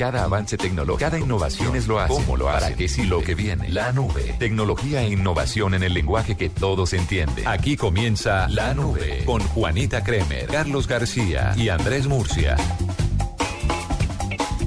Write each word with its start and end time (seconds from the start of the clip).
Cada 0.00 0.24
avance 0.24 0.56
tecnológico, 0.56 1.10
cada 1.10 1.18
innovación 1.18 1.76
es 1.76 1.86
lo 1.86 2.00
hace. 2.00 2.14
¿Cómo 2.14 2.34
lo 2.34 2.48
hace? 2.48 2.64
¿Para 2.64 2.74
qué 2.74 2.88
sí 2.88 3.04
lo 3.04 3.20
que 3.20 3.34
viene? 3.34 3.68
La 3.68 3.92
nube. 3.92 4.34
Tecnología 4.38 5.02
e 5.02 5.10
innovación 5.10 5.74
en 5.74 5.82
el 5.82 5.92
lenguaje 5.92 6.38
que 6.38 6.48
todos 6.48 6.94
entienden. 6.94 7.46
Aquí 7.46 7.76
comienza 7.76 8.48
La 8.48 8.72
Nube 8.72 9.24
con 9.26 9.42
Juanita 9.42 10.02
Kremer, 10.02 10.46
Carlos 10.46 10.88
García 10.88 11.52
y 11.54 11.68
Andrés 11.68 12.06
Murcia. 12.06 12.56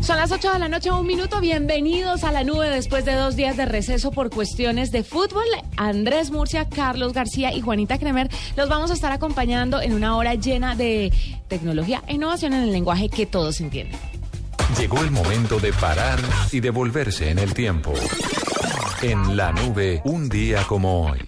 Son 0.03 0.17
las 0.17 0.31
8 0.31 0.53
de 0.53 0.59
la 0.59 0.67
noche, 0.67 0.91
un 0.91 1.07
minuto. 1.07 1.41
Bienvenidos 1.41 2.23
a 2.23 2.31
la 2.31 2.43
nube 2.43 2.69
después 2.69 3.03
de 3.03 3.13
dos 3.13 3.35
días 3.35 3.57
de 3.57 3.65
receso 3.65 4.11
por 4.11 4.29
cuestiones 4.29 4.91
de 4.91 5.03
fútbol. 5.03 5.45
Andrés 5.77 6.29
Murcia, 6.29 6.69
Carlos 6.69 7.13
García 7.13 7.51
y 7.51 7.61
Juanita 7.61 7.97
Kremer 7.97 8.29
los 8.55 8.69
vamos 8.69 8.91
a 8.91 8.93
estar 8.93 9.11
acompañando 9.11 9.81
en 9.81 9.93
una 9.93 10.15
hora 10.15 10.35
llena 10.35 10.75
de 10.75 11.11
tecnología 11.47 12.03
e 12.05 12.13
innovación 12.13 12.53
en 12.53 12.61
el 12.61 12.71
lenguaje 12.71 13.09
que 13.09 13.25
todos 13.25 13.59
entienden. 13.61 13.97
Llegó 14.77 15.01
el 15.01 15.11
momento 15.11 15.59
de 15.59 15.71
parar 15.73 16.19
y 16.51 16.59
devolverse 16.59 17.29
en 17.29 17.39
el 17.39 17.53
tiempo. 17.53 17.93
En 19.01 19.37
la 19.37 19.51
nube, 19.51 20.01
un 20.05 20.29
día 20.29 20.63
como 20.63 21.07
hoy. 21.09 21.19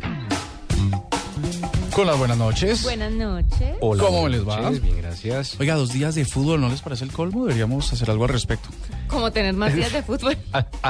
Con 1.93 2.07
las 2.07 2.17
buenas 2.17 2.37
noches. 2.37 2.83
Buenas 2.83 3.11
noches. 3.11 3.77
Hola. 3.79 4.03
¿Cómo 4.03 4.27
les 4.27 4.47
va? 4.47 4.69
Bien, 4.69 4.97
gracias. 4.97 5.59
Oiga, 5.59 5.75
dos 5.75 5.93
días 5.93 6.15
de 6.15 6.25
fútbol, 6.25 6.59
¿no 6.59 6.69
les 6.69 6.81
parece 6.81 7.05
el 7.05 7.11
colmo? 7.11 7.45
Deberíamos 7.45 7.91
hacer 7.93 8.09
algo 8.09 8.25
al 8.25 8.31
respecto. 8.31 8.69
Como 9.07 9.31
tener 9.31 9.53
más 9.53 9.73
días 9.73 9.93
de 9.93 10.03
fútbol. 10.03 10.37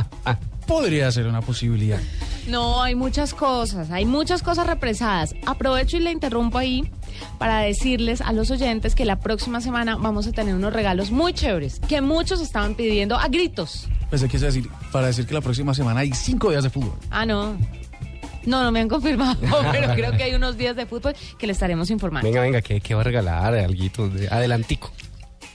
Podría 0.68 1.12
ser 1.12 1.28
una 1.28 1.42
posibilidad. 1.42 2.00
No, 2.48 2.82
hay 2.82 2.96
muchas 2.96 3.34
cosas, 3.34 3.92
hay 3.92 4.06
muchas 4.06 4.42
cosas 4.42 4.66
represadas. 4.66 5.36
Aprovecho 5.46 5.98
y 5.98 6.00
le 6.00 6.12
interrumpo 6.12 6.58
ahí 6.58 6.90
para 7.38 7.60
decirles 7.60 8.22
a 8.22 8.34
los 8.34 8.52
oyentes 8.52 8.96
que 8.96 9.06
la 9.06 9.20
próxima 9.20 9.62
semana 9.62 9.96
vamos 9.96 10.28
a 10.28 10.32
tener 10.32 10.56
unos 10.56 10.74
regalos 10.74 11.12
muy 11.12 11.34
chéveres 11.34 11.80
que 11.88 12.02
muchos 12.02 12.42
estaban 12.42 12.76
pidiendo 12.76 13.18
a 13.18 13.28
gritos. 13.28 13.88
Pensé 14.10 14.28
que 14.28 14.38
iba 14.38 14.48
a 14.48 14.52
decir, 14.52 14.70
para 14.92 15.08
decir 15.08 15.26
que 15.26 15.34
la 15.34 15.42
próxima 15.42 15.74
semana 15.74 16.02
hay 16.02 16.12
cinco 16.14 16.50
días 16.50 16.64
de 16.64 16.70
fútbol. 16.70 16.94
Ah, 17.10 17.26
no. 17.26 17.58
No, 18.46 18.64
no 18.64 18.72
me 18.72 18.80
han 18.80 18.88
confirmado, 18.88 19.38
pero 19.72 19.94
creo 19.96 20.12
que 20.16 20.24
hay 20.24 20.36
unos 20.36 20.58
días 20.58 20.76
de 20.76 20.86
fútbol 20.86 21.16
que 21.38 21.48
le 21.48 21.54
estaremos 21.54 21.90
informando. 21.90 22.28
Venga, 22.28 22.42
venga, 22.42 22.62
¿qué, 22.62 22.80
qué 22.80 22.94
va 22.94 23.02
a 23.02 23.04
regalar? 23.04 23.56
Alguito 23.56 24.08
de 24.08 24.28
adelantico. 24.28 24.92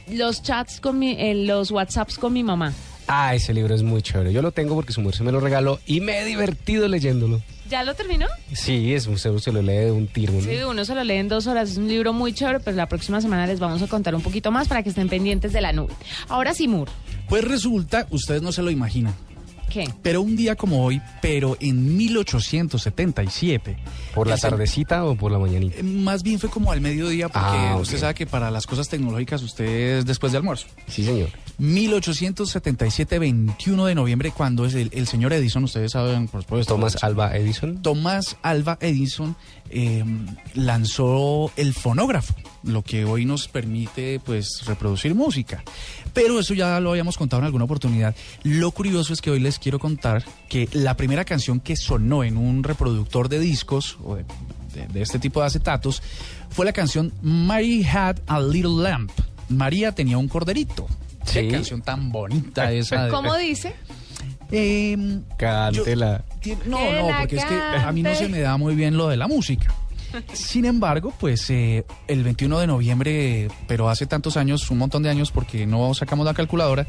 Los 0.08 0.42
chats 0.42 0.80
con 0.80 0.98
mi, 0.98 1.12
eh, 1.12 1.34
los 1.34 1.70
WhatsApps 1.70 2.18
con 2.18 2.32
mi 2.32 2.42
mamá. 2.42 2.72
Ah, 3.12 3.34
ese 3.34 3.52
libro 3.52 3.74
es 3.74 3.82
muy 3.82 4.02
chévere. 4.02 4.32
Yo 4.32 4.40
lo 4.40 4.52
tengo 4.52 4.76
porque 4.76 4.92
su 4.92 5.00
mujer 5.00 5.16
se 5.16 5.24
me 5.24 5.32
lo 5.32 5.40
regaló 5.40 5.80
y 5.84 6.00
me 6.00 6.20
he 6.20 6.24
divertido 6.24 6.86
leyéndolo. 6.86 7.42
¿Ya 7.68 7.82
lo 7.82 7.94
terminó? 7.94 8.26
Sí, 8.52 8.94
es 8.94 9.08
un 9.08 9.18
se, 9.18 9.36
se 9.40 9.50
lo 9.50 9.62
lee 9.62 9.72
de 9.78 9.90
un 9.90 10.06
tiro. 10.06 10.32
¿no? 10.32 10.40
Sí, 10.42 10.58
uno 10.64 10.84
se 10.84 10.94
lo 10.94 11.02
lee 11.02 11.14
en 11.14 11.26
dos 11.28 11.48
horas. 11.48 11.70
Es 11.72 11.76
un 11.76 11.88
libro 11.88 12.12
muy 12.12 12.32
chévere, 12.32 12.60
pero 12.60 12.76
la 12.76 12.88
próxima 12.88 13.20
semana 13.20 13.48
les 13.48 13.58
vamos 13.58 13.82
a 13.82 13.88
contar 13.88 14.14
un 14.14 14.22
poquito 14.22 14.52
más 14.52 14.68
para 14.68 14.84
que 14.84 14.90
estén 14.90 15.08
pendientes 15.08 15.52
de 15.52 15.60
la 15.60 15.72
nube. 15.72 15.92
Ahora 16.28 16.54
sí, 16.54 16.68
Mur. 16.68 16.88
Pues 17.28 17.42
resulta, 17.42 18.06
ustedes 18.10 18.42
no 18.42 18.52
se 18.52 18.62
lo 18.62 18.70
imaginan, 18.70 19.14
¿Qué? 19.70 19.88
pero 20.02 20.20
un 20.20 20.36
día 20.36 20.56
como 20.56 20.84
hoy, 20.84 21.00
pero 21.22 21.56
en 21.60 21.96
1877, 21.96 23.76
¿Por 24.14 24.26
la 24.26 24.34
el 24.34 24.40
tardecita 24.40 25.04
o 25.04 25.14
por 25.14 25.30
la 25.32 25.38
mañanita? 25.38 25.78
eh, 25.78 25.82
más 25.82 26.22
bien 26.22 26.38
fue 26.38 26.50
como 26.50 26.72
al 26.72 26.80
mediodía, 26.80 27.28
porque 27.28 27.46
Ah, 27.50 27.76
usted 27.80 27.98
sabe 27.98 28.14
que 28.14 28.26
para 28.26 28.50
las 28.50 28.66
cosas 28.66 28.88
tecnológicas 28.88 29.42
usted 29.42 29.98
es 29.98 30.06
después 30.06 30.32
de 30.32 30.38
almuerzo. 30.38 30.66
Sí, 30.88 31.04
señor. 31.04 31.28
1877, 31.58 33.18
21 33.18 33.86
de 33.86 33.94
noviembre, 33.94 34.32
cuando 34.32 34.64
es 34.66 34.74
el, 34.74 34.90
el 34.92 35.06
señor 35.06 35.32
Edison, 35.32 35.64
ustedes 35.64 35.92
saben, 35.92 36.28
por 36.28 36.42
supuesto. 36.42 36.74
Thomas 36.74 37.02
Alba 37.02 37.36
Edison. 37.36 37.80
Tomás 37.82 38.36
Alba 38.42 38.76
Edison 38.80 39.36
eh, 39.70 40.04
lanzó 40.54 41.50
el 41.56 41.74
fonógrafo, 41.74 42.34
lo 42.62 42.82
que 42.82 43.04
hoy 43.04 43.24
nos 43.24 43.48
permite 43.48 44.20
pues 44.24 44.64
reproducir 44.66 45.14
música. 45.14 45.62
Pero 46.12 46.38
eso 46.40 46.54
ya 46.54 46.80
lo 46.80 46.90
habíamos 46.90 47.16
contado 47.16 47.40
en 47.40 47.46
alguna 47.46 47.64
oportunidad. 47.64 48.14
Lo 48.42 48.70
curioso 48.72 49.12
es 49.12 49.20
que 49.20 49.30
hoy 49.30 49.40
les 49.40 49.58
quiero 49.58 49.78
contar 49.78 50.24
que 50.48 50.68
la 50.72 50.96
primera 50.96 51.24
canción 51.24 51.60
que 51.60 51.76
sonó 51.76 52.24
en 52.24 52.36
un 52.36 52.62
reproductor 52.62 53.28
de 53.28 53.38
discos 53.38 53.96
o 54.04 54.16
de, 54.16 54.24
de- 54.74 54.86
de 54.88 55.02
este 55.02 55.18
tipo 55.18 55.40
de 55.40 55.46
acetatos 55.46 56.02
fue 56.50 56.64
la 56.66 56.72
canción 56.72 57.12
Mary 57.22 57.84
Had 57.84 58.18
a 58.26 58.40
Little 58.40 58.82
Lamp. 58.82 59.10
María 59.48 59.92
tenía 59.92 60.18
un 60.18 60.28
corderito. 60.28 60.86
Qué 61.32 61.42
Sí. 61.42 61.48
canción 61.48 61.82
tan 61.82 62.10
bonita 62.12 62.72
esa. 62.72 63.04
de- 63.04 63.10
¿Cómo 63.10 63.36
dice? 63.38 63.74
Em, 64.50 65.22
Cántela. 65.36 66.24
No, 66.66 66.92
no, 66.92 67.18
porque 67.18 67.36
es 67.36 67.44
que 67.44 67.54
a 67.54 67.92
mí 67.92 68.02
no 68.02 68.14
se 68.14 68.28
me 68.28 68.40
da 68.40 68.56
muy 68.56 68.74
bien 68.74 68.96
lo 68.96 69.08
de 69.08 69.16
la 69.16 69.28
música. 69.28 69.72
Sin 70.32 70.64
embargo, 70.64 71.12
pues 71.18 71.48
eh, 71.50 71.84
el 72.08 72.24
21 72.24 72.58
de 72.58 72.66
noviembre, 72.66 73.48
pero 73.66 73.88
hace 73.88 74.06
tantos 74.06 74.36
años, 74.36 74.70
un 74.70 74.78
montón 74.78 75.02
de 75.02 75.10
años, 75.10 75.30
porque 75.30 75.66
no 75.66 75.94
sacamos 75.94 76.26
la 76.26 76.34
calculadora, 76.34 76.86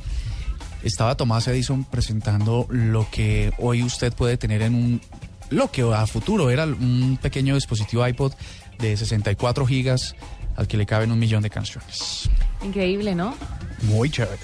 estaba 0.84 1.16
Tomás 1.16 1.48
Edison 1.48 1.84
presentando 1.84 2.66
lo 2.70 3.08
que 3.12 3.54
hoy 3.60 3.84
usted 3.84 4.14
puede 4.14 4.38
tener 4.38 4.62
en 4.64 4.76
un, 4.76 5.02
lo 5.50 5.70
que 5.72 5.84
a 5.84 6.08
futuro 6.08 6.50
era 6.50 6.66
un 6.66 7.20
pequeño 7.22 7.56
dispositivo 7.56 8.08
iPod 8.08 8.34
de 8.80 8.98
64 8.98 9.66
gigas 9.66 10.16
al 10.56 10.68
que 10.68 10.78
le 10.78 10.86
caben 10.86 11.12
un 11.12 11.20
millón 11.20 11.44
de 11.44 11.50
canciones. 11.50 12.30
Increíble, 12.64 13.16
¿no? 13.16 13.36
Muy 13.84 14.10
chévere. 14.10 14.42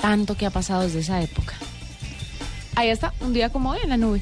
Tanto 0.00 0.34
que 0.36 0.46
ha 0.46 0.50
pasado 0.50 0.82
desde 0.82 1.00
esa 1.00 1.22
época. 1.22 1.54
Ahí 2.76 2.88
está, 2.88 3.12
un 3.20 3.32
día 3.32 3.50
como 3.50 3.70
hoy 3.70 3.78
en 3.82 3.90
la 3.90 3.96
nube. 3.96 4.20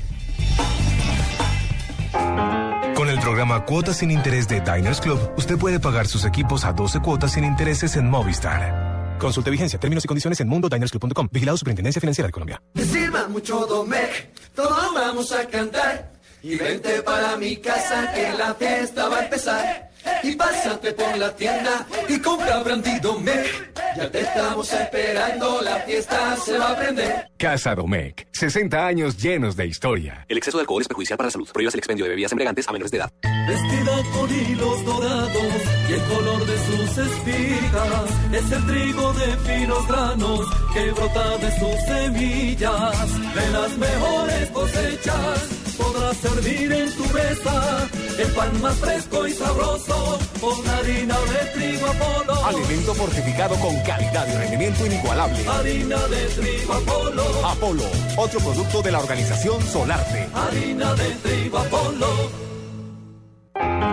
Con 2.95 3.09
el 3.09 3.21
programa 3.21 3.65
Cuotas 3.65 3.99
sin 3.99 4.11
Interés 4.11 4.49
de 4.49 4.61
Diners 4.61 5.01
Club, 5.01 5.21
usted 5.37 5.57
puede 5.57 5.79
pagar 5.79 6.09
sus 6.09 6.25
equipos 6.25 6.65
a 6.65 6.73
12 6.73 7.01
cuotas 7.01 7.33
sin 7.33 7.45
intereses 7.45 7.95
en 7.97 8.11
Movistar. 8.11 9.17
Consulte 9.19 9.51
vigencia, 9.51 9.79
términos 9.79 10.05
y 10.05 10.09
condiciones 10.09 10.41
en 10.41 10.49
mundodinersclub.com. 10.49 11.29
Vigilado 11.31 11.57
Superintendencia 11.57 12.01
Financiera 12.01 12.27
de 12.27 12.33
Colombia. 12.33 12.63
Que 12.75 12.85
sirva 12.85 13.29
mucho 13.29 13.67
Domec, 13.67 14.31
todos 14.55 14.95
vamos 14.95 15.33
a 15.33 15.47
cantar. 15.47 16.13
Y 16.43 16.57
vente 16.57 17.03
para 17.03 17.37
mi 17.37 17.57
casa 17.57 18.13
que 18.13 18.33
la 18.33 18.55
fiesta 18.55 19.09
va 19.09 19.19
a 19.19 19.25
empezar. 19.25 19.91
Y 20.23 20.37
pásate 20.37 20.93
por 20.93 21.17
la 21.19 21.35
tienda 21.35 21.87
y 22.09 22.19
compra 22.19 22.63
Brandy 22.63 22.99
Domec. 23.01 23.88
Ya 23.99 24.09
te 24.13 24.21
estamos 24.21 24.73
esperando, 24.73 25.61
la 25.61 25.81
fiesta 25.81 26.37
se 26.37 26.57
va 26.57 26.71
a 26.71 26.77
prender. 26.77 27.31
Casa 27.37 27.75
Domecq, 27.75 28.29
60 28.31 28.87
años 28.87 29.17
llenos 29.21 29.57
de 29.57 29.67
historia. 29.67 30.25
El 30.29 30.39
exceso 30.39 30.57
de 30.57 30.61
alcohol 30.63 30.83
es 30.83 30.87
perjudicial 30.87 31.17
para 31.17 31.27
la 31.27 31.31
salud. 31.33 31.49
Prohíbas 31.53 31.75
el 31.75 31.79
expendio 31.79 32.05
de 32.05 32.11
bebidas 32.11 32.31
embriagantes 32.31 32.69
a 32.69 32.73
menores 32.73 32.93
de 32.93 32.99
edad. 32.99 33.11
Vestida 33.49 33.97
con 34.15 34.31
hilos 34.33 34.85
dorados 34.85 35.55
y 35.89 35.93
el 35.95 36.01
color 36.03 36.47
de 36.47 36.59
sus 36.59 36.99
espigas 36.99 38.11
es 38.33 38.53
el 38.53 38.67
trigo 38.67 39.13
de 39.15 39.37
finos 39.39 39.89
granos 39.89 40.47
que 40.73 40.91
brota 40.93 41.39
de 41.39 41.59
sus 41.59 41.81
semillas. 41.89 43.35
De 43.35 43.51
las 43.51 43.79
mejores 43.79 44.51
cosechas 44.51 45.58
podrás 46.09 46.17
servir 46.17 46.73
en 46.73 46.93
tu 46.93 47.05
mesa 47.13 47.89
el 48.19 48.33
pan 48.33 48.63
más 48.63 48.77
fresco 48.77 49.27
y 49.27 49.33
sabroso 49.33 50.19
con 50.41 50.69
harina 50.69 51.17
de 51.19 51.61
trigo 51.61 51.87
Apolo. 51.87 52.45
Alimento 52.45 52.95
fortificado 52.95 53.55
con 53.57 53.77
calidad 53.81 54.27
y 54.29 54.37
rendimiento 54.37 54.87
inigualable. 54.87 55.47
Harina 55.49 55.99
de 56.09 56.27
trigo 56.27 56.73
Apolo. 56.73 57.47
Apolo, 57.47 57.85
otro 58.17 58.41
producto 58.41 58.82
de 58.82 58.93
la 58.93 58.99
organización 59.00 59.61
Solarte. 59.62 60.29
Harina 60.35 60.94
de 60.94 61.11
trigo 61.17 61.59
Apolo. 61.59 62.49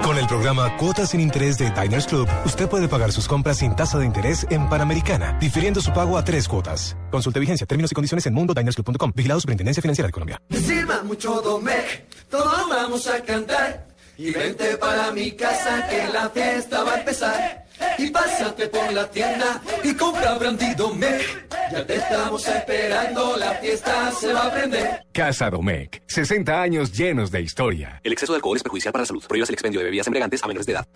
Con 0.06 0.19
el 0.19 0.28
programa 0.28 0.78
Cuotas 0.78 1.10
sin 1.10 1.19
Interés 1.19 1.57
de 1.57 1.72
Diners 1.72 2.06
Club, 2.06 2.30
usted 2.45 2.69
puede 2.69 2.88
pagar 2.88 3.12
sus 3.12 3.28
compras 3.28 3.57
sin 3.57 3.75
tasa 3.75 3.98
de 3.98 4.06
interés 4.06 4.45
en 4.51 4.69
Panamericana, 4.69 5.36
difiriendo 5.39 5.81
su 5.81 5.92
pago 5.94 6.18
a 6.19 6.24
tres 6.24 6.48
cuotas. 6.48 6.95
Consulte 7.10 7.39
vigencia, 7.39 7.66
términos 7.66 7.92
y 7.92 7.95
condiciones 7.95 8.24
en 8.28 8.36
mundodinersclub.com. 8.36 9.12
Vigilado 9.16 9.42
Superintendencia 9.42 9.81
Financiera 9.81 10.07
de 10.07 10.12
Colombia. 10.12 10.39
Que 10.48 10.57
sirva 10.57 11.01
mucho 11.01 11.42
Domec, 11.42 12.06
todos 12.30 12.69
vamos 12.69 13.07
a 13.07 13.22
cantar. 13.22 13.86
Y 14.18 14.31
vente 14.31 14.77
para 14.77 15.12
mi 15.12 15.31
casa 15.33 15.88
que 15.89 16.07
la 16.13 16.30
fiesta 16.30 16.83
va 16.83 16.94
a 16.94 17.00
empezar. 17.00 17.66
Y 17.98 18.10
pásate 18.10 18.68
por 18.68 18.94
la 18.94 19.10
tienda 19.10 19.62
y 19.83 19.94
compra 19.94 20.36
Brandy 20.36 20.74
Domec. 20.75 21.50
Ya 21.72 21.86
te 21.86 21.95
estamos 21.95 22.48
esperando, 22.48 23.36
la 23.36 23.56
fiesta 23.56 24.12
se 24.12 24.31
va 24.31 24.45
a 24.45 24.51
prender. 24.54 25.06
Casa 25.12 25.50
Domecq, 25.50 26.01
60 26.07 26.62
años 26.62 26.94
llenos 26.94 27.31
de 27.31 27.42
historia. 27.42 28.00
El 28.04 28.13
exceso 28.13 28.31
de 28.31 28.38
alcohol 28.38 28.56
es 28.56 28.63
perjudicial 28.63 28.94
para 28.94 29.01
la 29.01 29.07
salud. 29.07 29.24
Prohíbas 29.27 29.50
el 29.50 29.56
expendio 29.56 29.81
de 29.81 29.86
bebidas 29.86 30.07
embriagantes 30.07 30.42
a 30.44 30.48
menores 30.48 30.66
de 30.66 30.74
edad. 30.74 30.88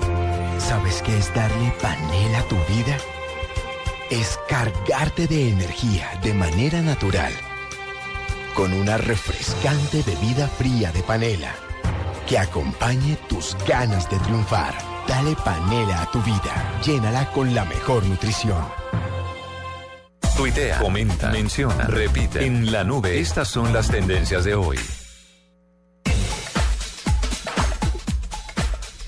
¿Sabes 0.60 1.02
qué 1.02 1.18
es 1.18 1.34
darle 1.36 1.74
panela 1.82 2.40
a 2.40 2.48
tu 2.48 2.56
vida? 2.74 2.98
es 4.10 4.40
cargarte 4.48 5.28
de 5.28 5.50
energía 5.50 6.10
de 6.24 6.34
manera 6.34 6.82
natural 6.82 7.32
con 8.56 8.74
una 8.74 8.98
refrescante 8.98 10.04
bebida 10.04 10.48
fría 10.48 10.92
de 10.92 11.04
panela 11.04 11.54
que 12.30 12.38
acompañe 12.38 13.18
tus 13.28 13.58
ganas 13.68 14.08
de 14.10 14.20
triunfar. 14.20 14.76
Dale 15.08 15.36
panela 15.44 16.04
a 16.04 16.12
tu 16.12 16.22
vida, 16.22 16.80
llénala 16.86 17.32
con 17.32 17.56
la 17.56 17.66
mejor 17.66 18.06
nutrición. 18.06 18.64
Tuitea, 20.38 20.80
comenta, 20.80 21.32
menciona, 21.32 21.86
repite. 21.86 22.46
En 22.46 22.72
la 22.72 22.84
nube, 22.84 23.20
estas 23.20 23.48
son 23.48 23.74
las 23.74 23.90
tendencias 23.90 24.46
de 24.46 24.54
hoy. 24.54 24.78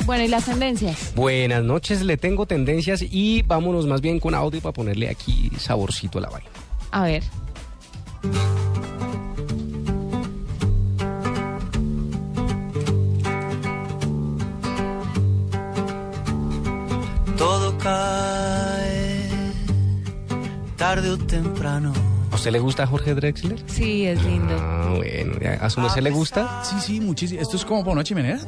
Bueno, 0.06 0.24
¿y 0.24 0.28
las 0.28 0.46
tendencias? 0.46 1.14
Buenas 1.16 1.64
noches, 1.64 2.02
le 2.02 2.18
tengo 2.18 2.48
tendencias 2.48 3.04
y 3.04 3.44
vámonos 3.44 3.86
más 3.86 4.02
bien 4.02 4.20
con 4.20 4.34
audio 4.34 4.60
para 4.62 4.74
ponerle 4.74 5.10
aquí 5.10 5.52
saborcito 5.58 6.18
a 6.18 6.22
la 6.22 6.30
vaina. 6.30 6.50
A 6.90 7.04
ver. 7.04 7.24
Tarde 21.18 21.24
o 21.24 21.28
temprano. 21.28 21.94
¿A 22.32 22.36
usted 22.36 22.52
le 22.52 22.60
gusta 22.60 22.88
Jorge 22.88 23.14
Drexler? 23.14 23.60
Sí, 23.68 24.06
es 24.06 24.24
lindo. 24.24 24.56
Ah, 24.58 24.94
bueno, 24.96 25.34
¿a 25.60 25.70
su 25.70 25.82
merced 25.82 26.02
le 26.02 26.12
gusta? 26.12 26.64
Sí, 26.64 26.76
sí, 26.80 27.00
muchísimo. 27.02 27.42
¿Esto 27.42 27.58
es 27.58 27.66
como 27.66 27.82
para 27.82 27.94
una 27.94 28.04
chimenea? 28.04 28.40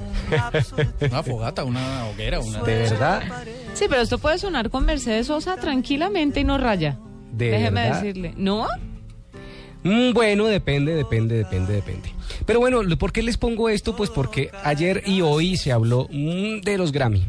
una 1.11 1.23
fogata, 1.23 1.63
una 1.63 2.05
hoguera, 2.05 2.39
una... 2.39 2.61
¿De 2.63 2.75
verdad? 2.75 3.23
Sí, 3.73 3.85
pero 3.89 4.01
esto 4.01 4.19
puede 4.19 4.37
sonar 4.37 4.69
con 4.69 4.85
Mercedes 4.85 5.27
Sosa 5.27 5.57
tranquilamente 5.57 6.39
y 6.39 6.43
no 6.43 6.57
raya. 6.57 6.97
¿De 7.31 7.49
Déjeme 7.49 7.81
verdad? 7.81 8.01
decirle. 8.01 8.33
¿No? 8.37 8.67
Mm, 9.83 10.13
bueno, 10.13 10.45
depende, 10.45 10.95
depende, 10.95 11.35
depende, 11.35 11.73
depende. 11.73 12.09
Pero 12.45 12.59
bueno, 12.59 12.81
¿por 12.97 13.11
qué 13.11 13.21
les 13.21 13.37
pongo 13.37 13.67
esto? 13.67 13.95
Pues 13.95 14.09
porque 14.09 14.49
ayer 14.63 15.03
y 15.05 15.21
hoy 15.21 15.57
se 15.57 15.73
habló 15.73 16.07
mm, 16.09 16.61
de 16.61 16.77
los 16.77 16.93
Grammy. 16.93 17.23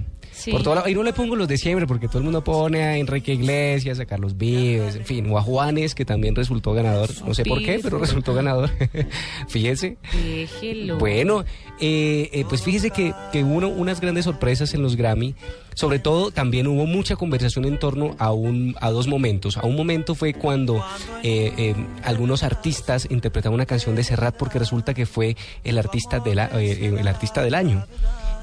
Sí. 0.44 0.50
Por 0.50 0.62
todo 0.62 0.74
lado. 0.74 0.88
Y 0.88 0.94
no 0.94 1.02
le 1.02 1.14
pongo 1.14 1.36
los 1.36 1.48
de 1.48 1.56
siempre 1.56 1.86
porque 1.86 2.06
todo 2.06 2.18
el 2.18 2.24
mundo 2.24 2.44
pone 2.44 2.82
a 2.82 2.98
Enrique 2.98 3.32
Iglesias, 3.32 3.98
a 3.98 4.04
Carlos 4.04 4.36
Vives, 4.36 4.96
en 4.96 5.06
fin, 5.06 5.30
o 5.30 5.38
a 5.38 5.42
Juanes, 5.42 5.94
que 5.94 6.04
también 6.04 6.34
resultó 6.34 6.74
ganador. 6.74 7.08
No 7.26 7.32
sé 7.32 7.44
por 7.44 7.62
qué, 7.62 7.80
pero 7.82 7.98
resultó 7.98 8.34
ganador. 8.34 8.70
Fíjense. 9.48 9.96
Déjelo. 10.12 10.98
Bueno, 10.98 11.44
eh, 11.80 12.28
eh, 12.32 12.44
pues 12.46 12.62
fíjese 12.62 12.90
que, 12.90 13.14
que 13.32 13.42
hubo 13.42 13.68
unas 13.68 14.02
grandes 14.02 14.26
sorpresas 14.26 14.74
en 14.74 14.82
los 14.82 14.96
Grammy. 14.96 15.34
Sobre 15.74 15.98
todo, 15.98 16.30
también 16.30 16.66
hubo 16.68 16.86
mucha 16.86 17.16
conversación 17.16 17.64
en 17.64 17.78
torno 17.78 18.14
a, 18.18 18.32
un, 18.32 18.76
a 18.80 18.90
dos 18.90 19.08
momentos. 19.08 19.56
A 19.56 19.66
un 19.66 19.76
momento 19.76 20.14
fue 20.14 20.32
cuando 20.32 20.76
eh, 21.22 21.52
eh, 21.56 21.74
algunos 22.04 22.42
artistas 22.42 23.08
interpretaban 23.10 23.54
una 23.54 23.66
canción 23.66 23.96
de 23.96 24.04
Serrat 24.04 24.36
porque 24.36 24.58
resulta 24.58 24.94
que 24.94 25.06
fue 25.06 25.36
el 25.64 25.78
artista, 25.78 26.20
de 26.20 26.34
la, 26.34 26.46
eh, 26.60 26.72
eh, 26.72 26.96
el 26.98 27.08
artista 27.08 27.42
del 27.42 27.54
año. 27.54 27.84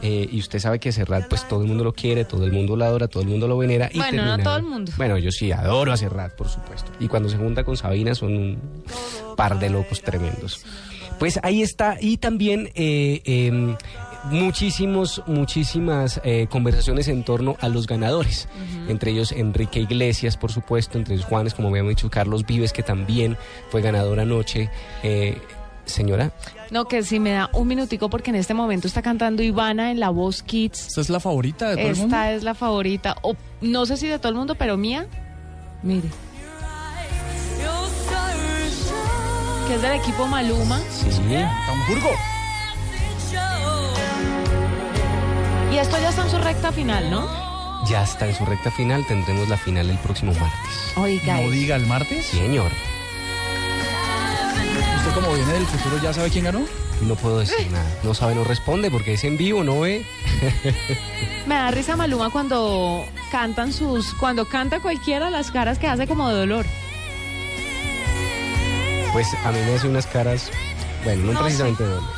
Eh, 0.01 0.27
y 0.31 0.39
usted 0.39 0.59
sabe 0.59 0.80
que 0.80 0.92
Serrat, 0.92 1.27
pues 1.27 1.48
todo 1.48 1.62
el 1.62 1.68
mundo 1.68 1.83
lo 1.83 1.94
quiere, 1.94 2.25
todo 2.25 2.45
el 2.45 2.51
mundo 2.51 2.75
lo 2.75 2.86
adora, 2.86 3.07
todo 3.07 3.24
el 3.24 3.30
mundo 3.30 3.48
lo 3.48 3.57
venera. 3.57 3.89
Y 3.92 4.00
Bueno, 4.00 4.38
no 4.38 4.44
todo 4.44 4.57
el 4.57 4.63
mundo. 4.63 4.92
Bueno, 4.98 5.18
yo 5.18 5.31
sí 5.31 5.51
adoro 5.51 5.92
a 5.92 5.98
Serrat, 5.98 6.33
por 6.36 6.50
supuesto. 6.50 6.92
Y 7.00 7.07
cuando 7.07 7.30
se 7.30 7.38
junta 7.38 7.63
con 7.63 7.77
Sabina 7.77 8.15
son 8.15 8.36
un 8.36 8.59
par 9.36 9.59
de 9.59 9.69
locos 9.69 10.01
tremendos. 10.01 10.65
Pues 11.19 11.39
ahí 11.44 11.62
está. 11.62 11.98
Y 12.00 12.18
también 12.18 12.71
eh, 12.74 13.21
eh, 13.25 13.75
muchísimos, 14.24 15.24
muchísimas 15.27 16.21
eh, 16.24 16.48
conversaciones 16.50 17.07
en 17.07 17.24
torno 17.24 17.57
a 17.59 17.69
los 17.69 17.88
ganadores. 17.88 18.48
Entre 18.88 19.12
ellos 19.12 19.31
Enrique 19.31 19.80
Iglesias, 19.80 20.38
por 20.38 20.51
supuesto, 20.51 20.98
entre 20.98 21.15
ellos 21.15 21.25
Juanes, 21.25 21.53
como 21.53 21.69
habíamos 21.69 21.89
dicho, 21.92 22.09
Carlos 22.09 22.45
Vives, 22.45 22.74
que 22.74 22.83
también 22.83 23.38
fue 23.69 23.81
ganador 23.81 24.19
anoche. 24.19 24.69
Eh, 25.03 25.38
señora, 25.91 26.31
No, 26.71 26.85
que 26.85 27.03
si 27.03 27.19
me 27.19 27.31
da 27.31 27.49
un 27.53 27.67
minutico 27.67 28.09
porque 28.09 28.29
en 28.31 28.35
este 28.38 28.53
momento 28.53 28.88
está 28.88 29.01
cantando 29.01 29.43
Ivana 29.43 29.91
en 29.91 29.99
La 29.99 30.09
Voz 30.09 30.41
Kids. 30.43 30.88
¿Esta 30.88 31.01
es 31.01 31.09
la 31.09 31.19
favorita 31.19 31.69
de 31.69 31.75
todo 31.75 31.88
el 31.88 31.95
mundo? 31.97 32.15
Esta 32.15 32.31
es 32.33 32.43
la 32.43 32.55
favorita. 32.55 33.15
O 33.21 33.35
no 33.61 33.85
sé 33.85 33.97
si 33.97 34.07
de 34.07 34.17
todo 34.19 34.29
el 34.29 34.35
mundo, 34.35 34.55
pero 34.55 34.77
mía. 34.77 35.05
Mire. 35.83 36.09
Que 39.67 39.75
es 39.75 39.81
del 39.81 39.93
equipo 39.93 40.27
Maluma. 40.27 40.79
sí. 40.99 41.09
Hamburgo. 41.69 42.09
Y 45.71 45.77
esto 45.77 45.97
ya 46.01 46.09
está 46.09 46.23
en 46.25 46.29
su 46.31 46.38
recta 46.39 46.71
final, 46.73 47.09
¿no? 47.09 47.25
Ya 47.88 48.03
está 48.03 48.27
en 48.27 48.35
su 48.35 48.45
recta 48.45 48.69
final, 48.71 49.05
tendremos 49.07 49.47
la 49.47 49.57
final 49.57 49.89
el 49.89 49.97
próximo 49.99 50.33
martes. 50.33 50.97
Oiga. 50.97 51.39
No 51.41 51.49
diga 51.49 51.77
el 51.77 51.85
martes. 51.88 52.25
Sí, 52.25 52.38
señor. 52.38 52.71
¿Usted 55.12 55.24
como 55.25 55.36
viene 55.36 55.52
del 55.52 55.66
futuro 55.66 56.02
ya 56.02 56.13
sabe 56.13 56.30
quién 56.30 56.46
ganó? 56.46 56.62
No 57.02 57.16
puedo 57.18 57.40
decir 57.40 57.69
nada. 57.69 57.86
No 58.02 58.13
sabe, 58.13 58.34
no 58.34 58.46
responde 58.46 58.90
porque 58.90 59.16
es 59.16 59.24
en 59.25 59.36
vivo, 59.36 59.62
no 59.62 59.81
ve. 59.81 60.06
Me 61.46 61.56
da 61.56 61.69
risa 61.69 61.98
Maluma 61.98 62.30
cuando 62.30 63.04
cantan 63.30 63.74
sus. 63.74 64.13
Cuando 64.13 64.46
canta 64.46 64.80
cualquiera 64.80 65.30
las 65.30 65.52
caras 65.52 65.80
que 65.80 65.88
hace 65.88 66.08
como 66.08 66.30
de 66.30 66.36
dolor. 66.36 66.66
Pues 69.12 69.28
a 69.44 69.52
mí 69.52 69.60
me 69.66 69.75
hace 69.75 69.90
unas 69.90 70.08
caras, 70.08 70.50
bueno, 71.04 71.25
no, 71.25 71.34
No 71.34 71.42
precisamente 71.42 71.84
de 71.84 71.90
dolor. 71.90 72.10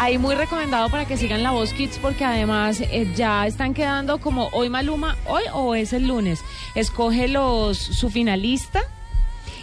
Ahí 0.00 0.16
muy 0.16 0.34
recomendado 0.34 0.88
para 0.88 1.04
que 1.04 1.18
sigan 1.18 1.42
La 1.42 1.50
Voz 1.50 1.74
Kids 1.74 1.98
porque 1.98 2.24
además 2.24 2.80
eh, 2.80 3.12
ya 3.14 3.46
están 3.46 3.74
quedando 3.74 4.22
como 4.22 4.48
hoy 4.52 4.70
Maluma, 4.70 5.18
hoy 5.26 5.42
o 5.52 5.74
es 5.74 5.92
el 5.92 6.08
lunes. 6.08 6.40
Escoge 6.74 7.28
los 7.28 7.76
su 7.76 8.08
finalista 8.08 8.84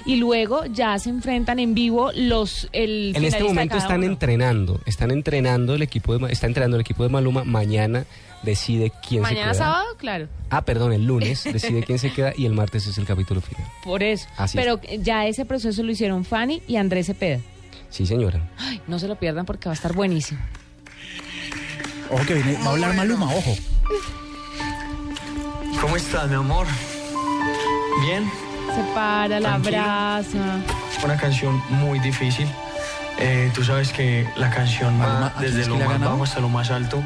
y 0.10 0.16
luego 0.16 0.66
ya 0.66 0.98
se 0.98 1.12
enfrentan 1.12 1.60
en 1.60 1.76
vivo 1.76 2.12
los 2.16 2.68
el 2.74 3.14
En 3.16 3.24
este 3.26 3.44
momento 3.44 3.78
están 3.78 4.00
uno. 4.00 4.08
entrenando, 4.08 4.82
están 4.88 5.12
entrenando 5.12 5.76
el 5.76 5.84
equipo 5.84 6.18
de, 6.18 6.32
está 6.34 6.48
entrenando 6.48 6.78
el 6.78 6.82
equipo 6.82 7.04
de 7.04 7.10
Maluma. 7.10 7.44
Mañana 7.44 8.06
decide 8.42 8.92
quién 9.08 9.24
se 9.24 9.30
Mañana 9.30 9.52
queda. 9.52 9.54
sábado, 9.54 9.86
claro. 9.98 10.28
Ah, 10.50 10.66
perdón, 10.66 10.94
el 10.94 11.06
lunes 11.06 11.44
decide 11.54 11.84
quién 11.84 12.00
se 12.00 12.12
queda 12.12 12.34
y 12.36 12.48
el 12.48 12.54
martes 12.54 12.88
es 12.88 12.98
el 12.98 13.06
capítulo 13.06 13.40
final. 13.40 13.68
Por 13.84 14.02
eso. 14.02 14.28
Así 14.36 14.58
Pero 14.58 14.82
ya 15.00 15.28
ese 15.28 15.46
proceso 15.46 15.84
lo 15.84 15.92
hicieron 15.92 16.26
Fanny 16.26 16.64
y 16.68 16.78
Andrés 16.78 17.06
Cepeda. 17.06 17.40
Sí, 17.92 18.08
señora. 18.08 18.50
Ay, 18.58 18.82
no 18.88 18.98
se 18.98 19.08
lo 19.08 19.16
pierdan 19.16 19.46
porque 19.46 19.66
va 19.70 19.74
a 19.74 19.76
estar 19.76 19.94
buenísimo. 19.94 20.40
Ojo 22.10 22.26
que 22.26 22.34
viene, 22.34 22.54
va 22.64 22.66
a 22.66 22.70
hablar 22.72 22.96
Maluma, 22.96 23.28
ojo. 23.32 23.56
¿Cómo 25.80 25.96
estás, 25.96 26.28
mi 26.28 26.36
amor? 26.36 26.66
Bien, 28.02 28.24
Se 28.76 28.84
para, 28.94 29.40
la 29.40 29.50
Tranquilo. 29.50 29.78
abraza. 29.82 30.38
una 31.04 31.18
canción 31.18 31.62
muy 31.70 32.00
difícil. 32.00 32.48
Eh, 33.20 33.52
tú 33.54 33.64
sabes 33.64 33.92
que 33.92 34.28
la 34.38 34.50
canción 34.50 34.98
Maluma, 34.98 35.20
va 35.20 35.28
¿a 35.28 35.34
quién 35.34 35.46
es 35.50 35.56
desde 35.56 35.70
lo 35.70 35.78
más 35.78 36.00
bajo 36.00 36.24
hasta 36.24 36.40
lo 36.40 36.50
más 36.50 36.72
alto. 36.72 37.04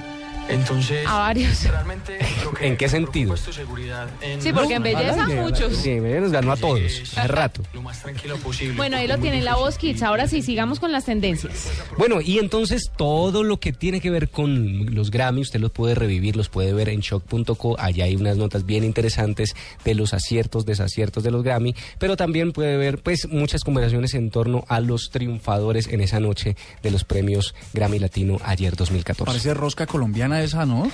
Entonces, 0.49 1.05
A 1.07 1.17
varios. 1.19 1.63
realmente 1.63 2.17
¿En 2.61 2.77
qué 2.77 2.89
sentido? 2.89 3.35
en- 4.21 4.41
Sí, 4.41 4.51
porque 4.53 4.75
en 4.75 4.83
belleza 4.83 5.27
muchos. 5.27 5.75
Sí, 5.77 5.95
nos 5.95 6.31
ganó 6.31 6.51
a 6.51 6.57
todos, 6.57 6.81
hace 7.15 7.27
rato. 7.27 7.61
Lo 7.73 7.81
más 7.81 8.01
tranquilo 8.01 8.37
posible. 8.37 8.75
Bueno, 8.75 8.97
ahí 8.97 9.07
lo 9.07 9.17
tienen 9.17 9.43
La. 9.45 9.55
Voz 9.55 9.77
Kids. 9.77 10.01
Ahora 10.03 10.27
sí, 10.27 10.41
sigamos 10.41 10.79
con 10.79 10.91
las 10.91 11.05
tendencias. 11.05 11.69
Bueno, 11.97 12.19
y 12.21 12.39
entonces 12.39 12.91
todo 12.97 13.43
lo 13.43 13.59
que 13.59 13.71
tiene 13.71 14.01
que 14.01 14.09
ver 14.09 14.29
con 14.29 14.93
los 14.93 15.11
Grammy, 15.11 15.41
usted 15.41 15.59
los 15.59 15.71
puede 15.71 15.95
revivir, 15.95 16.35
los 16.35 16.49
puede 16.49 16.73
ver 16.73 16.89
en 16.89 16.99
shock.co. 17.01 17.75
Allá 17.79 18.05
hay 18.05 18.15
unas 18.15 18.35
notas 18.35 18.65
bien 18.65 18.83
interesantes 18.83 19.55
de 19.85 19.93
los 19.95 20.13
aciertos, 20.13 20.65
desaciertos 20.65 21.23
de 21.23 21.31
los 21.31 21.43
Grammy, 21.43 21.75
pero 21.99 22.17
también 22.17 22.51
puede 22.51 22.77
ver 22.77 23.01
pues 23.01 23.27
muchas 23.29 23.63
conversaciones 23.63 24.13
en 24.15 24.31
torno 24.31 24.65
a 24.67 24.79
los 24.79 25.11
triunfadores 25.11 25.87
en 25.87 26.01
esa 26.01 26.19
noche 26.19 26.55
de 26.81 26.91
los 26.91 27.03
premios 27.03 27.53
Grammy 27.73 27.99
Latino 27.99 28.39
ayer 28.43 28.75
2014. 28.75 29.25
Parece 29.25 29.53
rosca 29.53 29.85
colombiana 29.85 30.32
esa, 30.41 30.65
¿no? 30.65 30.89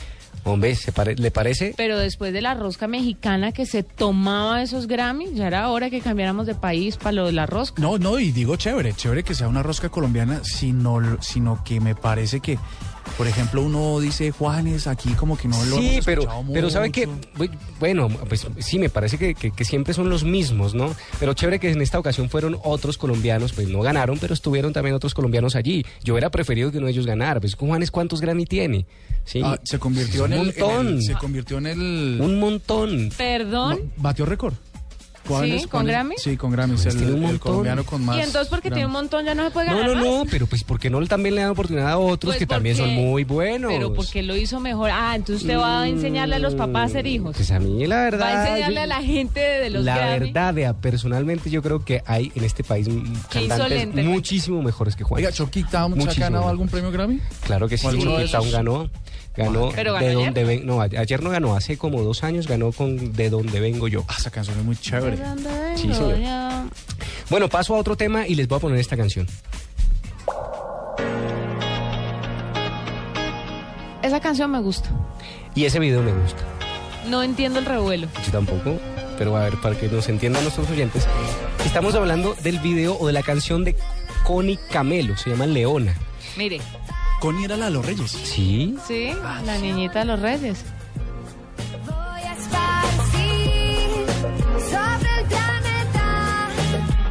Hombre, 0.45 0.73
¿se 0.75 0.91
pare- 0.93 1.15
¿le 1.15 1.31
parece? 1.31 1.73
Pero 1.75 1.97
después 1.99 2.31
de 2.31 2.41
la 2.41 2.53
rosca 2.53 2.87
mexicana 2.87 3.51
que 3.51 3.65
se 3.65 3.83
tomaba 3.83 4.63
esos 4.63 4.87
Grammy, 4.87 5.33
ya 5.33 5.47
era 5.47 5.67
hora 5.69 5.89
que 5.89 5.99
cambiáramos 5.99 6.47
de 6.47 6.55
país 6.55 6.95
para 6.97 7.11
lo 7.11 7.25
de 7.25 7.33
la 7.33 7.45
rosca. 7.45 7.81
No, 7.81 7.97
no, 7.97 8.19
y 8.19 8.31
digo 8.31 8.55
chévere, 8.55 8.93
chévere 8.93 9.23
que 9.23 9.35
sea 9.35 9.49
una 9.49 9.63
rosca 9.63 9.89
colombiana, 9.89 10.39
sino, 10.43 11.21
sino 11.21 11.61
que 11.65 11.81
me 11.81 11.93
parece 11.93 12.39
que, 12.39 12.57
por 13.17 13.27
ejemplo, 13.27 13.61
uno 13.61 13.99
dice 13.99 14.31
Juanes, 14.31 14.87
aquí 14.87 15.09
como 15.11 15.37
que 15.37 15.49
no 15.49 15.61
lo 15.65 15.75
Sí, 15.77 15.89
hemos 15.95 16.05
pero, 16.05 16.21
escuchado 16.21 16.45
pero 16.53 16.69
sabe 16.69 16.91
que, 16.91 17.05
mucho. 17.05 17.27
bu- 17.37 17.51
bueno, 17.81 18.07
pues 18.29 18.47
sí, 18.59 18.79
me 18.79 18.89
parece 18.89 19.17
que, 19.17 19.35
que- 19.35 19.51
que 19.51 19.65
siempre 19.65 19.93
son 19.93 20.09
los 20.09 20.23
mismos, 20.23 20.73
¿no? 20.73 20.95
Pero 21.19 21.33
chévere 21.33 21.59
que 21.59 21.69
en 21.69 21.81
esta 21.81 21.99
ocasión 21.99 22.29
fueron 22.29 22.57
otros 22.63 22.97
colombianos, 22.97 23.51
pues 23.51 23.67
no 23.67 23.81
ganaron, 23.81 24.17
pero 24.19 24.33
estuvieron 24.33 24.71
también 24.71 24.95
otros 24.95 25.13
colombianos 25.13 25.57
allí. 25.57 25.85
Yo 26.01 26.13
hubiera 26.13 26.29
preferido 26.29 26.71
que 26.71 26.77
uno 26.77 26.85
de 26.87 26.93
ellos 26.93 27.05
ganara, 27.05 27.41
pues 27.41 27.55
Juanes, 27.55 27.91
¿cuántos 27.91 28.21
Grammy 28.21 28.45
tiene? 28.45 28.85
Sí, 29.25 29.41
Ah, 29.43 29.59
se 29.63 29.77
convirtió 29.79 30.25
un 30.25 30.33
en 30.33 30.39
el, 30.39 30.49
en 30.49 30.59
montón, 30.59 30.87
el- 30.87 31.03
se 31.03 31.13
convirtió 31.15 31.57
en 31.59 31.67
el 31.67 32.17
un 32.21 32.39
montón. 32.39 33.09
Perdón. 33.17 33.91
batió 33.97 34.25
récord. 34.25 34.53
¿Sí? 35.59 35.67
¿Con. 35.67 35.85
Grammy? 35.85 36.15
Sí, 36.17 36.37
con 36.37 36.51
Grammy. 36.51 36.73
Pues 36.75 36.85
el, 36.87 36.97
tiene 36.97 37.07
un 37.13 37.17
el 37.17 37.21
montón. 37.23 37.39
colombiano 37.39 37.83
con 37.85 38.05
más. 38.05 38.17
y 38.17 38.21
entonces 38.21 38.47
porque 38.49 38.69
tiene 38.69 38.85
un 38.85 38.91
Grammys. 38.93 39.11
montón 39.11 39.25
ya 39.25 39.35
no 39.35 39.43
se 39.45 39.51
puede 39.51 39.69
No, 39.69 39.77
ganar 39.77 39.95
no, 39.97 40.03
no, 40.03 40.17
más? 40.23 40.27
pero 40.31 40.47
pues 40.47 40.63
porque 40.63 40.89
no 40.89 41.05
también 41.07 41.35
le 41.35 41.41
dan 41.41 41.51
oportunidad 41.51 41.89
a 41.91 41.97
otros 41.97 42.31
Pues 42.31 42.39
que 42.39 42.45
también 42.47 42.75
son 42.75 42.89
muy 42.93 43.23
buenos. 43.23 43.71
Pero 43.71 43.93
porque 43.93 44.21
lo 44.23 44.35
hizo 44.35 44.59
mejor. 44.59 44.89
Ah, 44.93 45.13
entonces 45.15 45.43
usted 45.43 45.57
va 45.57 45.81
a 45.81 45.87
enseñarle 45.87 46.35
a 46.35 46.39
los 46.39 46.55
papás 46.55 46.89
a 46.91 46.93
ser 46.93 47.07
hijos. 47.07 47.35
Pues 47.35 47.51
a 47.51 47.59
mí 47.59 47.85
la 47.87 47.97
verdad. 48.03 48.19
Va 48.35 48.43
a 48.43 48.47
enseñarle 48.49 48.75
yo- 48.75 48.81
a 48.81 48.87
la 48.87 49.01
gente 49.03 49.39
de 49.39 49.69
los 49.69 49.83
la 49.83 49.95
Grammy. 49.97 50.19
verdad, 50.19 50.53
vea, 50.53 50.73
personalmente 50.73 51.49
yo 51.49 51.61
creo 51.61 51.83
que 51.85 52.01
hay 52.05 52.31
en 52.35 52.43
este 52.43 52.63
país 52.63 52.87
mm, 52.89 53.13
Qué 53.29 53.47
cantantes 53.47 53.93
¿no? 53.95 54.03
muchísimo 54.03 54.61
mejores 54.61 54.95
que 54.95 55.03
Juan. 55.03 55.19
Oiga, 55.19 55.31
¿se 55.31 55.43
ha 55.43 56.13
ganado 56.15 56.47
algún 56.49 56.67
premio 56.69 56.91
Grammy? 56.91 57.19
Claro 57.45 57.67
que 57.67 57.77
sí, 57.77 57.85
¿O 57.85 57.89
alguno 57.89 58.11
de 58.17 58.25
Chucky 58.25 58.31
Town 58.31 58.41
esos? 58.43 58.53
ganó. 58.53 58.89
Ganó 59.39 59.69
¿Pero 59.73 59.93
ganó 59.93 60.05
de 60.05 60.11
ayer? 60.11 60.25
donde 60.25 60.43
ven, 60.43 60.65
no, 60.65 60.81
ayer 60.81 61.23
no 61.23 61.29
ganó, 61.29 61.55
hace 61.55 61.77
como 61.77 62.01
dos 62.01 62.25
años 62.25 62.45
ganó 62.45 62.73
con 62.73 63.13
de 63.13 63.29
donde 63.29 63.61
vengo 63.61 63.87
yo. 63.87 64.03
Ah, 64.09 64.15
esa 64.19 64.29
canción 64.29 64.59
es 64.59 64.65
muy 64.65 64.75
chévere. 64.75 65.15
¿De 65.15 65.23
dónde 65.23 65.49
vengo? 65.49 65.77
Sí, 65.77 65.93
señor. 65.93 66.65
Bueno, 67.29 67.47
paso 67.47 67.73
a 67.73 67.77
otro 67.77 67.95
tema 67.95 68.27
y 68.27 68.35
les 68.35 68.49
voy 68.49 68.57
a 68.57 68.59
poner 68.59 68.79
esta 68.79 68.97
canción. 68.97 69.27
Esa 74.01 74.19
canción 74.19 74.51
me 74.51 74.59
gusta. 74.59 74.89
Y 75.55 75.63
ese 75.63 75.79
video 75.79 76.01
me 76.01 76.11
gusta. 76.11 76.41
No 77.07 77.23
entiendo 77.23 77.59
el 77.59 77.65
revuelo. 77.65 78.07
Yo 78.25 78.31
tampoco, 78.33 78.77
pero 79.17 79.37
a 79.37 79.43
ver, 79.45 79.55
para 79.61 79.77
que 79.77 79.87
nos 79.87 80.09
entiendan 80.09 80.43
nuestros 80.43 80.69
oyentes, 80.69 81.07
estamos 81.65 81.95
hablando 81.95 82.33
del 82.43 82.59
video 82.59 82.97
o 82.99 83.07
de 83.07 83.13
la 83.13 83.23
canción 83.23 83.63
de 83.63 83.77
Connie 84.25 84.59
Camelo, 84.69 85.15
se 85.15 85.29
llama 85.29 85.45
Leona. 85.45 85.95
Mire, 86.37 86.59
Connie 87.19 87.45
era 87.45 87.57
la 87.57 87.65
de 87.65 87.71
los 87.71 87.85
Reyes. 87.85 88.11
Sí, 88.11 88.75
sí, 88.87 89.11
la 89.45 89.57
niñita 89.57 89.99
de 89.99 90.05
los 90.05 90.19
reyes. 90.21 90.63
Voy 91.85 92.21
a 92.21 92.33
esparcir 92.33 94.05
sobre 94.69 95.19
el 95.19 95.25
planeta 95.27 96.49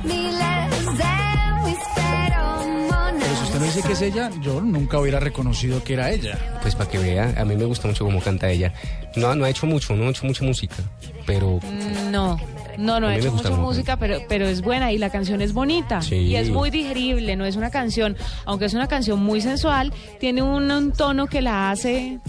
miles 0.05 0.87
de 0.87 1.65
mis 1.65 1.79
feromonas. 1.95 3.21
Pero 3.21 3.37
si 3.37 3.43
usted 3.45 3.59
no 3.61 3.65
dice 3.67 3.83
que 3.83 3.93
es 3.93 4.03
ella, 4.03 4.31
yo 4.41 4.61
nunca 4.63 4.99
hubiera 4.99 5.21
reconocido 5.21 5.83
que 5.85 5.93
era 5.95 6.11
ella. 6.11 6.59
pues 6.63 6.75
para 6.75 6.89
que 6.91 6.99
vea, 6.99 7.35
a 7.37 7.45
mí 7.45 7.55
me 7.57 7.65
gusta 7.65 7.87
mucho 7.89 8.05
cómo 8.05 8.21
canta 8.21 8.49
ella. 8.51 8.73
No, 9.17 9.35
no 9.35 9.45
ha 9.45 9.51
hecho 9.51 9.67
mucho, 9.67 9.95
no 9.95 10.07
ha 10.07 10.11
hecho 10.11 10.25
mucha 10.27 10.45
música, 10.45 10.77
pero 11.27 11.61
No, 12.11 12.39
no, 12.79 13.01
no 13.01 13.11
he 13.11 13.19
hecho 13.19 13.33
mucho. 13.33 13.57
música, 13.57 13.97
pero, 13.99 14.19
pero 14.29 14.47
es 14.47 14.63
buena 14.63 14.93
y 14.93 14.99
la 14.99 15.11
canción 15.11 15.43
es 15.43 15.53
bonita. 15.53 16.01
Sí. 16.01 16.15
Y 16.17 16.37
es 16.37 16.49
muy 16.51 16.71
digerible, 16.71 17.37
no 17.37 17.45
es 17.45 17.57
una 17.57 17.71
canción, 17.71 18.17
aunque 18.47 18.67
es 18.67 18.75
una 18.75 18.87
canción 18.87 19.21
muy 19.23 19.41
sensual, 19.41 19.93
tiene 20.21 20.43
un, 20.43 20.71
un 20.71 20.93
tono 20.93 21.27
que 21.27 21.43
la 21.43 21.71
hace 21.71 22.21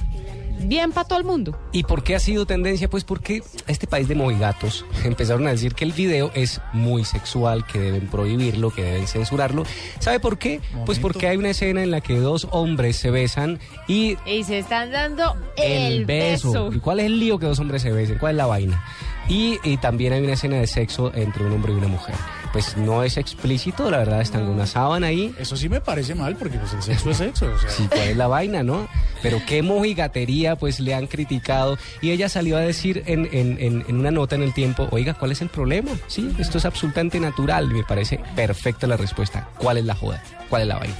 bien 0.62 0.92
para 0.92 1.08
todo 1.08 1.20
el 1.20 1.26
mundo. 1.26 1.58
¿Y 1.72 1.84
por 1.84 2.04
qué 2.04 2.16
ha 2.16 2.20
sido 2.20 2.46
tendencia? 2.46 2.90
Pues 2.90 3.04
porque 3.04 3.42
este 3.68 3.88
país 3.88 4.08
de 4.08 4.16
mojigatos 4.16 4.86
empezaron 5.04 5.48
a 5.48 5.52
decir 5.52 5.74
que 5.74 5.86
el 5.86 5.94
video 5.94 6.32
es 6.34 6.62
muy 6.74 7.06
sexual, 7.06 7.66
que 7.66 7.80
deben 7.80 8.08
prohibirlo, 8.08 8.72
que 8.72 8.84
deben 8.84 9.08
censurarlo. 9.08 9.64
¿Sabe 10.00 10.20
por 10.20 10.38
qué? 10.38 10.62
Pues 10.86 11.00
porque 11.00 11.28
hay 11.28 11.38
una 11.38 11.52
escena 11.52 11.84
en 11.84 11.92
la 11.92 12.02
que 12.02 12.18
dos 12.20 12.48
hombres 12.52 12.98
se 12.98 13.12
besan 13.12 13.60
y 13.88 14.18
Y 14.26 14.44
se 14.44 14.60
están 14.60 14.92
dando 14.92 15.36
el, 15.58 15.94
el 15.94 16.06
beso. 16.06 16.72
¿Y 16.74 16.80
cuál 16.80 17.00
es 17.00 17.06
el 17.06 17.20
lío 17.20 17.40
que 17.40 17.46
dos 17.46 17.60
hombres 17.60 17.82
se 17.82 17.92
besen? 17.92 18.18
¿Cuál 18.18 18.32
es 18.32 18.38
la 18.38 18.46
vaina? 18.46 18.84
Y, 19.30 19.60
y 19.64 19.78
también 19.78 20.14
hay 20.14 20.24
una 20.24 20.34
escena 20.34 20.58
de 20.58 20.68
sexo 20.68 21.14
entre 21.14 21.46
un 21.46 21.54
hombre 21.54 21.72
y 21.72 21.76
una 21.76 21.88
mujer. 21.88 22.16
Pues 22.52 22.76
no 22.78 23.04
es 23.04 23.18
explícito, 23.18 23.92
la 23.92 23.98
verdad, 24.00 24.22
están 24.22 24.42
con 24.46 24.56
una 24.56 24.66
sábana 24.66 25.08
ahí. 25.08 25.34
Eso 25.38 25.56
sí 25.56 25.70
me 25.70 25.82
parece 25.82 26.16
mal 26.16 26.36
porque 26.36 26.58
pues 26.58 26.74
el 26.74 26.82
sexo 26.82 27.12
es 27.12 27.18
sexo. 27.18 27.46
O 27.54 27.58
sea, 27.60 27.70
Sí, 27.70 27.88
cuál 27.88 28.08
es 28.10 28.18
la 28.18 28.28
vaina, 28.28 28.64
¿no? 28.64 28.88
Pero 29.22 29.40
qué 29.48 29.62
mojigatería, 29.62 30.56
pues 30.56 30.80
le 30.80 30.96
han 30.96 31.06
criticado. 31.08 31.78
Y 32.02 32.10
ella 32.12 32.28
salió 32.28 32.58
a 32.58 32.62
decir 32.62 33.04
en, 33.06 33.28
en- 33.32 33.58
en- 33.60 33.86
en 33.88 33.96
una 34.00 34.10
nota 34.12 34.36
en 34.36 34.42
el 34.44 34.54
tiempo, 34.54 34.88
oiga, 34.92 35.14
¿cuál 35.14 35.32
es 35.32 35.42
el 35.42 35.50
problema? 35.50 35.92
Sí, 36.08 36.32
esto 36.40 36.58
es 36.58 36.66
absolutamente 36.66 37.20
natural. 37.20 37.68
Me 37.68 37.84
parece 37.84 38.20
perfecta 38.36 38.88
la 38.88 38.98
respuesta. 38.98 39.48
¿Cuál 39.58 39.78
es 39.78 39.86
la 39.86 39.94
joda? 39.96 40.24
¿Cuál 40.50 40.64
es 40.64 40.68
la 40.68 40.78
vaina? 40.80 40.96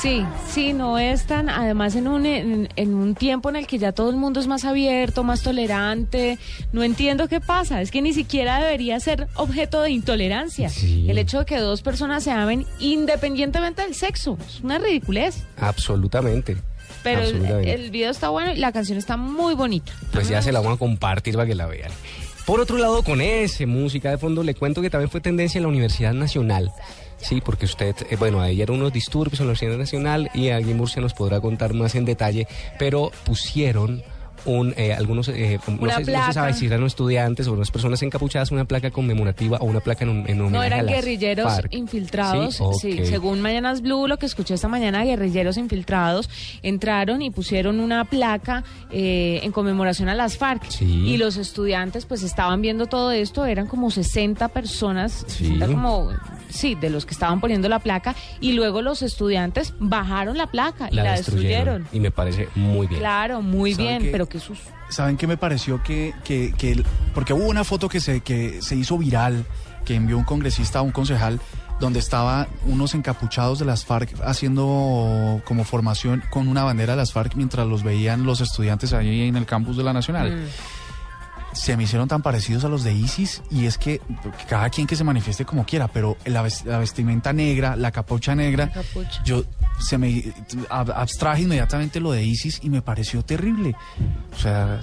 Sí, 0.00 0.24
sí, 0.50 0.72
no 0.72 0.98
es 0.98 1.24
tan, 1.26 1.48
además 1.48 1.94
en 1.94 2.08
un, 2.08 2.26
en, 2.26 2.68
en 2.76 2.94
un 2.94 3.14
tiempo 3.14 3.48
en 3.48 3.56
el 3.56 3.66
que 3.66 3.78
ya 3.78 3.92
todo 3.92 4.10
el 4.10 4.16
mundo 4.16 4.40
es 4.40 4.46
más 4.46 4.64
abierto, 4.64 5.22
más 5.22 5.42
tolerante, 5.42 6.38
no 6.72 6.82
entiendo 6.82 7.28
qué 7.28 7.40
pasa, 7.40 7.80
es 7.80 7.90
que 7.90 8.02
ni 8.02 8.12
siquiera 8.12 8.58
debería 8.60 8.98
ser 9.00 9.28
objeto 9.34 9.82
de 9.82 9.90
intolerancia. 9.90 10.68
Sí. 10.68 10.93
El 11.08 11.18
hecho 11.18 11.40
de 11.40 11.44
que 11.44 11.58
dos 11.58 11.82
personas 11.82 12.24
se 12.24 12.30
amen 12.30 12.66
independientemente 12.78 13.82
del 13.82 13.94
sexo, 13.94 14.38
es 14.46 14.60
una 14.60 14.78
ridiculez. 14.78 15.44
Absolutamente. 15.58 16.56
Pero 17.02 17.20
el, 17.22 17.90
video 17.90 18.10
está 18.10 18.30
bueno 18.30 18.52
y 18.52 18.56
la 18.56 18.72
canción 18.72 18.96
está 18.96 19.16
muy 19.16 19.54
bonita. 19.54 19.92
Pues 20.12 20.28
ya 20.28 20.40
se 20.40 20.52
la 20.52 20.60
vamos 20.60 20.76
a 20.76 20.78
compartir 20.78 21.34
para 21.34 21.46
que 21.46 21.54
la 21.54 21.66
vean. 21.66 21.90
Por 22.46 22.60
otro 22.60 22.78
lado, 22.78 23.02
con 23.02 23.20
ese 23.20 23.66
música 23.66 24.10
de 24.10 24.18
fondo, 24.18 24.42
le 24.42 24.54
cuento 24.54 24.82
que 24.82 24.90
también 24.90 25.10
fue 25.10 25.20
tendencia 25.20 25.58
en 25.58 25.62
la 25.62 25.68
Universidad 25.68 26.12
Nacional. 26.12 26.72
Sí, 27.18 27.40
porque 27.42 27.64
usted, 27.64 27.94
eh, 28.10 28.16
bueno, 28.16 28.40
ahí 28.40 28.60
eran 28.60 28.76
unos 28.76 28.92
disturbios 28.92 29.40
en 29.40 29.46
la 29.46 29.52
Universidad 29.52 29.78
Nacional 29.78 30.30
y 30.34 30.50
aquí 30.50 30.70
en 30.70 30.76
Murcia 30.76 31.00
nos 31.00 31.14
podrá 31.14 31.40
contar 31.40 31.72
más 31.72 31.94
en 31.94 32.04
detalle, 32.04 32.46
pero 32.78 33.12
pusieron 33.24 34.02
un, 34.46 34.74
eh, 34.76 34.92
algunos, 34.92 35.28
eh, 35.28 35.58
no, 35.66 35.90
sé, 35.90 36.12
no 36.12 36.26
se 36.26 36.32
sabe 36.32 36.52
si 36.54 36.66
eran 36.66 36.82
estudiantes 36.84 37.46
o 37.48 37.52
unas 37.52 37.70
personas 37.70 38.02
encapuchadas, 38.02 38.50
una 38.50 38.64
placa 38.64 38.90
conmemorativa 38.90 39.58
o 39.58 39.64
una 39.64 39.80
placa 39.80 40.04
en, 40.04 40.10
en 40.28 40.40
homenaje 40.40 40.50
No 40.52 40.60
a 40.60 40.66
eran 40.66 40.86
guerrilleros 40.86 41.46
FARC. 41.52 41.72
infiltrados, 41.74 42.60
Sí, 42.80 43.04
según 43.06 43.40
Mañanas 43.40 43.80
Blue, 43.82 44.06
lo 44.06 44.18
que 44.18 44.26
escuché 44.26 44.54
esta 44.54 44.68
mañana, 44.68 45.04
guerrilleros 45.04 45.56
infiltrados 45.56 46.28
entraron 46.62 47.22
y 47.22 47.30
pusieron 47.30 47.80
una 47.80 48.04
placa 48.04 48.64
eh, 48.90 49.40
en 49.42 49.52
conmemoración 49.52 50.08
a 50.08 50.14
las 50.14 50.36
FARC. 50.36 50.64
Sí. 50.70 50.84
Y 50.84 51.16
los 51.16 51.36
estudiantes 51.36 52.04
pues 52.06 52.22
estaban 52.22 52.60
viendo 52.62 52.86
todo 52.86 53.10
esto, 53.12 53.44
eran 53.46 53.66
como 53.66 53.90
60 53.90 54.48
personas, 54.48 55.24
Sí. 55.26 55.44
60 55.44 55.66
como, 55.68 56.10
sí, 56.54 56.74
de 56.74 56.90
los 56.90 57.06
que 57.06 57.12
estaban 57.12 57.40
poniendo 57.40 57.68
la 57.68 57.78
placa, 57.78 58.14
y 58.40 58.52
luego 58.52 58.82
los 58.82 59.02
estudiantes 59.02 59.74
bajaron 59.78 60.38
la 60.38 60.46
placa 60.46 60.88
y 60.90 60.96
la, 60.96 61.12
destruyeron. 61.12 61.86
Y 61.92 62.00
me 62.00 62.10
parece 62.10 62.48
muy 62.54 62.86
bien. 62.86 63.00
Claro, 63.00 63.42
muy 63.42 63.74
¿Sabe 63.74 63.88
bien, 63.88 64.02
qué? 64.02 64.10
pero 64.10 64.26
qué 64.28 64.38
sus... 64.38 64.58
¿Saben 64.88 65.16
qué 65.16 65.26
me 65.26 65.36
pareció 65.36 65.82
que, 65.82 66.14
que, 66.24 66.52
que 66.56 66.82
porque 67.14 67.32
hubo 67.32 67.46
una 67.46 67.64
foto 67.64 67.88
que 67.88 68.00
se, 68.00 68.20
que 68.20 68.62
se 68.62 68.76
hizo 68.76 68.98
viral, 68.98 69.44
que 69.84 69.94
envió 69.94 70.16
un 70.16 70.24
congresista 70.24 70.78
a 70.78 70.82
un 70.82 70.92
concejal, 70.92 71.40
donde 71.80 71.98
estaba 71.98 72.46
unos 72.66 72.94
encapuchados 72.94 73.58
de 73.58 73.64
las 73.64 73.84
FARC 73.84 74.14
haciendo 74.24 75.42
como 75.44 75.64
formación 75.64 76.22
con 76.30 76.48
una 76.48 76.62
bandera 76.62 76.92
de 76.92 76.98
las 76.98 77.12
FARC 77.12 77.34
mientras 77.34 77.66
los 77.66 77.82
veían 77.82 78.24
los 78.24 78.40
estudiantes 78.40 78.92
ahí 78.92 79.22
en 79.28 79.36
el 79.36 79.46
campus 79.46 79.76
de 79.76 79.82
la 79.82 79.92
Nacional. 79.92 80.36
Mm. 80.36 80.44
Se 81.54 81.76
me 81.76 81.84
hicieron 81.84 82.08
tan 82.08 82.20
parecidos 82.20 82.64
a 82.64 82.68
los 82.68 82.84
de 82.84 82.92
ISIS 82.92 83.42
y 83.50 83.66
es 83.66 83.78
que 83.78 84.00
cada 84.48 84.68
quien 84.70 84.86
que 84.86 84.96
se 84.96 85.04
manifieste 85.04 85.44
como 85.44 85.64
quiera, 85.64 85.88
pero 85.88 86.16
la, 86.26 86.42
ves- 86.42 86.64
la 86.66 86.78
vestimenta 86.78 87.32
negra, 87.32 87.76
la 87.76 87.90
capucha 87.92 88.34
negra, 88.34 88.66
La 88.66 88.72
capucha. 88.82 89.22
yo 89.24 89.44
se 89.80 89.96
me 89.98 90.08
ab- 90.68 90.92
abstraje 90.94 91.42
inmediatamente 91.42 92.00
lo 92.00 92.12
de 92.12 92.24
ISIS 92.24 92.60
y 92.62 92.70
me 92.70 92.82
pareció 92.82 93.22
terrible. 93.24 93.74
O 94.36 94.38
sea, 94.40 94.82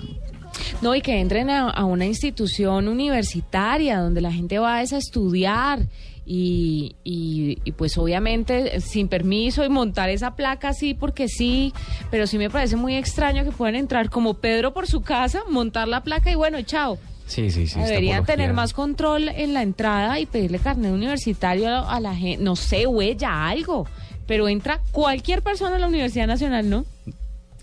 No, 0.82 0.96
y 0.96 1.02
que 1.02 1.20
entren 1.20 1.50
a, 1.50 1.70
a 1.70 1.86
una 1.86 2.06
institución 2.06 2.88
universitaria 2.88 4.00
donde 4.00 4.22
la 4.22 4.32
gente 4.32 4.58
va 4.60 4.76
a 4.78 4.82
estudiar 4.82 5.88
y, 6.26 6.96
y, 7.04 7.58
y, 7.64 7.72
pues 7.72 7.98
obviamente 7.98 8.80
sin 8.80 9.08
permiso 9.08 9.66
y 9.66 9.70
montar 9.70 10.10
esa 10.10 10.36
placa 10.36 10.70
así 10.70 10.94
porque 10.94 11.28
sí, 11.28 11.74
pero 12.12 12.28
sí 12.28 12.38
me 12.38 12.50
parece 12.50 12.76
muy 12.76 12.96
extraño 12.96 13.44
que 13.44 13.52
puedan 13.52 13.76
entrar 13.76 14.10
como 14.10 14.36
Pedro 14.36 14.74
por 14.74 14.88
su 14.88 15.02
casa, 15.02 15.42
montar 15.50 15.88
la 15.88 16.04
placa 16.04 16.32
y 16.32 16.36
bueno, 16.36 16.62
chao. 16.62 16.98
Sí, 17.26 17.50
sí, 17.50 17.66
sí. 17.66 17.80
Deberían 17.80 18.26
tener 18.26 18.54
más 18.54 18.74
control 18.74 19.30
en 19.30 19.54
la 19.54 19.64
entrada 19.64 20.20
y 20.20 20.26
pedirle 20.26 20.60
carnet 20.60 20.92
universitario 20.92 21.70
a, 21.70 21.96
a 21.96 22.00
la 22.02 22.14
gente, 22.14 22.44
no 22.44 22.56
sé, 22.56 22.88
huella, 22.88 23.48
algo. 23.48 23.88
Pero 24.28 24.50
entra 24.50 24.82
cualquier 24.92 25.42
persona 25.42 25.78
a 25.78 25.80
la 25.80 25.88
Universidad 25.88 26.28
Nacional, 26.28 26.70
¿no? 26.70 26.86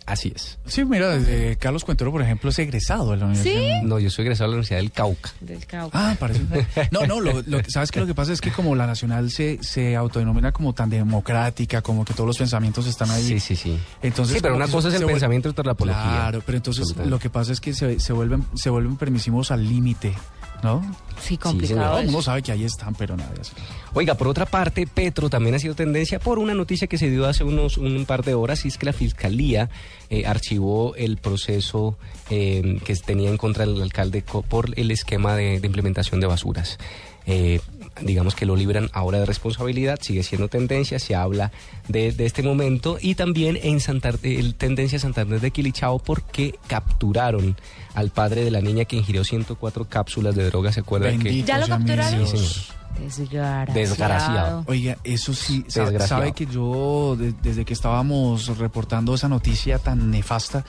Así 0.08 0.32
es. 0.34 0.58
sí, 0.66 0.84
mira, 0.84 1.10
desde 1.10 1.56
Carlos 1.56 1.84
Cuentero, 1.84 2.10
por 2.10 2.22
ejemplo, 2.22 2.48
es 2.50 2.58
egresado 2.58 3.10
de 3.10 3.18
la 3.18 3.26
universidad. 3.26 3.82
No, 3.82 3.98
yo 3.98 4.08
soy 4.10 4.22
egresado 4.24 4.48
de 4.48 4.52
la 4.52 4.56
Universidad 4.56 4.78
del 4.80 4.90
Cauca. 4.90 5.30
Del 5.40 5.66
Cauca. 5.66 6.10
Ah, 6.10 6.16
parece. 6.18 6.40
No, 6.90 7.06
no, 7.06 7.20
lo, 7.20 7.42
lo 7.46 7.62
que- 7.62 7.70
sabes 7.70 7.90
que 7.90 8.00
lo 8.00 8.06
que 8.06 8.14
pasa 8.14 8.32
es 8.32 8.40
que 8.40 8.50
como 8.50 8.74
la 8.74 8.86
nacional 8.86 9.30
se, 9.30 9.58
se 9.62 9.94
autodenomina 9.96 10.50
como 10.52 10.72
tan 10.72 10.88
democrática, 10.88 11.82
como 11.82 12.04
que 12.04 12.14
todos 12.14 12.26
los 12.26 12.38
pensamientos 12.38 12.86
están 12.86 13.10
ahí. 13.10 13.22
Sí, 13.22 13.40
sí, 13.40 13.56
sí. 13.56 13.78
Entonces, 14.02 14.36
sí, 14.36 14.40
pero 14.42 14.56
una 14.56 14.66
que 14.66 14.72
cosa 14.72 14.88
es 14.88 14.94
el 14.94 15.02
vuelve- 15.02 15.12
pensamiento 15.12 15.48
y 15.48 15.50
otra 15.50 15.64
la 15.64 15.72
apología. 15.72 16.02
Claro, 16.02 16.42
pero 16.46 16.56
entonces 16.56 16.96
lo 16.96 17.18
que 17.18 17.28
pasa 17.30 17.52
es 17.52 17.60
que 17.60 17.74
se, 17.74 18.00
se 18.00 18.12
vuelven 18.12 18.44
se 18.54 18.70
vuelven 18.70 18.96
permisivos 18.96 19.50
al 19.50 19.68
límite, 19.68 20.14
¿no? 20.62 20.82
Sí, 21.20 21.36
complicado. 21.36 22.02
Mundo 22.02 22.22
sabe 22.22 22.42
que 22.42 22.52
ahí 22.52 22.64
están, 22.64 22.94
pero 22.94 23.16
nadie 23.16 23.40
hace. 23.40 23.52
Oiga, 23.94 24.14
por 24.14 24.28
otra 24.28 24.46
parte, 24.46 24.86
Petro 24.86 25.28
también 25.28 25.54
ha 25.54 25.58
sido 25.58 25.74
tendencia 25.74 26.18
por 26.18 26.38
una 26.38 26.54
noticia 26.54 26.86
que 26.86 26.98
se 26.98 27.10
dio 27.10 27.26
hace 27.26 27.44
unos 27.44 27.76
un 27.78 28.04
par 28.06 28.24
de 28.24 28.34
horas, 28.34 28.64
y 28.64 28.68
es 28.68 28.78
que 28.78 28.86
la 28.86 28.92
Fiscalía 28.92 29.68
eh, 30.10 30.26
archivó 30.26 30.94
el 30.96 31.16
proceso 31.16 31.98
eh, 32.30 32.80
que 32.84 32.94
tenía 32.96 33.30
en 33.30 33.36
contra 33.36 33.66
del 33.66 33.82
alcalde 33.82 34.22
por 34.22 34.78
el 34.78 34.90
esquema 34.90 35.34
de, 35.34 35.60
de 35.60 35.66
implementación 35.66 36.20
de 36.20 36.26
basuras. 36.26 36.78
Eh, 37.26 37.60
digamos 38.02 38.34
que 38.34 38.46
lo 38.46 38.56
libran 38.56 38.90
ahora 38.92 39.18
de 39.18 39.26
responsabilidad, 39.26 39.98
sigue 40.02 40.22
siendo 40.22 40.48
tendencia, 40.48 40.98
se 40.98 41.14
habla 41.14 41.50
de, 41.88 42.12
de 42.12 42.26
este 42.26 42.42
momento 42.42 42.98
y 43.00 43.14
también 43.14 43.58
en 43.62 43.80
Santander, 43.80 44.20
el 44.38 44.54
tendencia 44.54 44.98
Santander 44.98 45.40
de 45.40 45.50
Quilichao 45.50 45.98
porque 45.98 46.54
capturaron 46.66 47.56
al 47.94 48.10
padre 48.10 48.44
de 48.44 48.50
la 48.50 48.60
niña 48.60 48.84
que 48.84 48.96
ingirió 48.96 49.24
104 49.24 49.86
cápsulas 49.88 50.34
de 50.34 50.44
droga, 50.44 50.72
¿se 50.72 50.80
acuerdan? 50.80 51.18
que 51.18 51.42
¿Ya 51.42 51.58
lo 51.58 51.66
capturaron? 51.66 52.26
Sí, 52.26 52.36
señor. 52.38 52.78
Desgraciado. 52.98 53.72
Desgraciado. 53.74 54.64
Oiga, 54.66 54.96
eso 55.04 55.32
sí, 55.34 55.64
sa- 55.68 55.82
Desgraciado. 55.82 56.22
sabe 56.22 56.32
que 56.32 56.46
yo, 56.46 57.16
de- 57.18 57.32
desde 57.42 57.64
que 57.64 57.72
estábamos 57.72 58.58
reportando 58.58 59.14
esa 59.14 59.28
noticia 59.28 59.78
tan 59.78 60.10
nefasta, 60.10 60.64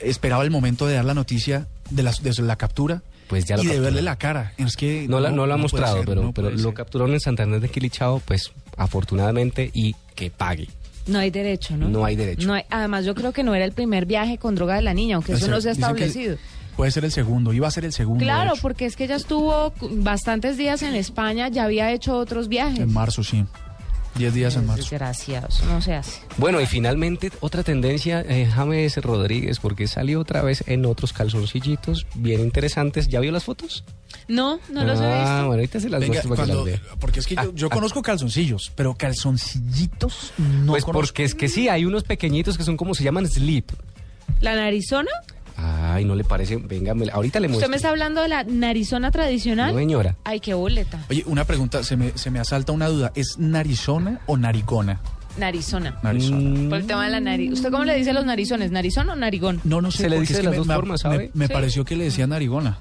esperaba 0.00 0.42
el 0.42 0.50
momento 0.50 0.86
de 0.86 0.94
dar 0.96 1.04
la 1.04 1.14
noticia 1.14 1.66
de 1.90 2.02
la, 2.02 2.12
de 2.12 2.32
la 2.42 2.56
captura 2.56 3.02
Pues 3.28 3.44
ya 3.44 3.56
lo 3.56 3.64
y 3.64 3.66
de 3.66 3.80
verle 3.80 4.02
la 4.02 4.16
cara. 4.16 4.52
Es 4.56 4.76
que 4.76 5.06
No, 5.08 5.18
la, 5.20 5.30
no 5.30 5.46
lo 5.46 5.54
ha 5.54 5.56
mostrado, 5.56 5.96
ser, 5.96 6.06
pero, 6.06 6.22
no 6.22 6.32
pero 6.32 6.50
lo 6.50 6.58
ser. 6.58 6.74
capturaron 6.74 7.12
en 7.14 7.20
Santander 7.20 7.60
de 7.60 7.68
Quilichao, 7.68 8.20
pues 8.24 8.52
afortunadamente 8.76 9.70
y 9.74 9.94
que 10.14 10.30
pague. 10.30 10.68
No 11.06 11.18
hay 11.18 11.30
derecho, 11.30 11.76
¿no? 11.76 11.88
No 11.88 12.04
hay 12.04 12.16
derecho. 12.16 12.46
No 12.46 12.54
hay- 12.54 12.64
además, 12.70 13.04
yo 13.04 13.14
creo 13.14 13.32
que 13.32 13.42
no 13.42 13.54
era 13.54 13.64
el 13.64 13.72
primer 13.72 14.06
viaje 14.06 14.38
con 14.38 14.54
droga 14.54 14.74
de 14.76 14.82
la 14.82 14.94
niña, 14.94 15.16
aunque 15.16 15.32
eso 15.32 15.48
no 15.48 15.60
se 15.60 15.68
ha 15.68 15.72
establecido. 15.72 16.36
Puede 16.76 16.90
ser 16.90 17.04
el 17.04 17.12
segundo, 17.12 17.52
iba 17.52 17.66
a 17.66 17.70
ser 17.70 17.84
el 17.84 17.92
segundo. 17.92 18.22
Claro, 18.22 18.52
porque 18.60 18.84
es 18.86 18.96
que 18.96 19.04
ella 19.04 19.16
estuvo 19.16 19.72
bastantes 19.80 20.56
días 20.58 20.82
en 20.82 20.94
España, 20.94 21.48
ya 21.48 21.64
había 21.64 21.90
hecho 21.92 22.16
otros 22.18 22.48
viajes. 22.48 22.80
En 22.80 22.92
marzo, 22.92 23.24
sí. 23.24 23.44
Diez 24.16 24.32
días 24.32 24.56
en 24.56 24.66
marzo. 24.66 24.82
Desgraciado, 24.82 25.48
eso 25.48 25.64
no 25.66 25.80
se 25.82 25.94
hace. 25.94 26.20
Bueno, 26.38 26.60
y 26.60 26.66
finalmente 26.66 27.30
otra 27.40 27.62
tendencia, 27.62 28.22
eh, 28.26 28.46
James 28.46 28.96
Rodríguez, 28.98 29.58
porque 29.60 29.86
salió 29.88 30.20
otra 30.20 30.42
vez 30.42 30.64
en 30.66 30.86
otros 30.86 31.12
calzoncillitos 31.12 32.06
bien 32.14 32.40
interesantes. 32.40 33.08
¿Ya 33.08 33.20
vio 33.20 33.30
las 33.32 33.44
fotos? 33.44 33.84
No, 34.28 34.58
no 34.70 34.84
los 34.84 35.00
he 35.00 35.04
Ah, 35.04 35.08
visto. 35.18 35.46
bueno, 35.46 35.52
ahorita 35.60 35.80
se 35.80 35.90
las 35.90 36.00
Venga, 36.00 36.12
muestro 36.14 36.30
para 36.30 36.42
que 36.42 36.48
las 36.48 36.56
cuando- 36.56 36.64
vea. 36.64 36.80
porque 36.98 37.20
es 37.20 37.26
que 37.26 37.34
yo, 37.34 37.40
Ah, 37.42 37.48
yo 37.54 37.66
ah. 37.66 37.70
conozco 37.70 38.02
calzoncillos, 38.02 38.72
pero 38.74 38.94
calzoncillitos 38.94 40.32
no 40.38 40.72
pues 40.72 40.84
conozco. 40.84 40.92
porque 40.92 41.24
es 41.24 41.34
que 41.34 41.48
sí, 41.48 41.68
hay 41.68 41.84
unos 41.84 42.02
pequeñitos 42.04 42.56
que 42.56 42.64
son 42.64 42.76
como 42.76 42.94
se 42.94 43.04
llaman 43.04 43.28
slip. 43.28 43.70
¿La 44.40 44.54
narizona? 44.54 45.10
Ay, 45.58 46.04
no 46.04 46.14
le 46.14 46.24
parece. 46.24 46.56
Venga, 46.56 46.94
me- 46.94 47.08
ahorita 47.10 47.40
le 47.40 47.46
¿Usted 47.46 47.54
muestro. 47.54 47.70
me 47.70 47.76
está 47.76 47.88
hablando 47.88 48.20
de 48.22 48.28
la 48.28 48.44
narizona 48.44 49.10
tradicional? 49.10 49.72
No, 49.72 49.78
señora. 49.78 50.16
Ay, 50.24 50.40
qué 50.40 50.52
boleta. 50.54 50.98
Oye, 51.10 51.22
una 51.26 51.44
pregunta, 51.44 51.82
se 51.82 51.96
me, 51.96 52.12
se 52.16 52.30
me 52.30 52.38
asalta 52.40 52.72
una 52.72 52.88
duda. 52.88 53.12
¿Es 53.14 53.38
narizona 53.38 54.20
o 54.26 54.36
naricona? 54.36 55.00
Narizona. 55.38 55.98
Narizona. 56.02 56.38
Mm, 56.60 56.68
Por 56.70 56.78
el 56.78 56.86
tema 56.86 57.04
de 57.04 57.10
la 57.10 57.20
nariz. 57.20 57.52
¿Usted 57.52 57.70
cómo 57.70 57.84
le 57.84 57.94
dice 57.96 58.10
a 58.10 58.14
los 58.14 58.24
narizones? 58.24 58.70
¿Narizón 58.70 59.08
o 59.10 59.16
narigón? 59.16 59.60
No, 59.64 59.80
no 59.82 59.90
sé. 59.90 59.98
Se 60.04 60.08
le 60.08 60.16
porque 60.16 60.28
dice 60.28 60.36
de 60.38 60.42
las 60.44 60.50
me- 60.52 60.56
dos 60.58 60.66
me- 60.66 60.74
formas, 60.74 61.04
me- 61.04 61.10
¿sabe? 61.10 61.30
Me, 61.34 61.46
Sí. 61.46 61.52
pareció 61.52 61.84
que 61.84 61.96
le 61.96 62.04
decía 62.04 62.26
narigona. 62.26 62.78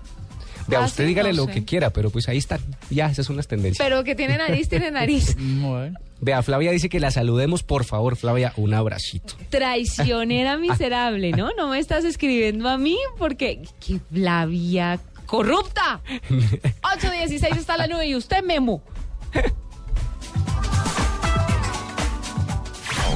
Vea, 0.67 0.79
Ah, 0.81 0.85
usted 0.85 1.05
dígale 1.05 1.29
no 1.31 1.37
lo 1.37 1.45
sé. 1.45 1.51
que 1.51 1.65
quiera, 1.65 1.91
pero 1.91 2.09
pues 2.09 2.27
ahí 2.27 2.37
están. 2.37 2.59
Ya, 2.89 3.07
esas 3.09 3.25
son 3.25 3.35
las 3.37 3.47
tendencias. 3.47 3.85
Pero 3.85 4.03
que 4.03 4.15
tiene 4.15 4.37
nariz, 4.37 4.67
tiene 4.69 4.91
nariz. 4.91 5.35
Bueno. 5.61 5.97
Vea, 6.21 6.41
Flavia 6.43 6.71
dice 6.71 6.89
que 6.89 6.99
la 6.99 7.11
saludemos, 7.11 7.61
por 7.63 7.83
favor, 7.83 8.15
Flavia, 8.15 8.53
un 8.57 8.73
abracito. 8.73 9.35
Traicionera 9.49 10.57
miserable, 10.59 11.31
¿no? 11.31 11.51
No 11.57 11.67
me 11.69 11.79
estás 11.79 12.03
escribiendo 12.05 12.69
a 12.69 12.77
mí 12.77 12.97
porque... 13.17 13.61
¡Qué 13.85 13.99
Flavia 14.11 14.99
corrupta! 15.25 16.01
8.16 16.29 17.57
está 17.57 17.77
la 17.77 17.87
nube 17.87 18.07
y 18.07 18.15
usted, 18.15 18.43
Memo. 18.43 18.81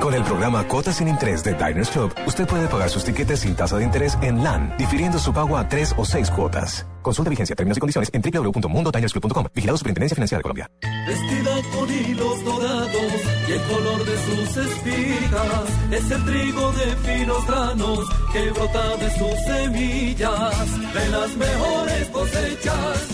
Con 0.00 0.14
el 0.14 0.22
programa 0.22 0.66
Cuotas 0.68 0.96
sin 0.96 1.08
Interés 1.08 1.42
de 1.44 1.54
Diners 1.54 1.90
Club, 1.90 2.14
usted 2.26 2.46
puede 2.46 2.68
pagar 2.68 2.90
sus 2.90 3.04
tiquetes 3.04 3.40
sin 3.40 3.54
tasa 3.54 3.78
de 3.78 3.84
interés 3.84 4.18
en 4.22 4.42
LAN, 4.42 4.74
difiriendo 4.76 5.18
su 5.18 5.32
pago 5.32 5.56
a 5.56 5.68
tres 5.68 5.94
o 5.96 6.04
seis 6.04 6.30
cuotas. 6.30 6.86
Consulta 7.02 7.30
vigencia, 7.30 7.54
términos 7.54 7.76
y 7.76 7.80
condiciones 7.80 8.10
en 8.12 8.22
www.mundodinersclub.com. 8.22 9.46
Vigilado 9.54 9.76
Superintendencia 9.76 10.14
Financiera 10.14 10.38
de 10.38 10.42
Colombia. 10.42 10.70
Vestida 11.06 11.52
con 11.74 11.90
hilos 11.90 12.44
dorados 12.44 13.12
y 13.48 13.52
el 13.52 13.60
color 13.62 14.04
de 14.04 14.18
sus 14.24 14.56
espigas 14.56 15.68
es 15.90 16.10
el 16.10 16.24
trigo 16.24 16.72
de 16.72 16.96
finos 16.96 17.46
granos 17.46 18.08
que 18.32 18.50
brota 18.50 18.96
de 18.96 19.10
sus 19.18 19.44
semillas. 19.46 20.94
De 20.94 21.08
las 21.10 21.36
mejores 21.36 22.08
cosechas 22.08 23.13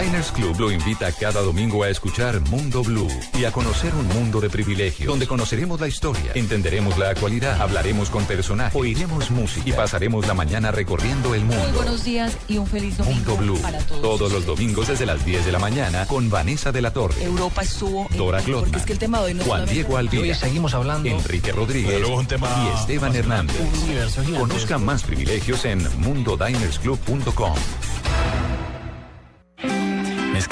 Diners 0.00 0.32
Club 0.32 0.58
lo 0.58 0.72
invita 0.72 1.12
cada 1.12 1.40
domingo 1.40 1.84
a 1.84 1.88
escuchar 1.88 2.40
Mundo 2.50 2.82
Blue 2.82 3.06
y 3.38 3.44
a 3.44 3.52
conocer 3.52 3.94
un 3.94 4.06
mundo 4.08 4.40
de 4.40 4.50
privilegios, 4.50 5.06
donde 5.06 5.26
conoceremos 5.26 5.80
la 5.80 5.86
historia, 5.86 6.32
entenderemos 6.34 6.98
la 6.98 7.10
actualidad, 7.10 7.60
hablaremos 7.62 8.10
con 8.10 8.24
personajes, 8.24 8.74
oiremos 8.74 9.30
música 9.30 9.68
y 9.68 9.72
pasaremos 9.72 10.26
la 10.26 10.34
mañana 10.34 10.72
recorriendo 10.72 11.32
el 11.34 11.42
mundo. 11.44 11.62
Muy 11.62 11.72
buenos 11.76 12.02
días 12.04 12.36
y 12.48 12.58
un 12.58 12.66
feliz 12.66 12.96
domingo 12.98 13.14
Mundo 13.36 13.36
Blue, 13.36 13.60
para 13.62 13.78
todos. 13.78 14.02
todos 14.02 14.32
los 14.32 14.44
domingos 14.46 14.88
desde 14.88 15.06
las 15.06 15.24
10 15.24 15.46
de 15.46 15.52
la 15.52 15.58
mañana 15.60 16.06
con 16.06 16.28
Vanessa 16.28 16.72
de 16.72 16.82
la 16.82 16.92
Torre, 16.92 17.22
Europa 17.22 17.62
estuvo 17.62 18.08
en- 18.10 18.16
Dora 18.18 18.38
porque 18.38 18.50
Glotman, 18.52 18.80
es 18.80 18.86
que 18.86 18.92
el 18.94 18.98
tema 18.98 19.18
de 19.20 19.24
hoy 19.26 19.34
no 19.34 19.44
Juan 19.44 19.66
Diego 19.66 19.96
Alvira, 19.96 20.34
seguimos 20.34 20.74
hablando 20.74 21.08
Enrique 21.08 21.52
Rodríguez 21.52 21.92
Pero 22.02 22.16
un 22.16 22.26
tema 22.26 22.48
y 22.74 22.80
Esteban 22.80 23.14
Hernández. 23.14 23.56
Un 23.60 23.78
universo 23.84 24.22
gigante. 24.24 24.40
Conozca 24.48 24.78
más 24.78 25.04
privilegios 25.04 25.64
en 25.64 25.86
mundodinersclub.com. 26.00 27.54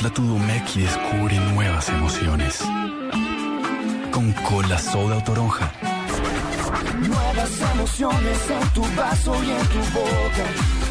Mezcla 0.03 0.17
tu 0.17 0.27
Domec 0.27 0.77
y 0.77 0.81
descubre 0.81 1.37
nuevas 1.53 1.89
emociones. 1.89 2.59
Con 4.11 4.33
cola 4.33 4.77
soda 4.77 5.19
o 5.19 5.23
toronja. 5.23 5.73
Nuevas 7.07 7.61
emociones 7.73 8.39
en 8.51 8.69
tu 8.71 8.83
vaso 8.97 9.33
y 9.45 9.51
en 9.51 9.67
tu 9.69 9.79
boca. 9.95 10.47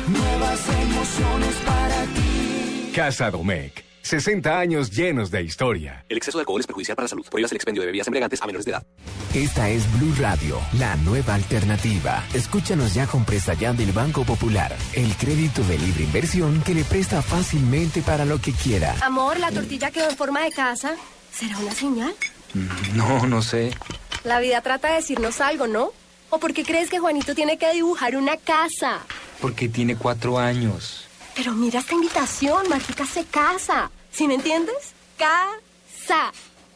Nuevas 0.08 0.70
emociones 0.70 1.56
para 1.66 2.04
ti. 2.06 2.92
Casa 2.96 3.30
Domecq. 3.30 3.91
60 4.04 4.60
años 4.60 4.92
llenos 4.92 5.32
de 5.32 5.44
historia. 5.44 6.06
El 6.10 6.18
exceso 6.18 6.38
de 6.38 6.42
alcohol 6.42 6.60
es 6.60 6.68
perjudicial 6.68 6.96
para 6.96 7.06
la 7.06 7.10
salud. 7.10 7.26
Prohíbas 7.30 7.52
el 7.52 7.56
expendio 7.58 7.82
de 7.82 7.88
bebidas 7.88 8.08
embriagantes 8.08 8.42
a 8.42 8.46
menores 8.46 8.66
de 8.66 8.72
edad. 8.72 8.84
Esta 9.34 9.70
es 9.70 9.84
Blue 10.00 10.14
Radio, 10.20 10.60
la 10.78 10.96
nueva 10.98 11.36
alternativa. 11.36 12.24
Escúchanos 12.34 12.94
ya 12.94 13.08
con 13.08 13.24
presta 13.26 13.54
ya 13.54 13.74
del 13.74 13.92
Banco 13.92 14.24
Popular, 14.26 14.76
el 14.94 15.16
crédito 15.16 15.64
de 15.64 15.78
libre 15.78 16.04
inversión 16.04 16.62
que 16.62 16.74
le 16.74 16.84
presta 16.84 17.22
fácilmente 17.22 18.02
para 18.02 18.26
lo 18.26 18.40
que 18.40 18.52
quiera. 18.52 18.96
Amor, 19.02 19.40
la 19.40 19.52
tortilla 19.52 19.92
quedó 19.92 20.10
en 20.10 20.18
forma 20.18 20.42
de 20.42 20.52
casa. 20.52 20.96
¿Será 21.32 21.58
una 21.60 21.74
señal? 21.74 22.14
No, 22.96 23.26
no 23.28 23.42
sé. 23.42 23.72
La 24.24 24.40
vida 24.40 24.62
trata 24.62 24.90
de 24.90 24.96
decirnos 24.96 25.40
algo, 25.42 25.68
¿no? 25.68 25.92
¿O 26.30 26.40
por 26.40 26.54
qué 26.54 26.64
crees 26.64 26.90
que 26.90 27.00
Juanito 27.00 27.36
tiene 27.36 27.58
que 27.58 27.72
dibujar 27.74 28.16
una 28.16 28.38
casa? 28.38 29.00
Porque 29.40 29.70
tiene 29.70 29.96
cuatro 29.96 30.38
años. 30.40 31.08
Pero 31.44 31.56
mira 31.56 31.80
esta 31.80 31.96
invitación, 31.96 32.70
Mágica 32.70 33.04
se 33.04 33.26
casa. 33.26 33.90
¿Sí 34.12 34.28
me 34.28 34.36
entiendes? 34.36 34.94
Casa. 35.18 36.32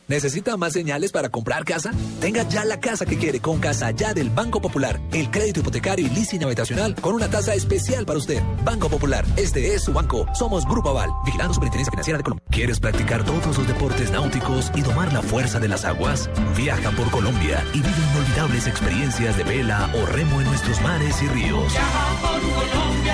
¿Necesita 0.07 0.57
más 0.57 0.73
señales 0.73 1.11
para 1.11 1.29
comprar 1.29 1.65
casa? 1.65 1.91
Tenga 2.19 2.41
ya 2.49 2.65
la 2.65 2.79
casa 2.79 3.05
que 3.05 3.17
quiere 3.17 3.39
con 3.39 3.59
Casa 3.59 3.91
Ya 3.91 4.15
del 4.15 4.31
Banco 4.31 4.61
Popular. 4.61 4.99
El 5.11 5.29
crédito 5.29 5.59
hipotecario 5.59 6.07
y 6.07 6.09
leasing 6.09 6.43
habitacional 6.43 6.95
con 6.95 7.13
una 7.13 7.29
tasa 7.29 7.53
especial 7.53 8.07
para 8.07 8.17
usted. 8.17 8.41
Banco 8.63 8.89
Popular, 8.89 9.23
este 9.35 9.75
es 9.75 9.83
su 9.83 9.93
banco. 9.93 10.25
Somos 10.33 10.65
Grupo 10.65 10.89
Aval, 10.89 11.11
vigilando 11.25 11.53
Superintendencia 11.53 11.91
Financiera 11.91 12.17
de 12.17 12.23
Colombia. 12.23 12.45
¿Quieres 12.49 12.79
practicar 12.79 13.23
todos 13.23 13.57
los 13.57 13.67
deportes 13.67 14.09
náuticos 14.09 14.71
y 14.75 14.81
domar 14.81 15.13
la 15.13 15.21
fuerza 15.21 15.59
de 15.59 15.67
las 15.67 15.85
aguas? 15.85 16.27
Viaja 16.57 16.89
por 16.91 17.11
Colombia 17.11 17.63
y 17.73 17.81
vive 17.81 17.97
inolvidables 18.11 18.65
experiencias 18.65 19.37
de 19.37 19.43
vela 19.43 19.91
o 19.93 20.05
remo 20.07 20.41
en 20.41 20.47
nuestros 20.47 20.81
mares 20.81 21.21
y 21.21 21.27
ríos. 21.27 21.73
Para 22.21 23.04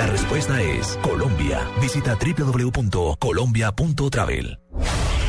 la 0.00 0.06
respuesta 0.06 0.62
es 0.62 0.98
Colombia. 1.02 1.68
Visita 1.78 2.16
www.colombia.travel. 2.16 4.58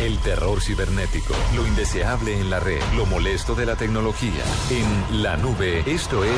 El 0.01 0.17
terror 0.19 0.62
cibernético, 0.62 1.36
lo 1.57 1.67
indeseable 1.67 2.39
en 2.39 2.49
la 2.49 2.62
red, 2.62 2.79
lo 2.95 3.05
molesto 3.05 3.53
de 3.53 3.65
la 3.65 3.75
tecnología. 3.75 4.45
En 4.69 5.21
la 5.21 5.36
nube, 5.36 5.84
esto 5.86 6.23
es 6.23 6.31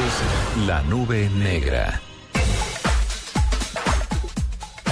la 0.66 0.82
nube 0.82 1.30
negra. 1.30 2.02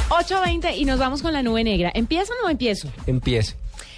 8.20 0.09 0.77
y 0.77 0.85
nos 0.85 0.99
vamos 0.99 1.23
con 1.23 1.33
la 1.33 1.41
nube 1.41 1.63
negra. 1.63 1.91
¿Empiezan 1.95 2.37
o 2.45 2.49
empiezo? 2.49 2.91
Empiece. 3.07 3.55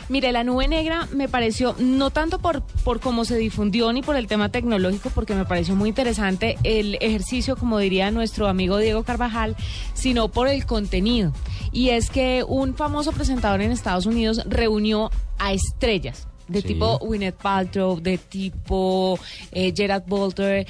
Mire, 0.09 0.31
la 0.31 0.43
nube 0.43 0.67
negra 0.67 1.07
me 1.13 1.29
pareció, 1.29 1.75
no 1.79 2.09
tanto 2.11 2.39
por, 2.39 2.61
por 2.83 2.99
cómo 2.99 3.25
se 3.25 3.37
difundió 3.37 3.91
ni 3.93 4.01
por 4.01 4.15
el 4.15 4.27
tema 4.27 4.49
tecnológico, 4.49 5.09
porque 5.09 5.33
me 5.33 5.45
pareció 5.45 5.75
muy 5.75 5.89
interesante 5.89 6.57
el 6.63 6.95
ejercicio, 6.95 7.55
como 7.55 7.79
diría 7.79 8.11
nuestro 8.11 8.47
amigo 8.47 8.77
Diego 8.77 9.03
Carvajal, 9.03 9.55
sino 9.93 10.27
por 10.29 10.47
el 10.47 10.65
contenido. 10.65 11.31
Y 11.71 11.89
es 11.89 12.09
que 12.09 12.43
un 12.47 12.75
famoso 12.75 13.11
presentador 13.11 13.61
en 13.61 13.71
Estados 13.71 14.05
Unidos 14.05 14.41
reunió 14.45 15.09
a 15.39 15.53
estrellas. 15.53 16.27
De 16.47 16.59
Sí. 16.61 16.67
tipo 16.67 16.99
Gwyneth 16.99 17.35
Paltrow, 17.35 18.01
de 18.01 18.17
tipo 18.17 19.17
eh, 19.53 19.73
Gerard 19.73 20.03
Butler, 20.05 20.67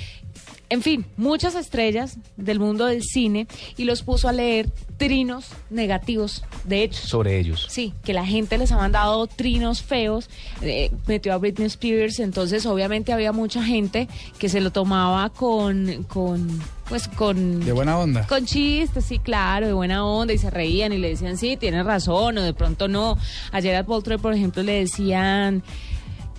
en 0.74 0.82
fin, 0.82 1.06
muchas 1.18 1.54
estrellas 1.54 2.18
del 2.36 2.60
mundo 2.60 2.88
del 2.88 3.04
cine 3.04 3.46
y 3.78 3.84
los 3.84 4.02
puso 4.02 4.28
a 4.28 4.32
leer 4.32 4.72
trinos 4.98 5.46
negativos 5.70 6.44
de 6.64 6.82
hechos. 6.82 7.02
Sobre 7.02 7.38
ellos. 7.38 7.68
Sí, 7.70 7.94
que 8.04 8.12
la 8.12 8.26
gente 8.26 8.58
les 8.58 8.72
ha 8.72 8.78
mandado 8.78 9.28
trinos 9.28 9.84
feos, 9.84 10.32
eh, 10.64 10.90
metió 11.06 11.32
a 11.34 11.38
Britney 11.38 11.68
Spears, 11.68 12.20
entonces 12.20 12.66
obviamente 12.66 13.14
había 13.14 13.32
mucha 13.32 13.64
gente 13.64 14.08
que 14.40 14.50
se 14.50 14.62
lo 14.62 14.72
tomaba 14.72 15.30
con, 15.30 16.06
con 16.06 16.60
pues 16.90 17.08
con... 17.08 17.64
De 17.64 17.72
buena 17.72 18.00
onda. 18.00 18.26
Con 18.26 18.46
chistes, 18.48 19.06
sí, 19.06 19.20
claro, 19.20 19.68
de 19.68 19.74
buena 19.74 20.04
onda, 20.04 20.34
y 20.34 20.40
se 20.40 20.50
reían 20.50 20.92
y 20.92 20.98
le 20.98 21.10
decían, 21.10 21.38
sí, 21.38 21.56
tienes 21.56 21.86
razón, 21.86 22.40
o 22.40 22.42
de 22.42 22.54
pronto 22.56 22.88
no. 22.88 23.16
A 23.52 23.62
Gerard 23.62 23.86
Butler, 23.86 24.18
por 24.18 24.34
ejemplo, 24.34 24.64
le 24.64 24.80
decían 24.80 25.62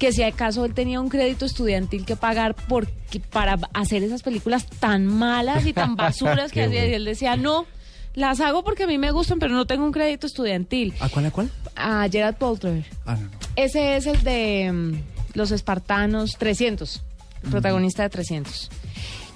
que 0.05 0.13
si 0.13 0.23
acaso 0.23 0.67
él 0.67 0.75
tenía 0.75 1.01
un 1.01 1.09
crédito 1.09 1.47
estudiantil 1.47 2.05
que 2.05 2.15
pagar 2.15 2.55
porque, 2.69 3.21
para 3.31 3.59
hacer 3.73 4.03
esas 4.03 4.23
películas 4.23 4.67
tan 4.67 5.07
malas 5.07 5.65
y 5.65 5.73
tan 5.73 5.97
basuras 5.97 6.53
que 6.53 6.65
hacía, 6.65 6.87
y 6.87 6.93
él 6.93 7.07
decía, 7.07 7.37
no, 7.37 7.65
las 8.15 8.41
hago 8.41 8.63
porque 8.65 8.83
a 8.83 8.87
mí 8.87 8.99
me 8.99 9.13
gustan, 9.13 9.39
pero 9.39 9.55
no 9.55 9.65
tengo 9.67 9.83
un 9.83 9.93
crédito 9.93 10.27
estudiantil. 10.27 10.93
¿A 11.01 11.09
cuál, 11.09 11.25
a 11.25 11.31
cuál? 11.31 11.51
A 11.75 12.07
Gerard 12.11 12.37
Butler. 12.39 12.85
Ah, 13.07 13.15
no, 13.15 13.23
no. 13.23 13.31
Ese 13.57 13.97
es 13.97 14.07
el 14.07 14.23
de 14.23 14.71
mm, 14.71 15.39
los 15.39 15.53
espartanos 15.53 16.37
300, 16.37 17.03
el 17.45 17.51
protagonista 17.51 18.03
de 18.03 18.11
300. 18.11 18.71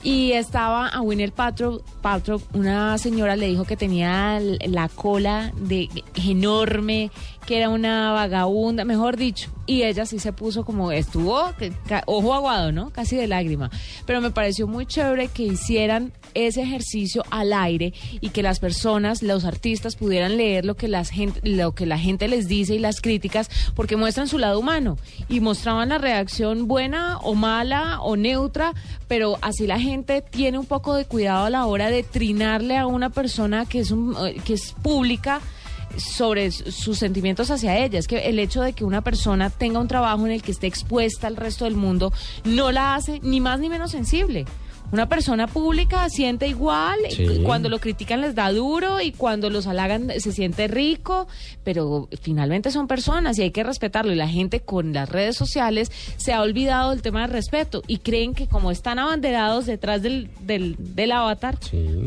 Y 0.03 0.33
estaba 0.33 0.89
a 0.89 1.01
Winner 1.01 1.33
Paltrow, 1.33 1.83
Paltrow, 2.03 2.43
una 2.53 2.99
señora 2.99 3.37
le 3.37 3.47
dijo 3.47 3.65
que 3.65 3.79
tenía 3.79 4.39
la 4.67 4.91
cola 4.91 5.51
de 5.57 5.89
enorme, 6.15 7.11
que 7.49 7.57
era 7.57 7.71
una 7.71 8.13
vagabunda, 8.13 8.85
mejor 8.85 9.17
dicho. 9.17 9.51
Y 9.65 9.83
ella 9.85 10.05
sí 10.05 10.19
se 10.19 10.35
puso 10.35 10.67
como 10.67 10.93
estuvo, 10.93 11.55
que- 11.59 11.73
ojo 12.05 12.35
aguado, 12.35 12.73
¿no? 12.73 12.91
Casi 12.91 13.17
de 13.17 13.27
lágrima. 13.27 13.71
Pero 14.05 14.21
me 14.21 14.31
pareció 14.31 14.67
muy 14.67 14.85
chévere 14.85 15.29
que 15.29 15.45
hicieran 15.45 16.13
ese 16.35 16.61
ejercicio 16.61 17.25
al 17.31 17.55
aire 17.55 17.95
y 18.21 18.29
que 18.31 18.43
las 18.43 18.61
personas, 18.61 19.23
los 19.23 19.47
artistas 19.47 19.97
pudieran 19.97 20.37
leer 20.37 20.67
lo 20.67 20.77
que, 20.77 20.89
las 20.89 21.09
gente, 21.09 21.41
lo 21.43 21.75
que 21.75 21.87
la 21.87 21.99
gente 21.99 22.29
les 22.29 22.49
dice 22.49 22.75
y 22.75 22.79
las 22.81 23.01
críticas 23.01 23.49
porque 23.75 23.97
muestran 23.97 24.29
su 24.29 24.37
lado 24.39 24.59
humano 24.59 24.99
y 25.31 25.41
mostraban 25.41 25.89
la 25.89 25.97
reacción 25.97 26.69
buena 26.69 27.17
o 27.23 27.35
mala 27.35 28.03
o 28.03 28.17
neutra, 28.17 28.75
pero 29.09 29.39
así 29.41 29.67
la 29.67 29.81
gente 29.81 30.21
tiene 30.21 30.59
un 30.59 30.67
poco 30.67 30.95
de 30.95 31.07
cuidado 31.07 31.47
a 31.47 31.51
la 31.51 31.65
hora 31.65 31.89
de 31.91 32.03
trinarle 32.03 32.77
a 32.77 32.87
una 32.87 33.09
persona 33.09 33.65
que 33.65 33.79
es, 33.81 33.91
un, 33.91 34.15
eh, 34.27 34.37
que 34.45 34.53
es 34.53 34.75
pública 34.83 35.41
sobre 35.97 36.51
sus 36.51 36.99
sentimientos 36.99 37.51
hacia 37.51 37.79
ella. 37.79 37.99
Es 37.99 38.07
que 38.07 38.29
el 38.29 38.39
hecho 38.39 38.63
de 38.63 38.73
que 38.73 38.85
una 38.85 39.03
persona 39.03 39.51
tenga 39.51 39.81
un 39.81 39.89
trabajo 39.89 40.27
en 40.27 40.33
el 40.33 40.43
que 40.43 40.53
esté 40.53 40.67
expuesta 40.67 41.27
al 41.27 41.37
resto 41.37 41.65
del 41.65 41.77
mundo 41.77 42.13
no 42.45 42.73
la 42.73 42.95
hace 42.95 43.21
ni 43.23 43.41
más 43.41 43.61
ni 43.61 43.69
menos 43.69 43.91
sensible. 43.91 44.47
Una 44.91 45.07
persona 45.07 45.47
pública 45.47 46.09
siente 46.09 46.49
igual, 46.49 46.99
Sí. 47.11 47.43
cuando 47.45 47.69
lo 47.69 47.79
critican 47.79 48.23
les 48.23 48.35
da 48.35 48.51
duro 48.53 49.01
y 49.03 49.13
cuando 49.13 49.51
los 49.51 49.67
halagan 49.67 50.11
se 50.19 50.33
siente 50.33 50.67
rico, 50.67 51.29
pero 51.63 52.09
finalmente 52.23 52.71
son 52.71 52.87
personas 52.87 53.39
y 53.39 53.43
hay 53.43 53.51
que 53.51 53.63
respetarlo. 53.65 54.13
Y 54.13 54.17
la 54.17 54.29
gente 54.29 54.61
con 54.61 54.95
las 54.95 55.09
redes 55.11 55.37
sociales 55.37 55.93
se 56.17 56.33
ha 56.33 56.41
olvidado 56.41 56.91
del 56.91 57.03
tema 57.03 57.21
del 57.23 57.31
respeto 57.33 57.83
y 57.87 57.99
creen 57.99 58.33
que 58.33 58.47
como 58.47 58.71
están 58.71 58.99
abanderados 58.99 59.67
detrás 59.67 60.01
del, 60.01 60.31
del, 60.41 60.75
del 60.79 61.13
avatar, 61.13 61.59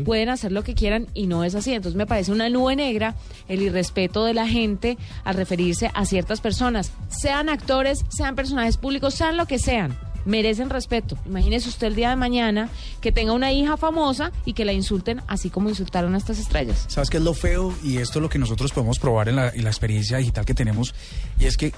pueden 0.04 0.28
hacer 0.28 0.50
lo 0.50 0.64
que 0.64 0.74
quieran 0.74 1.06
y 1.14 1.26
no 1.28 1.44
es 1.44 1.54
así. 1.54 1.72
Entonces 1.72 1.96
me 1.96 2.06
parece 2.06 2.32
una 2.32 2.48
nube 2.48 2.74
negra 2.74 3.14
el 3.48 3.62
irrespeto 3.62 4.24
de 4.24 4.34
la 4.34 4.48
gente 4.48 4.98
al 5.22 5.36
referirse 5.36 5.90
a 5.94 6.04
ciertas 6.04 6.40
personas, 6.40 6.90
sean 7.08 7.48
actores, 7.48 8.04
sean 8.08 8.34
personajes 8.34 8.76
públicos, 8.76 9.14
sean 9.14 9.36
lo 9.36 9.46
que 9.46 9.60
sean. 9.60 9.96
Merecen 10.24 10.70
respeto. 10.70 11.18
Imagínese 11.26 11.68
usted 11.68 11.88
el 11.88 11.94
día 11.94 12.10
de 12.10 12.16
mañana 12.16 12.68
que 13.00 13.12
tenga 13.12 13.32
una 13.32 13.52
hija 13.52 13.76
famosa 13.76 14.32
y 14.44 14.52
que 14.52 14.64
la 14.64 14.72
insulten 14.72 15.22
así 15.26 15.50
como 15.50 15.68
insultaron 15.68 16.14
a 16.14 16.18
estas 16.18 16.38
estrellas. 16.38 16.84
¿Sabes 16.88 17.10
qué 17.10 17.16
es 17.16 17.22
lo 17.22 17.34
feo? 17.34 17.74
Y 17.82 17.98
esto 17.98 18.18
es 18.18 18.22
lo 18.22 18.28
que 18.28 18.38
nosotros 18.38 18.72
podemos 18.72 18.98
probar 18.98 19.28
en 19.28 19.36
la, 19.36 19.48
en 19.48 19.64
la 19.64 19.70
experiencia 19.70 20.18
digital 20.18 20.44
que 20.44 20.54
tenemos. 20.54 20.94
Y 21.38 21.46
es 21.46 21.56
que 21.56 21.72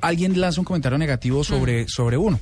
alguien 0.00 0.40
lanza 0.40 0.60
un 0.60 0.64
comentario 0.64 0.98
negativo 0.98 1.44
sobre, 1.44 1.88
sobre 1.88 2.16
uno. 2.16 2.38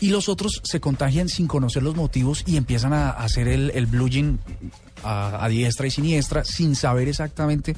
Y 0.00 0.10
los 0.10 0.28
otros 0.28 0.60
se 0.64 0.80
contagian 0.80 1.28
sin 1.28 1.48
conocer 1.48 1.82
los 1.82 1.96
motivos 1.96 2.44
y 2.46 2.56
empiezan 2.56 2.92
a, 2.92 3.10
hacer 3.10 3.48
el, 3.48 3.70
el 3.70 3.88
a 5.02 5.48
diestra 5.48 5.86
y 5.86 5.90
siniestra 5.90 6.44
sin 6.44 6.76
saber 6.76 7.08
exactamente 7.08 7.74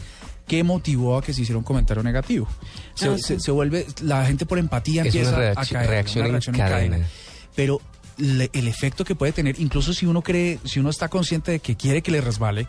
qué 0.51 0.65
motivó 0.65 1.17
a 1.17 1.23
que 1.23 1.33
se 1.33 1.43
hiciera 1.43 1.59
un 1.59 1.63
comentario 1.65 2.03
negativo. 2.03 2.49
Se, 2.95 3.07
Ah, 3.09 3.17
sí. 3.17 3.23
se- 3.23 3.39
se 3.41 3.51
vuelve, 3.53 3.87
la 4.03 4.27
gente 4.27 4.47
por 4.47 4.59
empatía 4.59 5.03
Es 5.05 5.15
una 5.15 5.23
empieza 5.23 5.51
a 5.61 5.65
caer. 5.65 5.91
reacción 5.91 6.27
una 6.27 6.39
en 6.45 6.53
cadena. 6.55 7.07
Pero 7.55 7.81
le- 8.17 8.51
el 8.53 8.67
efecto 8.67 9.05
que 9.05 9.15
puede 9.15 9.31
tener, 9.33 9.61
incluso 9.61 9.95
si 9.95 10.07
uno 10.07 10.23
cree, 10.23 10.59
si 10.65 10.81
uno 10.81 10.91
está 10.91 11.07
consciente 11.09 11.53
de 11.53 11.61
que 11.61 11.77
quiere 11.77 12.03
que 12.03 12.11
le 12.11 12.21
resbale, 12.21 12.67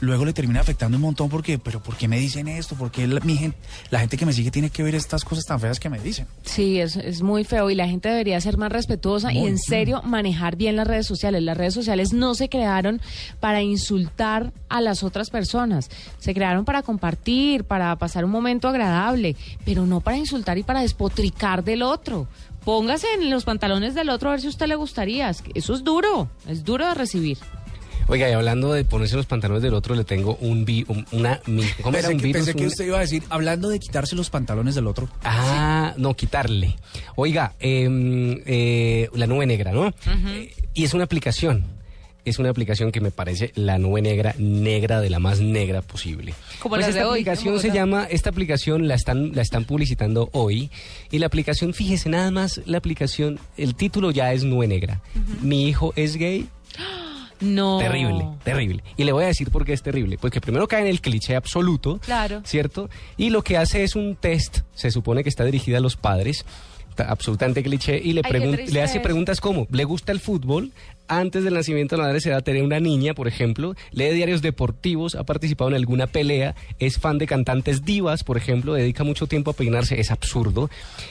luego 0.00 0.24
le 0.24 0.32
termina 0.32 0.60
afectando 0.60 0.96
un 0.96 1.02
montón 1.02 1.28
porque, 1.28 1.58
pero 1.58 1.82
¿por 1.82 1.96
qué 1.96 2.08
me 2.08 2.18
dicen 2.18 2.48
esto? 2.48 2.74
¿Por 2.74 2.90
qué 2.90 3.06
la, 3.06 3.20
mi 3.20 3.36
gen- 3.36 3.54
la 3.90 4.00
gente 4.00 4.16
que 4.16 4.26
me 4.26 4.32
sigue 4.32 4.50
tiene 4.50 4.70
que 4.70 4.82
ver 4.82 4.94
estas 4.94 5.24
cosas 5.24 5.44
tan 5.44 5.60
feas 5.60 5.78
que 5.78 5.88
me 5.90 5.98
dicen? 6.00 6.26
Sí, 6.44 6.80
es, 6.80 6.96
es 6.96 7.22
muy 7.22 7.44
feo 7.44 7.70
y 7.70 7.74
la 7.74 7.86
gente 7.86 8.08
debería 8.08 8.40
ser 8.40 8.56
más 8.56 8.72
respetuosa 8.72 9.32
y 9.32 9.46
en 9.46 9.58
serio 9.58 10.02
manejar 10.02 10.56
bien 10.56 10.76
las 10.76 10.86
redes 10.86 11.06
sociales. 11.06 11.42
Las 11.42 11.56
redes 11.56 11.74
sociales 11.74 12.12
no 12.12 12.34
se 12.34 12.48
crearon 12.48 13.00
para 13.40 13.62
insultar 13.62 14.52
a 14.68 14.80
las 14.80 15.02
otras 15.02 15.30
personas, 15.30 15.90
se 16.18 16.32
crearon 16.34 16.64
para 16.64 16.82
compartir, 16.82 17.64
para 17.64 17.94
pasar 17.96 18.24
un 18.24 18.30
momento 18.30 18.68
agradable, 18.68 19.36
pero 19.64 19.86
no 19.86 20.00
para 20.00 20.16
insultar 20.16 20.58
y 20.58 20.62
para 20.62 20.80
despotricar 20.82 21.62
del 21.64 21.82
otro. 21.82 22.26
Póngase 22.64 23.06
en 23.14 23.30
los 23.30 23.44
pantalones 23.44 23.94
del 23.94 24.10
otro 24.10 24.28
a 24.28 24.32
ver 24.32 24.40
si 24.42 24.46
a 24.46 24.50
usted 24.50 24.66
le 24.66 24.74
gustaría. 24.76 25.30
Eso 25.30 25.74
es 25.74 25.82
duro, 25.82 26.28
es 26.46 26.62
duro 26.62 26.86
de 26.86 26.94
recibir. 26.94 27.38
Oiga, 28.10 28.28
y 28.28 28.32
hablando 28.32 28.72
de 28.72 28.84
ponerse 28.84 29.14
los 29.14 29.26
pantalones 29.26 29.62
del 29.62 29.72
otro, 29.72 29.94
le 29.94 30.02
tengo 30.02 30.36
un 30.40 30.64
vi, 30.64 30.84
un- 30.88 31.06
una, 31.12 31.40
mi- 31.46 31.62
¿cómo 31.80 31.96
es 31.96 32.02
Pensé, 32.06 32.12
un 32.14 32.18
que, 32.20 32.26
virus? 32.26 32.38
pensé 32.44 32.54
que 32.54 32.62
Un- 32.64 32.68
usted 32.68 32.84
iba 32.86 32.96
a 32.98 33.00
decir, 33.02 33.22
hablando 33.30 33.68
de 33.68 33.78
quitarse 33.78 34.16
los 34.16 34.30
pantalones 34.30 34.74
del 34.74 34.88
otro. 34.88 35.08
Ah, 35.22 35.94
no, 35.96 36.14
quitarle. 36.14 36.76
Oiga, 37.14 37.54
em, 37.60 38.40
eh, 38.46 39.08
la 39.14 39.28
nube 39.28 39.46
negra, 39.46 39.70
¿no? 39.70 39.88
Eh, 39.88 40.52
y 40.74 40.84
es 40.84 40.92
una 40.92 41.04
aplicación. 41.04 41.64
Es 42.24 42.38
una 42.40 42.50
aplicación 42.50 42.90
que 42.92 43.00
me 43.00 43.12
parece 43.12 43.52
la 43.54 43.78
nube 43.78 44.02
negra, 44.02 44.34
negra 44.38 45.00
de 45.00 45.08
la 45.08 45.20
más 45.20 45.38
negra 45.40 45.80
posible. 45.80 46.34
Como 46.58 46.74
Pues 46.74 46.88
esta 46.88 47.06
hoy, 47.08 47.20
aplicación 47.20 47.54
como 47.54 47.60
se 47.62 47.68
la- 47.68 47.74
llama, 47.74 48.04
esta 48.10 48.28
aplicación 48.30 48.88
la 48.88 48.94
están, 48.96 49.36
la 49.36 49.40
están 49.42 49.64
publicitando 49.64 50.28
hoy. 50.32 50.68
Y 51.12 51.18
la 51.20 51.26
aplicación, 51.26 51.72
fíjese, 51.74 52.08
nada 52.10 52.30
más 52.32 52.60
la 52.66 52.76
aplicación, 52.78 53.38
el 53.56 53.74
título 53.76 54.10
ya 54.10 54.32
es 54.32 54.42
nube 54.44 54.66
negra. 54.66 55.00
Mi 55.40 55.66
hijo 55.68 55.92
es 55.96 56.16
gay, 56.16 56.46
No. 57.40 57.78
Terrible, 57.78 58.28
terrible. 58.44 58.82
Y 58.96 59.04
le 59.04 59.12
voy 59.12 59.24
a 59.24 59.28
decir 59.28 59.50
por 59.50 59.64
qué 59.64 59.72
es 59.72 59.82
terrible. 59.82 60.18
Pues 60.18 60.32
que 60.32 60.40
primero 60.40 60.68
cae 60.68 60.82
en 60.82 60.86
el 60.88 61.00
cliché 61.00 61.36
absoluto, 61.36 61.98
Claro. 61.98 62.42
¿cierto? 62.44 62.90
Y 63.16 63.30
lo 63.30 63.42
que 63.42 63.56
hace 63.56 63.82
es 63.84 63.96
un 63.96 64.16
test, 64.16 64.58
se 64.74 64.90
supone 64.90 65.22
que 65.22 65.28
está 65.28 65.44
dirigida 65.44 65.78
a 65.78 65.80
los 65.80 65.96
padres, 65.96 66.44
ta- 66.94 67.10
absolutamente 67.10 67.62
cliché, 67.62 67.98
y 68.02 68.12
le, 68.12 68.22
Ay, 68.24 68.66
le 68.70 68.82
hace 68.82 69.00
preguntas 69.00 69.40
como, 69.40 69.66
¿le 69.70 69.84
gusta 69.84 70.12
el 70.12 70.20
fútbol? 70.20 70.72
Antes 71.12 71.42
del 71.42 71.54
nacimiento 71.54 71.96
de 71.96 72.02
la 72.02 72.06
madre 72.06 72.20
se 72.20 72.30
da 72.30 72.40
tener 72.40 72.62
una 72.62 72.78
niña, 72.78 73.14
por 73.14 73.26
ejemplo, 73.26 73.74
lee 73.90 74.10
diarios 74.10 74.42
deportivos, 74.42 75.16
ha 75.16 75.24
participado 75.24 75.68
en 75.70 75.74
alguna 75.74 76.06
pelea, 76.06 76.54
es 76.78 76.98
fan 77.00 77.18
de 77.18 77.26
cantantes 77.26 77.84
divas, 77.84 78.22
por 78.22 78.36
ejemplo, 78.36 78.74
dedica 78.74 79.02
mucho 79.02 79.26
tiempo 79.26 79.50
a 79.50 79.54
peinarse, 79.54 79.98
es 79.98 80.12
absurdo. 80.12 80.70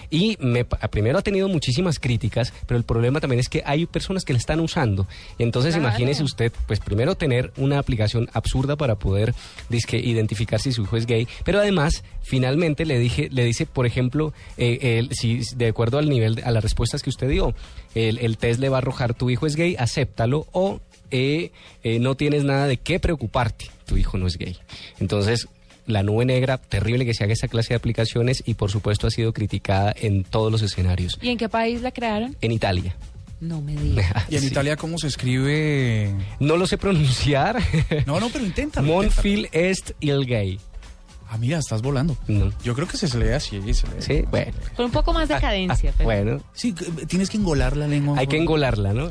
Y 0.10 0.38
me, 0.40 0.64
primero 0.64 1.18
ha 1.18 1.22
tenido 1.22 1.50
muchísimas 1.50 2.00
críticas, 2.00 2.54
pero 2.66 2.78
el 2.78 2.86
problema 2.86 3.20
también 3.20 3.42
es 3.42 3.50
que 3.50 3.62
hay 3.66 3.86
personas 3.88 4.24
que 4.24 4.32
la 4.32 4.40
están 4.40 4.62
usando. 4.62 5.06
Entonces 5.38 5.76
Claro. 5.76 5.90
imagínese 5.90 6.24
usted, 6.24 6.54
pues 6.66 6.80
primero 6.80 7.16
tener 7.16 7.52
una 7.58 7.78
aplicación 7.78 8.30
absurda 8.32 8.78
para 8.78 8.96
poder 8.96 9.34
dizque, 9.68 9.98
identificar 9.98 10.62
si 10.62 10.72
su 10.72 10.84
hijo 10.84 10.96
es 10.96 11.08
gay, 11.08 11.28
pero 11.44 11.60
además 11.60 12.06
finalmente 12.22 12.86
le 12.86 13.00
dije, 13.00 13.28
le 13.32 13.44
dice, 13.44 13.66
por 13.66 13.86
ejemplo, 13.86 14.34
eh, 14.58 15.08
si 15.12 15.42
de 15.58 15.68
acuerdo 15.68 15.98
al 15.98 16.08
nivel, 16.08 16.36
de- 16.36 16.44
a 16.44 16.52
las 16.52 16.64
respuestas 16.64 17.02
que 17.04 17.10
usted 17.10 17.28
dio, 17.30 17.54
el, 17.96 18.18
el 18.20 18.38
test 18.38 18.60
le 18.60 18.70
va 18.70 18.78
a 18.78 18.80
arrojar 18.80 19.14
tu 19.14 19.30
hijo 19.30 19.48
es 19.48 19.56
gay, 19.56 19.76
acéptalo 19.78 20.48
o 20.52 20.80
eh, 21.12 21.52
eh, 21.84 22.00
no 22.00 22.16
tienes 22.16 22.44
nada 22.44 22.68
de 22.68 22.78
qué 22.78 23.00
preocuparte, 23.00 23.66
tu 23.86 23.98
hijo 23.98 24.18
no 24.18 24.28
es 24.28 24.38
gay. 24.38 24.58
Entonces 25.00 25.48
la 25.86 26.04
nube 26.04 26.24
negra, 26.26 26.60
terrible 26.60 27.04
que 27.04 27.16
se 27.16 27.24
haga 27.24 27.34
esta 27.34 27.48
clase 27.48 27.70
de 27.70 27.76
aplicaciones 27.76 28.44
y 28.46 28.54
por 28.54 28.70
supuesto 28.70 29.08
ha 29.08 29.12
sido 29.12 29.34
criticada 29.34 29.94
en 30.00 30.24
todos 30.24 30.52
los 30.52 30.62
escenarios. 30.62 31.18
¿Y 31.22 31.30
en 31.30 31.38
qué 31.38 31.50
país 31.50 31.82
la 31.82 31.92
crearon? 31.92 32.36
En 32.42 32.52
Italia. 32.52 32.96
No 33.42 33.62
me 33.62 33.76
digas. 33.76 34.26
¿Y 34.30 34.36
en 34.36 34.44
Italia 34.44 34.76
cómo 34.76 34.98
se 34.98 35.08
escribe? 35.08 36.14
No 36.40 36.58
lo 36.58 36.68
sé 36.68 36.78
pronunciar. 36.78 37.60
No, 38.06 38.20
no, 38.20 38.30
pero 38.30 38.46
inténtalo. 38.46 38.88
Monfil 38.94 39.50
est 39.52 39.94
il 40.00 40.26
gay. 40.26 40.60
Ah, 41.32 41.38
mira, 41.38 41.60
estás 41.60 41.82
volando. 41.84 42.18
No. 42.28 42.52
Yo 42.64 42.74
creo 42.74 42.88
que 42.88 42.98
se 42.98 43.16
lee 43.18 43.30
así. 43.30 43.62
Se 43.74 43.86
lee. 43.88 43.94
Sí, 44.00 44.24
bueno. 44.32 44.52
Con 44.76 44.86
un 44.86 44.92
poco 44.92 45.14
más 45.14 45.28
de 45.30 45.40
cadencia. 45.40 45.94
pero- 45.96 46.06
Bueno, 46.08 46.42
Sí, 46.54 46.74
que- 46.74 46.86
tienes 47.06 47.30
que 47.30 47.38
engolar 47.38 47.78
la 47.78 47.88
lengua. 47.88 48.18
hay 48.18 48.26
que 48.28 48.38
engolarla, 48.38 48.94
¿no? 48.94 49.10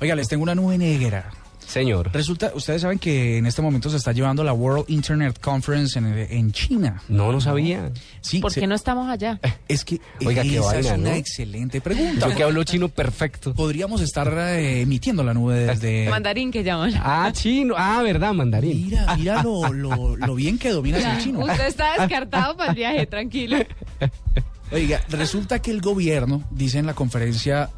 Oiga, 0.00 0.14
les 0.14 0.28
tengo 0.28 0.42
una 0.42 0.54
nube 0.54 0.76
negra. 0.76 1.30
Señor. 1.66 2.10
Resulta, 2.12 2.52
ustedes 2.54 2.82
saben 2.82 2.98
que 2.98 3.38
en 3.38 3.46
este 3.46 3.62
momento 3.62 3.88
se 3.88 3.96
está 3.96 4.12
llevando 4.12 4.44
la 4.44 4.52
World 4.52 4.84
Internet 4.88 5.38
Conference 5.40 5.98
en, 5.98 6.06
en 6.06 6.52
China. 6.52 7.02
No, 7.08 7.32
no 7.32 7.40
sabía. 7.40 7.90
Sí, 8.20 8.40
¿Por 8.40 8.52
se- 8.52 8.60
qué 8.60 8.66
no 8.66 8.74
estamos 8.74 9.08
allá? 9.08 9.40
es 9.68 9.84
que 9.84 10.00
Oiga, 10.26 10.42
esa 10.42 10.60
vaina, 10.62 10.80
es 10.80 10.86
una 10.86 10.96
¿no? 11.10 11.14
excelente 11.16 11.80
pregunta. 11.80 12.28
Yo 12.28 12.36
que 12.36 12.42
hablo 12.42 12.62
chino 12.64 12.88
perfecto. 12.88 13.54
Podríamos 13.54 14.00
estar 14.02 14.32
eh, 14.36 14.82
emitiendo 14.82 15.22
la 15.24 15.32
nube 15.34 15.60
desde... 15.66 16.08
Mandarín 16.10 16.50
que 16.50 16.62
llaman. 16.62 16.92
Ah, 16.96 17.30
chino. 17.32 17.74
Ah, 17.76 18.02
verdad, 18.02 18.32
mandarín. 18.34 18.84
Mira, 18.84 19.16
mira 19.16 19.42
lo, 19.42 19.72
lo- 19.72 20.16
lo 20.16 20.34
bien 20.34 20.58
que 20.58 20.70
dominas 20.70 21.04
el 21.04 21.22
chino. 21.24 21.40
Usted 21.40 21.66
está 21.68 21.98
descartado 21.98 22.56
para 22.56 22.70
el 22.70 22.76
viaje, 22.76 23.06
tranquilo. 23.06 23.56
Oiga, 24.70 25.02
resulta 25.08 25.60
que 25.60 25.70
el 25.70 25.80
gobierno 25.80 26.42
dice 26.50 26.78
en 26.78 26.86
la 26.86 26.94
conferencia 26.94 27.70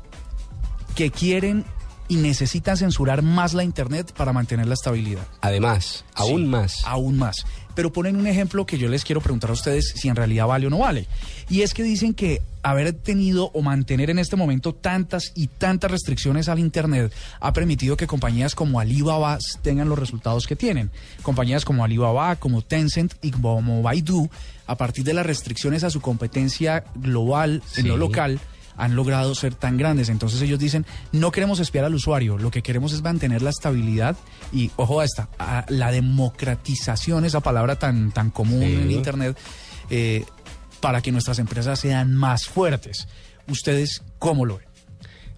que 0.94 1.10
quieren 1.10 1.64
y 2.08 2.16
necesitan 2.16 2.76
censurar 2.76 3.22
más 3.22 3.54
la 3.54 3.64
Internet 3.64 4.12
para 4.16 4.32
mantener 4.32 4.66
la 4.66 4.74
estabilidad. 4.74 5.26
Además, 5.40 6.04
aún 6.14 6.42
Sí, 6.42 6.46
más. 6.48 6.74
Aún 6.84 7.18
más. 7.18 7.46
Pero 7.74 7.92
ponen 7.92 8.14
un 8.16 8.26
ejemplo 8.28 8.66
que 8.66 8.78
yo 8.78 8.88
les 8.88 9.04
quiero 9.04 9.20
preguntar 9.20 9.50
a 9.50 9.54
ustedes 9.54 9.94
si 9.96 10.08
en 10.08 10.14
realidad 10.14 10.46
vale 10.46 10.68
o 10.68 10.70
no 10.70 10.78
vale. 10.78 11.08
Y 11.50 11.62
es 11.62 11.74
que 11.74 11.82
dicen 11.82 12.14
que 12.14 12.40
haber 12.62 12.92
tenido 12.92 13.50
o 13.52 13.62
mantener 13.62 14.10
en 14.10 14.18
este 14.20 14.36
momento 14.36 14.74
tantas 14.74 15.32
y 15.34 15.48
tantas 15.48 15.90
restricciones 15.90 16.48
al 16.48 16.60
Internet 16.60 17.12
ha 17.40 17.52
permitido 17.52 17.96
que 17.96 18.06
compañías 18.06 18.54
como 18.54 18.78
Alibaba 18.78 19.38
tengan 19.62 19.88
los 19.88 19.98
resultados 19.98 20.46
que 20.46 20.54
tienen. 20.56 20.90
Compañías 21.22 21.64
como 21.64 21.84
Alibaba, 21.84 22.36
como 22.36 22.62
Tencent 22.62 23.14
y 23.22 23.32
como 23.32 23.82
Baidu, 23.82 24.30
a 24.66 24.76
partir 24.76 25.04
de 25.04 25.14
las 25.14 25.26
restricciones 25.26 25.82
a 25.84 25.90
su 25.90 26.00
competencia 26.00 26.84
global 26.94 27.60
en 27.76 27.88
lo 27.88 27.94
Sí. 27.94 27.98
local, 28.00 28.40
han 28.76 28.96
logrado 28.96 29.34
ser 29.34 29.54
tan 29.54 29.76
grandes. 29.76 30.08
Entonces 30.08 30.40
ellos 30.42 30.58
dicen, 30.58 30.86
no 31.12 31.30
queremos 31.30 31.60
espiar 31.60 31.84
al 31.84 31.94
usuario, 31.94 32.38
lo 32.38 32.50
que 32.50 32.62
queremos 32.62 32.92
es 32.92 33.02
mantener 33.02 33.42
la 33.42 33.50
estabilidad 33.50 34.16
y, 34.52 34.70
ojo 34.76 35.00
a 35.00 35.04
esta, 35.04 35.28
a 35.38 35.64
la 35.68 35.90
democratización, 35.90 37.24
esa 37.24 37.40
palabra 37.40 37.76
tan, 37.78 38.12
tan 38.12 38.30
común 38.30 38.60
Sí. 38.60 38.74
en 38.74 38.90
Internet, 38.90 39.38
eh, 39.90 40.24
para 40.80 41.00
que 41.00 41.12
nuestras 41.12 41.38
empresas 41.38 41.78
sean 41.80 42.14
más 42.14 42.46
fuertes. 42.46 43.08
¿Ustedes 43.48 44.02
cómo 44.18 44.44
lo 44.46 44.58
ven? 44.58 44.66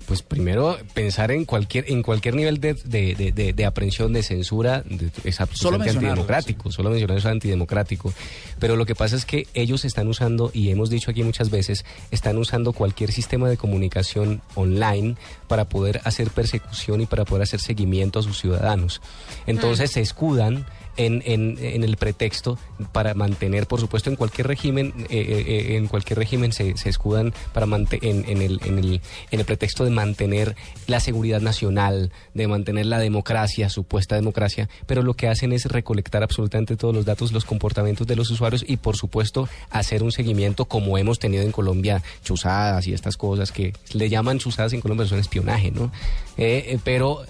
Pues 0.07 0.23
primero 0.23 0.79
pensar 0.95 1.31
en 1.33 1.45
cualquier 1.45 1.91
en 1.91 2.03
cualquier 2.03 2.35
nivel 2.37 2.61
de, 2.61 2.75
de, 2.75 3.15
de- 3.17 3.33
de- 3.33 3.53
de 3.53 3.65
aprehensión, 3.67 4.13
de 4.13 4.23
censura, 4.23 4.83
de- 4.83 5.11
es 5.25 5.41
absolutamente 5.41 5.91
antidemocrático. 6.09 6.71
Solo 6.71 6.91
mencionar 6.91 7.19
eso 7.19 7.29
es 7.29 7.33
antidemocrático. 7.33 8.15
Pero 8.61 8.77
lo 8.77 8.87
que 8.87 8.95
pasa 8.95 9.17
es 9.17 9.25
que 9.25 9.49
ellos 9.55 9.85
están 9.85 10.07
usando, 10.09 10.51
y 10.55 10.71
hemos 10.71 10.91
dicho 10.91 11.11
aquí 11.11 11.23
muchas 11.25 11.51
veces, 11.51 11.85
están 12.13 12.39
usando 12.39 12.73
cualquier 12.73 13.11
sistema 13.13 13.49
de 13.49 13.57
comunicación 13.57 14.43
online 14.55 15.17
para 15.49 15.65
poder 15.65 16.01
hacer 16.05 16.31
persecución 16.31 17.01
y 17.01 17.07
para 17.07 17.25
poder 17.25 17.43
hacer 17.43 17.61
seguimiento 17.61 18.21
a 18.21 18.23
sus 18.23 18.39
ciudadanos. 18.39 19.01
Entonces 19.47 19.91
se 19.91 20.01
escudan 20.01 20.67
en, 20.97 21.23
en- 21.27 21.57
en 21.61 21.85
el 21.85 21.97
pretexto 21.97 22.59
para 22.93 23.15
mantener, 23.15 23.67
por 23.67 23.81
supuesto, 23.81 24.11
en 24.11 24.17
cualquier 24.17 24.47
régimen, 24.47 24.93
eh, 24.99 25.05
eh, 25.11 25.45
eh, 25.47 25.77
en 25.77 25.87
cualquier 25.89 26.19
régimen 26.19 26.53
se, 26.53 26.77
se 26.77 26.89
escudan 26.89 27.33
para 27.53 27.67
en, 27.67 28.25
en 28.29 28.43
el, 28.43 28.61
en, 28.65 28.79
el, 28.79 29.01
en 29.31 29.41
el 29.41 29.45
pretexto 29.45 29.85
de 29.85 29.91
mantener 29.91 30.55
la 30.87 31.01
seguridad 31.01 31.41
nacional, 31.41 32.13
de 32.35 32.47
mantener 32.49 32.87
la 32.87 32.99
democracia, 32.99 33.69
supuesta 33.69 34.15
democracia, 34.15 34.69
pero 34.87 35.03
lo 35.03 35.15
que 35.15 35.29
hacen 35.29 35.53
es 35.53 35.67
recolectar 35.67 36.23
absolutamente 36.23 36.77
todos 36.77 36.95
los 36.95 37.05
datos, 37.05 37.33
los 37.33 37.45
comportamientos 37.45 38.07
de 38.07 38.17
los 38.17 38.31
usuarios 38.31 38.65
y, 38.67 38.77
por 38.77 38.97
supuesto, 38.97 39.49
hacer 39.71 40.03
un 40.03 40.13
seguimiento 40.13 40.65
como 40.67 40.97
hemos 40.97 41.19
tenido 41.19 41.43
en 41.43 41.53
Colombia, 41.53 42.03
chuzadas 42.25 42.87
y 42.87 42.93
estas 42.95 43.17
cosas 43.17 43.53
que 43.53 43.73
le 43.93 44.09
llaman 44.09 44.39
chuzadas 44.39 44.73
en 44.73 44.81
Colombia, 44.81 45.07
son 45.07 45.19
espionaje, 45.19 45.71
¿no? 45.71 45.91
Eh, 46.39 46.65
eh, 46.69 46.79
pero 46.85 47.23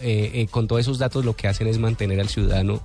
con 0.50 0.66
todos 0.66 0.81
esos 0.81 0.98
datos 0.98 1.24
lo 1.24 1.35
que 1.37 1.48
hacen 1.48 1.66
es 1.68 1.79
mantener 1.79 2.20
al 2.20 2.29
ciudadano 2.29 2.83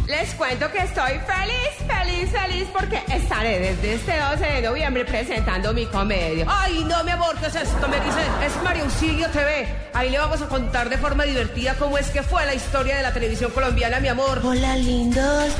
Les 0.08 0.34
cuento 0.36 0.72
que 0.72 0.78
estoy 0.78 1.20
feliz, 1.28 1.74
feliz, 1.86 2.32
feliz 2.32 2.66
porque 2.72 3.04
estaré 3.14 3.60
desde 3.60 3.96
este 3.96 4.18
12 4.18 4.46
de 4.46 4.62
noviembre 4.62 5.04
presentando 5.04 5.74
mi 5.74 5.86
comedia. 5.86 6.46
Ay, 6.48 6.86
no, 6.86 7.04
mi 7.04 7.12
amor, 7.12 7.36
¿qué 7.38 7.48
es 7.48 7.56
esto? 7.56 7.86
Me 7.90 8.00
dicen, 8.00 8.24
es 8.42 8.56
María 8.64 8.84
Auxilio 8.84 9.30
TV. 9.32 9.68
Ahí 9.94 10.10
le 10.10 10.18
vamos 10.18 10.42
a 10.42 10.48
contar 10.48 10.88
de 10.88 10.98
forma 10.98 11.26
divertida 11.26 11.76
cómo 11.78 11.98
es 11.98 12.10
que 12.10 12.24
fue 12.24 12.46
la 12.46 12.56
historia 12.56 12.96
de 12.96 13.04
la 13.04 13.14
televisión 13.14 13.52
colombiana, 13.52 14.00
mi 14.00 14.08
amor. 14.08 14.40
Hola 14.46 14.78
lindos, 14.78 15.52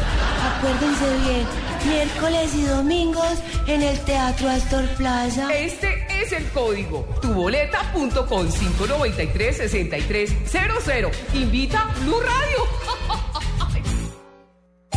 acuérdense 0.56 1.18
bien, 1.26 1.46
miércoles 1.86 2.56
y 2.56 2.64
domingos 2.64 3.34
en 3.68 3.84
el 3.84 4.00
Teatro 4.00 4.50
Astor 4.50 4.86
Plaza. 4.96 5.54
Este 5.54 6.08
es 6.22 6.32
el 6.32 6.50
código. 6.52 7.06
Tuboleta.com 7.22 8.48
593-6300. 8.48 11.12
Invita 11.34 11.90
Blue 12.00 12.22
Radio. 12.22 12.66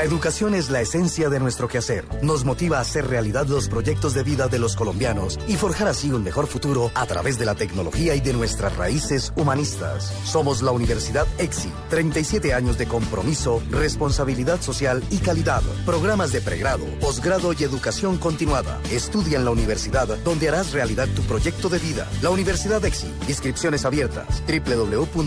La 0.00 0.04
educación 0.04 0.54
es 0.54 0.70
la 0.70 0.80
esencia 0.80 1.28
de 1.28 1.38
nuestro 1.40 1.68
quehacer. 1.68 2.06
Nos 2.22 2.44
motiva 2.44 2.78
a 2.78 2.80
hacer 2.80 3.08
realidad 3.08 3.46
los 3.48 3.68
proyectos 3.68 4.14
de 4.14 4.22
vida 4.22 4.48
de 4.48 4.58
los 4.58 4.74
colombianos 4.74 5.38
y 5.46 5.56
forjar 5.56 5.88
así 5.88 6.10
un 6.10 6.24
mejor 6.24 6.46
futuro 6.46 6.90
a 6.94 7.04
través 7.06 7.38
de 7.38 7.44
la 7.44 7.54
tecnología 7.54 8.14
y 8.14 8.20
de 8.20 8.32
nuestras 8.32 8.76
raíces 8.78 9.32
humanistas. 9.36 10.10
Somos 10.24 10.62
la 10.62 10.70
Universidad 10.70 11.26
EXI. 11.38 11.70
37 11.90 12.54
años 12.54 12.78
de 12.78 12.86
compromiso, 12.86 13.60
responsabilidad 13.68 14.62
social 14.62 15.02
y 15.10 15.18
calidad. 15.18 15.60
Programas 15.84 16.32
de 16.32 16.40
pregrado, 16.40 16.86
posgrado 17.00 17.52
y 17.52 17.62
educación 17.64 18.16
continuada. 18.16 18.80
Estudia 18.90 19.38
en 19.38 19.44
la 19.44 19.50
universidad 19.50 20.06
donde 20.24 20.48
harás 20.48 20.72
realidad 20.72 21.08
tu 21.14 21.20
proyecto 21.24 21.68
de 21.68 21.78
vida. 21.78 22.08
La 22.22 22.30
Universidad 22.30 22.82
EXI. 22.82 23.12
Inscripciones 23.28 23.84
abiertas. 23.84 24.42
www.exi.edu.co. 24.46 25.20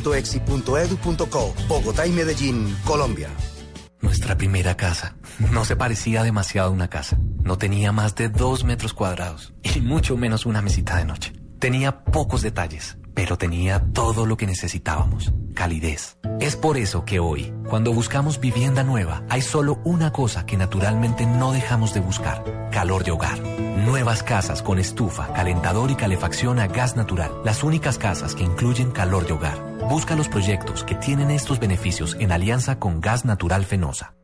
Bogotá 1.67 2.08
y 2.08 2.12
Medellín, 2.12 2.76
Colombia. 2.86 3.30
Nuestra 4.04 4.38
primera 4.38 4.76
casa. 4.76 5.16
No 5.52 5.63
se 5.63 5.78
parecía 5.78 6.24
demasiado 6.24 6.68
a 6.68 6.72
una 6.72 6.89
casa. 6.89 7.18
No 7.42 7.58
tenía 7.58 7.92
más 7.92 8.16
de 8.16 8.28
dos 8.28 8.66
metros 8.66 8.94
cuadrados 8.94 9.54
y 9.63 9.80
mucho 9.80 10.18
menos 10.18 10.46
una 10.46 10.62
mesita 10.62 10.98
de 10.98 11.06
noche. 11.06 11.34
Tenía 11.58 12.04
pocos 12.04 12.42
detalles, 12.42 12.98
pero 13.13 13.38
tenía 13.38 13.80
todo 13.94 14.26
lo 14.26 14.36
que 14.36 14.46
necesitábamos, 14.46 15.32
calidez. 15.56 16.18
Es 16.42 16.58
por 16.58 16.76
eso 16.76 17.06
que 17.06 17.20
hoy, 17.20 17.54
cuando 17.70 17.94
buscamos 17.94 18.42
vivienda 18.42 18.84
nueva, 18.84 19.24
hay 19.30 19.42
solo 19.42 19.80
una 19.86 20.12
cosa 20.12 20.46
que 20.46 20.58
naturalmente 20.58 21.26
no 21.26 21.54
dejamos 21.54 21.94
de 21.94 22.02
buscar, 22.02 22.70
calor 22.72 23.06
de 23.06 23.12
hogar. 23.12 23.39
Nuevas 23.39 24.22
casas 24.22 24.62
con 24.62 24.80
estufa, 24.80 25.32
calentador 25.32 25.89
y 25.89 25.96
calefacción 25.96 26.60
a 26.60 26.68
gas 26.68 26.98
natural, 26.98 27.32
las 27.46 27.63
únicas 27.63 27.98
casas 27.98 28.36
que 28.36 28.44
incluyen 28.44 28.92
calor 28.92 29.26
de 29.26 29.34
hogar. 29.34 29.73
Busca 29.89 30.15
los 30.15 30.30
proyectos 30.30 30.84
que 30.84 30.96
tienen 30.96 31.30
estos 31.30 31.60
beneficios 31.60 32.15
en 32.19 32.32
alianza 32.32 32.80
con 32.80 33.02
Gas 33.02 33.26
Natural 33.26 33.65
Fenosa. 33.65 34.15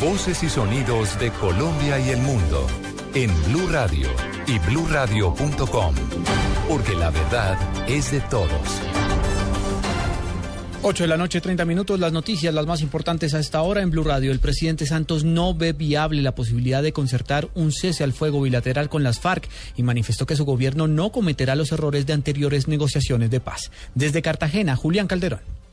Voces 0.00 0.42
y 0.42 0.50
sonidos 0.50 1.18
de 1.18 1.30
Colombia 1.30 1.98
y 1.98 2.10
el 2.10 2.20
mundo 2.20 2.66
en 3.14 3.30
Blue 3.44 3.68
Radio 3.70 4.08
y 4.46 4.58
bluradio.com, 4.58 5.94
porque 6.68 6.94
la 6.94 7.10
verdad 7.10 7.56
es 7.88 8.10
de 8.10 8.20
todos. 8.20 9.03
8 10.86 11.04
de 11.04 11.08
la 11.08 11.16
noche, 11.16 11.40
30 11.40 11.64
minutos. 11.64 11.98
Las 11.98 12.12
noticias, 12.12 12.52
las 12.52 12.66
más 12.66 12.82
importantes 12.82 13.32
a 13.32 13.38
esta 13.38 13.62
hora 13.62 13.80
en 13.80 13.90
Blue 13.90 14.04
Radio. 14.04 14.30
El 14.30 14.38
presidente 14.38 14.84
Santos 14.84 15.24
no 15.24 15.54
ve 15.54 15.72
viable 15.72 16.20
la 16.20 16.34
posibilidad 16.34 16.82
de 16.82 16.92
concertar 16.92 17.48
un 17.54 17.72
cese 17.72 18.04
al 18.04 18.12
fuego 18.12 18.42
bilateral 18.42 18.90
con 18.90 19.02
las 19.02 19.18
FARC 19.18 19.48
y 19.78 19.82
manifestó 19.82 20.26
que 20.26 20.36
su 20.36 20.44
gobierno 20.44 20.86
no 20.86 21.10
cometerá 21.10 21.56
los 21.56 21.72
errores 21.72 22.04
de 22.04 22.12
anteriores 22.12 22.68
negociaciones 22.68 23.30
de 23.30 23.40
paz. 23.40 23.70
Desde 23.94 24.20
Cartagena, 24.20 24.76
Julián 24.76 25.06
Calderón. 25.06 25.63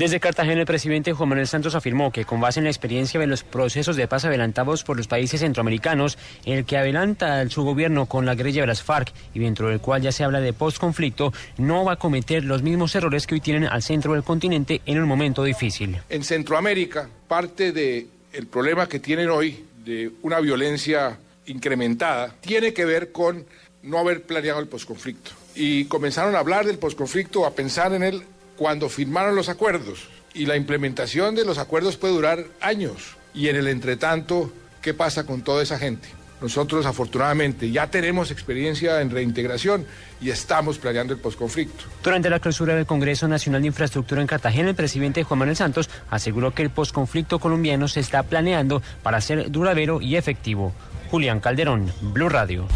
Desde 0.00 0.18
Cartagena, 0.18 0.60
el 0.60 0.66
presidente 0.66 1.12
Juan 1.12 1.28
Manuel 1.28 1.46
Santos 1.46 1.74
afirmó 1.74 2.10
que 2.10 2.24
con 2.24 2.40
base 2.40 2.58
en 2.58 2.64
la 2.64 2.70
experiencia 2.70 3.20
de 3.20 3.26
los 3.26 3.44
procesos 3.44 3.96
de 3.96 4.08
paz 4.08 4.24
adelantados 4.24 4.82
por 4.82 4.96
los 4.96 5.06
países 5.08 5.40
centroamericanos, 5.40 6.16
el 6.46 6.64
que 6.64 6.78
adelanta 6.78 7.46
su 7.50 7.64
gobierno 7.64 8.06
con 8.06 8.24
la 8.24 8.34
guerrilla 8.34 8.62
de 8.62 8.68
las 8.68 8.82
FARC 8.82 9.12
y 9.34 9.40
dentro 9.40 9.68
del 9.68 9.78
cual 9.80 10.00
ya 10.00 10.10
se 10.10 10.24
habla 10.24 10.40
de 10.40 10.54
postconflicto, 10.54 11.34
no 11.58 11.84
va 11.84 11.92
a 11.92 11.96
cometer 11.96 12.44
los 12.44 12.62
mismos 12.62 12.94
errores 12.94 13.26
que 13.26 13.34
hoy 13.34 13.42
tienen 13.42 13.64
al 13.64 13.82
centro 13.82 14.14
del 14.14 14.22
continente 14.22 14.80
en 14.86 15.02
un 15.02 15.06
momento 15.06 15.44
difícil. 15.44 15.98
En 16.08 16.24
Centroamérica, 16.24 17.06
parte 17.28 17.70
del 17.70 18.46
problema 18.50 18.88
que 18.88 19.00
tienen 19.00 19.28
hoy 19.28 19.66
de 19.84 20.12
una 20.22 20.40
violencia 20.40 21.18
incrementada 21.44 22.34
tiene 22.40 22.72
que 22.72 22.86
ver 22.86 23.12
con 23.12 23.44
no 23.82 23.98
haber 23.98 24.22
planeado 24.22 24.60
el 24.60 24.66
posconflicto. 24.66 25.32
Y 25.54 25.84
comenzaron 25.84 26.34
a 26.36 26.38
hablar 26.38 26.64
del 26.64 26.78
posconflicto, 26.78 27.44
a 27.44 27.50
pensar 27.50 27.92
en 27.92 28.02
él 28.02 28.22
cuando 28.60 28.90
firmaron 28.90 29.34
los 29.34 29.48
acuerdos. 29.48 30.10
Y 30.34 30.44
la 30.44 30.54
implementación 30.54 31.34
de 31.34 31.46
los 31.46 31.56
acuerdos 31.56 31.96
puede 31.96 32.12
durar 32.12 32.44
años. 32.60 33.16
Y 33.32 33.48
en 33.48 33.56
el 33.56 33.68
entretanto, 33.68 34.52
¿qué 34.82 34.92
pasa 34.92 35.24
con 35.24 35.40
toda 35.40 35.62
esa 35.62 35.78
gente? 35.78 36.10
Nosotros 36.42 36.84
afortunadamente 36.84 37.70
ya 37.70 37.86
tenemos 37.86 38.30
experiencia 38.30 39.00
en 39.00 39.08
reintegración 39.08 39.86
y 40.20 40.28
estamos 40.28 40.76
planeando 40.76 41.14
el 41.14 41.20
posconflicto. 41.20 41.84
Durante 42.02 42.28
la 42.28 42.38
clausura 42.38 42.74
del 42.74 42.84
Congreso 42.84 43.28
Nacional 43.28 43.62
de 43.62 43.68
Infraestructura 43.68 44.20
en 44.20 44.26
Cartagena, 44.26 44.68
el 44.68 44.74
presidente 44.74 45.24
Juan 45.24 45.38
Manuel 45.38 45.56
Santos 45.56 45.88
aseguró 46.10 46.52
que 46.52 46.60
el 46.62 46.68
posconflicto 46.68 47.38
colombiano 47.38 47.88
se 47.88 48.00
está 48.00 48.24
planeando 48.24 48.82
para 49.02 49.22
ser 49.22 49.50
duradero 49.50 50.02
y 50.02 50.16
efectivo. 50.16 50.74
Julián 51.10 51.40
Calderón, 51.40 51.90
Blue 52.02 52.28
Radio. 52.28 52.68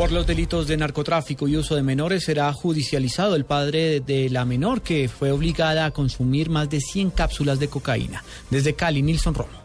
Por 0.00 0.12
los 0.12 0.26
delitos 0.26 0.66
de 0.66 0.78
narcotráfico 0.78 1.46
y 1.46 1.58
uso 1.58 1.76
de 1.76 1.82
menores 1.82 2.24
será 2.24 2.50
judicializado 2.54 3.36
el 3.36 3.44
padre 3.44 4.00
de 4.00 4.30
la 4.30 4.46
menor 4.46 4.80
que 4.80 5.10
fue 5.10 5.30
obligada 5.30 5.84
a 5.84 5.90
consumir 5.90 6.48
más 6.48 6.70
de 6.70 6.80
100 6.80 7.10
cápsulas 7.10 7.60
de 7.60 7.68
cocaína. 7.68 8.24
Desde 8.48 8.72
Cali, 8.72 9.02
Nilson 9.02 9.34
Romo. 9.34 9.59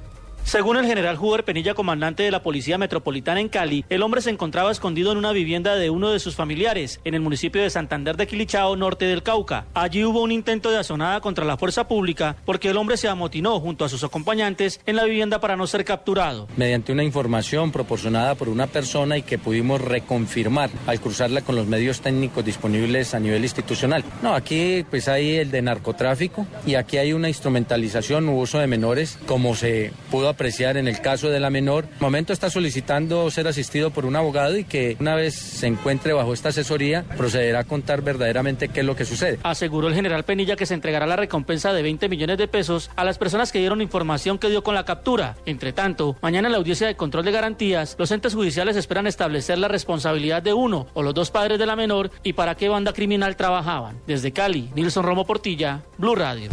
Según 0.45 0.77
el 0.77 0.86
general 0.86 1.17
Huber 1.19 1.43
Penilla, 1.43 1.73
comandante 1.73 2.21
de 2.21 2.29
la 2.29 2.43
Policía 2.43 2.77
Metropolitana 2.77 3.41
en 3.41 3.49
Cali, 3.49 3.84
el 3.89 4.03
hombre 4.03 4.21
se 4.21 4.29
encontraba 4.29 4.71
escondido 4.71 5.12
en 5.12 5.17
una 5.17 5.31
vivienda 5.31 5.75
de 5.75 5.89
uno 5.89 6.12
de 6.12 6.19
sus 6.19 6.36
familiares, 6.36 7.01
en 7.03 7.15
el 7.15 7.21
municipio 7.21 7.63
de 7.63 7.71
Santander 7.71 8.15
de 8.15 8.27
Quilichao, 8.27 8.75
norte 8.75 9.05
del 9.05 9.23
Cauca. 9.23 9.65
Allí 9.73 10.05
hubo 10.05 10.21
un 10.21 10.31
intento 10.31 10.69
de 10.69 10.77
azonada 10.77 11.19
contra 11.19 11.45
la 11.45 11.58
fuerza 11.58 11.88
pública 11.88 12.36
porque 12.45 12.69
el 12.69 12.77
hombre 12.77 12.95
se 12.95 13.08
amotinó 13.08 13.60
junto 13.60 13.86
a 13.86 13.89
sus 13.89 14.03
acompañantes 14.03 14.81
en 14.86 14.97
la 14.97 15.05
vivienda 15.05 15.39
para 15.39 15.58
no 15.58 15.65
ser 15.65 15.84
capturado. 15.84 16.47
Mediante 16.58 16.91
una 16.91 17.03
información 17.03 17.71
proporcionada 17.71 18.36
por 18.36 18.47
una 18.47 18.67
persona 18.67 19.17
y 19.17 19.23
que 19.23 19.39
pudimos 19.39 19.81
reconfirmar 19.81 20.69
al 20.86 21.01
cruzarla 21.01 21.41
con 21.41 21.55
los 21.55 21.65
medios 21.65 22.01
técnicos 22.01 22.45
disponibles 22.45 23.15
a 23.15 23.19
nivel 23.19 23.41
institucional. 23.41 24.03
No, 24.21 24.36
aquí 24.36 24.86
pues 24.91 25.08
hay 25.08 25.38
el 25.38 25.49
de 25.49 25.63
narcotráfico 25.63 26.45
y 26.67 26.75
aquí 26.75 26.97
hay 26.97 27.13
una 27.13 27.29
instrumentalización 27.29 28.29
u 28.29 28.39
uso 28.39 28.60
de 28.60 28.67
menores 28.67 29.17
como 29.25 29.55
se 29.55 29.91
pudo 30.12 30.35
apreciar 30.36 30.78
en 30.78 30.88
el 30.88 31.02
caso 31.02 31.30
de 31.30 31.39
la 31.39 31.50
menor. 31.50 31.86
El 31.86 32.02
momento 32.02 32.34
está 32.34 32.50
solicitando 32.50 33.32
ser 33.32 33.48
asistido 33.48 33.91
por 33.91 34.06
un 34.06 34.15
abogado 34.15 34.58
y 34.58 34.65
que 34.65 34.98
una 35.00 35.15
vez 35.15 35.34
se 35.34 35.67
encuentre 35.67 36.13
bajo 36.13 36.34
esta 36.34 36.50
asesoría 36.50 37.04
procederá 37.17 37.60
a 37.60 37.63
contar 37.63 38.02
verdaderamente 38.02 38.67
qué 38.67 38.82
es 38.82 38.86
lo 38.86 38.95
que 38.95 39.06
sucede. 39.06 39.39
Aseguró 39.43 39.88
el 39.88 39.95
general 39.95 40.24
Penilla 40.24 40.56
que 40.56 40.65
se 40.65 40.74
entregará 40.74 41.08
la 41.08 41.15
recompensa 41.15 41.74
de 41.74 41.82
20 41.82 42.10
millones 42.10 42.38
de 42.38 42.48
pesos 42.48 42.91
a 42.95 43.04
las 43.04 43.17
personas 43.17 43.52
que 43.52 43.60
dieron 43.60 43.82
información 43.82 44.38
que 44.38 44.50
dio 44.50 44.63
con 44.63 44.76
la 44.76 44.86
captura. 44.86 45.36
Entre 45.45 45.74
tanto, 45.74 46.17
mañana 46.21 46.48
en 46.48 46.52
la 46.52 46.58
audiencia 46.58 46.88
de 46.88 46.95
control 46.95 47.26
de 47.26 47.32
garantías, 47.32 47.95
los 47.98 48.12
entes 48.12 48.34
judiciales 48.34 48.76
esperan 48.76 49.08
establecer 49.08 49.58
la 49.58 49.67
responsabilidad 49.67 50.43
de 50.43 50.54
uno 50.54 50.88
o 50.93 51.02
los 51.02 51.13
dos 51.13 51.32
padres 51.32 51.58
de 51.58 51.65
la 51.65 51.76
menor 51.76 52.12
y 52.24 52.34
para 52.34 52.56
qué 52.56 52.69
banda 52.69 52.93
criminal 52.93 53.36
trabajaban. 53.36 54.00
Desde 54.06 54.32
Cali, 54.32 54.69
Nilson 54.76 55.04
Romo 55.06 55.26
Portilla, 55.26 55.82
Blue 55.98 56.15
Radio. 56.15 56.50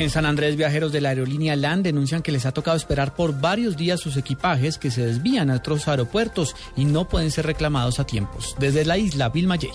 En 0.00 0.08
San 0.08 0.24
Andrés, 0.24 0.56
viajeros 0.56 0.92
de 0.92 1.02
la 1.02 1.10
aerolínea 1.10 1.54
LAN 1.56 1.82
denuncian 1.82 2.22
que 2.22 2.32
les 2.32 2.46
ha 2.46 2.52
tocado 2.52 2.74
esperar 2.74 3.14
por 3.14 3.38
varios 3.38 3.76
días 3.76 4.00
sus 4.00 4.16
equipajes 4.16 4.78
que 4.78 4.90
se 4.90 5.04
desvían 5.04 5.50
a 5.50 5.56
otros 5.56 5.88
aeropuertos 5.88 6.56
y 6.74 6.86
no 6.86 7.06
pueden 7.06 7.30
ser 7.30 7.44
reclamados 7.44 8.00
a 8.00 8.06
tiempos. 8.06 8.56
Desde 8.58 8.86
la 8.86 8.96
isla, 8.96 9.28
Vilma 9.28 9.56
Yey. 9.56 9.72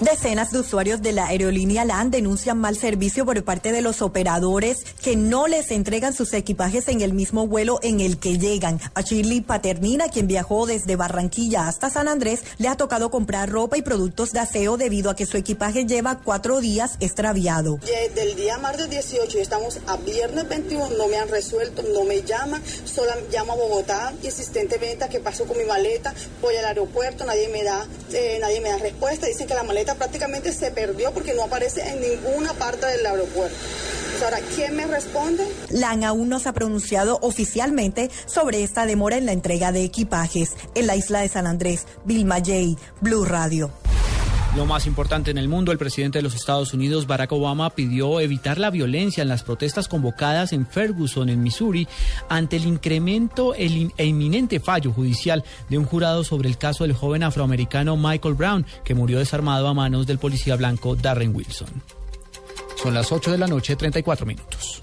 Decenas 0.00 0.50
de 0.50 0.58
usuarios 0.58 1.00
de 1.02 1.12
la 1.12 1.26
aerolínea 1.26 1.84
LAN 1.84 2.10
denuncian 2.10 2.58
mal 2.58 2.76
servicio 2.76 3.24
por 3.24 3.42
parte 3.44 3.72
de 3.72 3.82
los 3.82 4.02
operadores 4.02 4.84
que 5.02 5.16
no 5.16 5.46
les 5.46 5.70
entregan 5.70 6.12
sus 6.12 6.32
equipajes 6.32 6.88
en 6.88 7.00
el 7.00 7.12
mismo 7.12 7.46
vuelo 7.46 7.78
en 7.82 8.00
el 8.00 8.18
que 8.18 8.38
llegan. 8.38 8.80
A 8.94 9.02
Shirley 9.02 9.40
Paternina, 9.40 10.08
quien 10.08 10.26
viajó 10.26 10.66
desde 10.66 10.96
Barranquilla 10.96 11.68
hasta 11.68 11.90
San 11.90 12.08
Andrés, 12.08 12.42
le 12.58 12.68
ha 12.68 12.76
tocado 12.76 13.10
comprar 13.10 13.50
ropa 13.50 13.76
y 13.76 13.82
productos 13.82 14.32
de 14.32 14.40
aseo 14.40 14.76
debido 14.76 15.10
a 15.10 15.16
que 15.16 15.26
su 15.26 15.36
equipaje 15.36 15.84
lleva 15.84 16.20
cuatro 16.20 16.60
días 16.60 16.96
extraviado. 17.00 17.78
Del 18.14 18.36
día 18.36 18.58
martes 18.58 18.90
18 18.90 19.38
estamos 19.38 19.78
a 19.86 19.96
viernes 19.96 20.48
21, 20.48 20.90
no 20.96 21.08
me 21.08 21.16
han 21.16 21.28
resuelto, 21.28 21.82
no 21.82 22.04
me 22.04 22.22
llaman, 22.22 22.62
solo 22.84 23.12
llamo 23.30 23.52
a 23.52 23.56
Bogotá, 23.56 24.12
insistentemente, 24.22 25.08
¿qué 25.08 25.20
pasó 25.20 25.44
con 25.44 25.56
mi 25.56 25.64
maleta? 25.64 26.14
Voy 26.40 26.56
al 26.56 26.64
aeropuerto, 26.64 27.24
nadie 27.24 27.48
me 27.48 27.62
da, 27.62 27.86
eh, 28.12 28.38
nadie 28.40 28.60
me 28.60 28.70
da 28.70 28.78
respuesta, 28.78 29.26
dicen 29.26 29.46
que 29.46 29.54
la 29.54 29.62
maleta 29.62 29.81
prácticamente 29.84 30.52
se 30.52 30.70
perdió 30.70 31.12
porque 31.12 31.34
no 31.34 31.44
aparece 31.44 31.88
en 31.88 32.00
ninguna 32.00 32.52
parte 32.54 32.86
del 32.86 33.04
aeropuerto. 33.06 33.56
Ahora, 34.24 34.38
¿quién 34.54 34.76
me 34.76 34.86
responde? 34.86 35.44
LAN 35.70 36.04
aún 36.04 36.28
no 36.28 36.38
se 36.38 36.48
ha 36.48 36.52
pronunciado 36.52 37.18
oficialmente 37.22 38.08
sobre 38.26 38.62
esta 38.62 38.86
demora 38.86 39.16
en 39.16 39.26
la 39.26 39.32
entrega 39.32 39.72
de 39.72 39.82
equipajes. 39.82 40.52
En 40.76 40.86
la 40.86 40.94
isla 40.94 41.20
de 41.20 41.28
San 41.28 41.46
Andrés, 41.46 41.86
Vilma 42.04 42.36
J, 42.36 42.80
Blue 43.00 43.24
Radio. 43.24 43.72
Lo 44.54 44.66
más 44.66 44.86
importante 44.86 45.30
en 45.30 45.38
el 45.38 45.48
mundo, 45.48 45.72
el 45.72 45.78
presidente 45.78 46.18
de 46.18 46.22
los 46.22 46.34
Estados 46.34 46.74
Unidos, 46.74 47.06
Barack 47.06 47.32
Obama, 47.32 47.70
pidió 47.70 48.20
evitar 48.20 48.58
la 48.58 48.68
violencia 48.68 49.22
en 49.22 49.28
las 49.28 49.42
protestas 49.42 49.88
convocadas 49.88 50.52
en 50.52 50.66
Ferguson, 50.66 51.30
en 51.30 51.42
Missouri, 51.42 51.88
ante 52.28 52.56
el 52.56 52.66
incremento 52.66 53.54
e 53.54 53.64
inminente 54.04 54.60
fallo 54.60 54.92
judicial 54.92 55.42
de 55.70 55.78
un 55.78 55.86
jurado 55.86 56.22
sobre 56.22 56.50
el 56.50 56.58
caso 56.58 56.84
del 56.84 56.92
joven 56.92 57.22
afroamericano 57.22 57.96
Michael 57.96 58.34
Brown, 58.34 58.66
que 58.84 58.94
murió 58.94 59.18
desarmado 59.18 59.68
a 59.68 59.74
manos 59.74 60.06
del 60.06 60.18
policía 60.18 60.54
blanco 60.56 60.96
Darren 60.96 61.34
Wilson. 61.34 61.68
Son 62.76 62.92
las 62.92 63.10
8 63.10 63.30
de 63.30 63.38
la 63.38 63.46
noche, 63.46 63.74
34 63.74 64.26
minutos. 64.26 64.82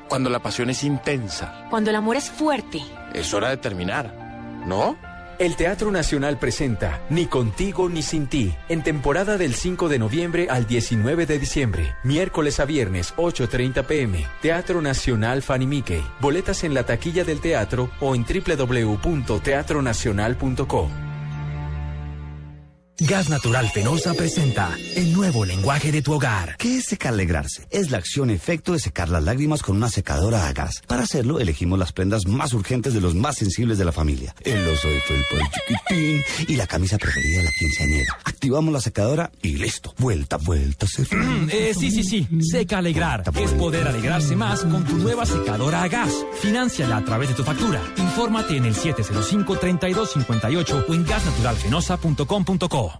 Cuando 0.11 0.29
la 0.29 0.39
pasión 0.39 0.69
es 0.69 0.83
intensa. 0.83 1.67
Cuando 1.69 1.89
el 1.89 1.95
amor 1.95 2.17
es 2.17 2.29
fuerte. 2.29 2.81
Es 3.13 3.33
hora 3.33 3.47
de 3.47 3.55
terminar, 3.55 4.13
¿no? 4.67 4.97
El 5.39 5.55
Teatro 5.55 5.89
Nacional 5.89 6.37
presenta 6.37 6.99
Ni 7.09 7.27
contigo 7.27 7.87
ni 7.87 8.01
sin 8.01 8.27
ti, 8.27 8.53
en 8.67 8.83
temporada 8.83 9.37
del 9.37 9.55
5 9.55 9.87
de 9.87 9.99
noviembre 9.99 10.47
al 10.49 10.67
19 10.67 11.25
de 11.25 11.39
diciembre, 11.39 11.95
miércoles 12.03 12.59
a 12.59 12.65
viernes 12.65 13.13
8.30 13.15 13.85
pm, 13.85 14.27
Teatro 14.41 14.81
Nacional 14.81 15.41
Fanny 15.41 15.65
Mickey. 15.65 16.03
Boletas 16.19 16.65
en 16.65 16.73
la 16.73 16.85
taquilla 16.85 17.23
del 17.23 17.39
teatro 17.39 17.89
o 18.01 18.13
en 18.13 18.25
www.teatronacional.co. 18.25 21.10
Gas 23.07 23.29
Natural 23.29 23.67
Fenosa 23.71 24.13
presenta 24.13 24.77
el 24.95 25.11
nuevo 25.13 25.43
lenguaje 25.43 25.91
de 25.91 26.03
tu 26.03 26.13
hogar. 26.13 26.55
¿Qué 26.57 26.77
es 26.77 26.85
secalegrarse? 26.85 27.65
Es 27.71 27.89
la 27.89 27.97
acción-efecto 27.97 28.73
de 28.73 28.79
secar 28.79 29.09
las 29.09 29.23
lágrimas 29.23 29.63
con 29.63 29.77
una 29.77 29.89
secadora 29.89 30.47
a 30.47 30.53
gas. 30.53 30.83
Para 30.85 31.01
hacerlo, 31.01 31.39
elegimos 31.39 31.79
las 31.79 31.93
prendas 31.93 32.27
más 32.27 32.53
urgentes 32.53 32.93
de 32.93 33.01
los 33.01 33.15
más 33.15 33.37
sensibles 33.37 33.79
de 33.79 33.85
la 33.85 33.91
familia. 33.91 34.35
El 34.41 34.67
oso 34.67 34.87
de 34.87 35.01
felpa 35.01 35.35
del 35.35 35.47
chiquitín 35.49 36.21
y 36.47 36.55
la 36.55 36.67
camisa 36.67 36.99
preferida 36.99 37.39
de 37.39 37.45
la 37.45 37.51
quinceañera. 37.57 38.17
Activamos 38.23 38.71
la 38.71 38.81
secadora 38.81 39.31
y 39.41 39.57
listo. 39.57 39.95
Vuelta, 39.97 40.37
vuelta, 40.37 40.85
se 40.85 41.01
Eh, 41.49 41.73
sí, 41.73 41.89
sí, 41.89 42.03
sí. 42.03 42.27
Seca 42.41 42.77
Alegrar. 42.77 43.23
Es 43.35 43.51
poder 43.53 43.87
alegrarse 43.87 44.35
más 44.35 44.63
con 44.63 44.85
tu 44.85 44.95
nueva 44.97 45.25
secadora 45.25 45.81
a 45.81 45.87
gas. 45.87 46.13
Financiala 46.39 46.97
a 46.97 47.03
través 47.03 47.29
de 47.29 47.35
tu 47.35 47.43
factura. 47.43 47.81
Infórmate 47.97 48.57
en 48.57 48.65
el 48.65 48.75
705-3258 48.75 50.85
o 50.87 50.93
en 50.93 51.03
gasnaturalfenosa.com.co. 51.03 52.90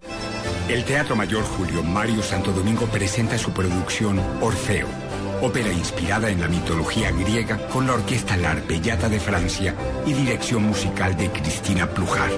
El 0.70 0.86
Teatro 0.86 1.16
Mayor 1.16 1.44
Julio 1.44 1.84
Mario 1.84 2.22
Santo 2.22 2.52
Domingo 2.52 2.86
presenta 2.86 3.38
su 3.38 3.52
producción 3.52 4.20
Orfeo, 4.42 4.88
ópera 5.42 5.72
inspirada 5.72 6.30
en 6.30 6.39
la 6.39 6.48
mitología 6.48 7.12
griega 7.12 7.68
con 7.68 7.88
la 7.88 7.94
orquesta 7.94 8.38
La 8.38 8.56
de 8.56 9.20
Francia 9.20 9.76
y 10.06 10.14
dirección 10.14 10.64
musical 10.64 11.18
de 11.18 11.30
Cristina 11.30 11.89
Plujar. 11.89 12.32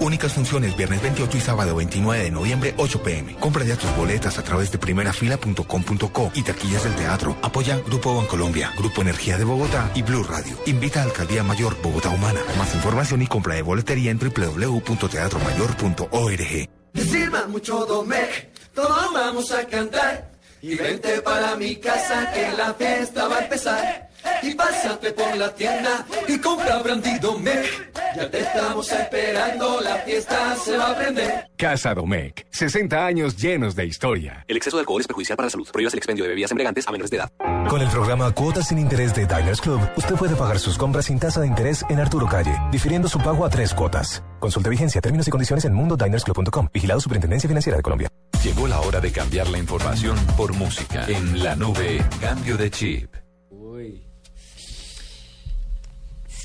Únicas 0.00 0.32
funciones 0.32 0.76
viernes 0.76 1.00
28 1.02 1.36
y 1.36 1.40
sábado 1.40 1.76
29 1.76 2.24
de 2.24 2.30
noviembre 2.30 2.74
8 2.76 3.02
pm. 3.02 3.34
Compra 3.36 3.64
ya 3.64 3.76
tus 3.76 3.94
boletas 3.96 4.38
a 4.38 4.42
través 4.42 4.72
de 4.72 4.78
primerafila.com.co 4.78 6.30
y 6.34 6.42
taquillas 6.42 6.84
del 6.84 6.94
teatro. 6.94 7.36
Apoya 7.42 7.78
Grupo 7.86 8.16
Bancolombia, 8.16 8.72
Grupo 8.76 9.02
Energía 9.02 9.36
de 9.38 9.44
Bogotá 9.44 9.90
y 9.94 10.02
Blue 10.02 10.24
Radio. 10.24 10.56
Invita 10.66 11.00
a 11.00 11.04
Alcaldía 11.04 11.42
Mayor 11.42 11.76
Bogotá 11.82 12.10
Humana. 12.10 12.40
Más 12.58 12.74
información 12.74 13.22
y 13.22 13.26
compra 13.26 13.54
de 13.54 13.62
boletería 13.62 14.10
en 14.10 14.18
www.teatromayor.org. 14.18 16.68
Sirva 16.94 17.46
mucho 17.46 17.86
Domec, 17.86 18.50
todos 18.74 19.12
vamos 19.12 19.52
a 19.52 19.66
cantar. 19.66 20.32
Y 20.62 20.74
vente 20.74 21.20
para 21.22 21.54
mi 21.56 21.76
casa 21.76 22.32
que 22.32 22.50
la 22.56 22.74
fiesta 22.74 23.28
va 23.28 23.36
a 23.36 23.44
empezar. 23.44 24.05
Y 24.42 24.54
pásate 24.54 25.12
por 25.12 25.36
la 25.36 25.54
tienda 25.54 26.04
y 26.28 26.38
compra 26.38 26.82
Brandy 26.82 27.18
Domec. 27.18 27.92
Ya 28.16 28.30
te 28.30 28.40
estamos 28.40 28.90
esperando, 28.92 29.80
la 29.80 29.96
fiesta 29.96 30.56
se 30.56 30.76
va 30.76 30.90
a 30.90 30.96
prender. 30.96 31.50
Casa 31.56 31.94
Domecq, 31.94 32.46
60 32.50 33.06
años 33.06 33.36
llenos 33.36 33.76
de 33.76 33.86
historia. 33.86 34.44
El 34.48 34.56
exceso 34.56 34.76
de 34.76 34.82
alcohol 34.82 35.00
es 35.00 35.06
perjudicial 35.06 35.36
para 35.36 35.46
la 35.46 35.50
salud. 35.50 35.68
Prohíbas 35.72 35.92
el 35.94 35.98
expendio 35.98 36.24
de 36.24 36.30
bebidas 36.30 36.50
embriagantes 36.50 36.86
a 36.88 36.92
menores 36.92 37.10
de 37.10 37.18
edad. 37.18 37.30
Con 37.68 37.82
el 37.82 37.88
programa 37.88 38.30
Cuotas 38.32 38.68
sin 38.68 38.78
Interés 38.78 39.14
de 39.14 39.26
Diners 39.26 39.60
Club, 39.60 39.80
usted 39.96 40.14
puede 40.14 40.36
pagar 40.36 40.58
sus 40.58 40.78
compras 40.78 41.06
sin 41.06 41.18
tasa 41.18 41.40
de 41.40 41.46
interés 41.46 41.84
en 41.88 41.98
Arturo 41.98 42.26
Calle, 42.26 42.56
difiriendo 42.70 43.08
su 43.08 43.18
pago 43.18 43.44
a 43.44 43.50
tres 43.50 43.74
cuotas. 43.74 44.22
Consulte 44.38 44.70
vigencia, 44.70 45.00
términos 45.00 45.26
y 45.28 45.30
condiciones 45.30 45.64
en 45.64 45.74
mundodinersclub.com. 45.74 46.68
Vigilado 46.72 47.00
Superintendencia 47.00 47.48
Financiera 47.48 47.76
de 47.76 47.82
Colombia. 47.82 48.08
Llegó 48.42 48.66
la 48.66 48.80
hora 48.80 49.00
de 49.00 49.10
cambiar 49.10 49.48
la 49.48 49.58
información 49.58 50.16
por 50.36 50.54
música. 50.54 51.04
En 51.08 51.42
la 51.42 51.56
nube, 51.56 52.04
cambio 52.20 52.56
de 52.56 52.70
chip. 52.70 53.25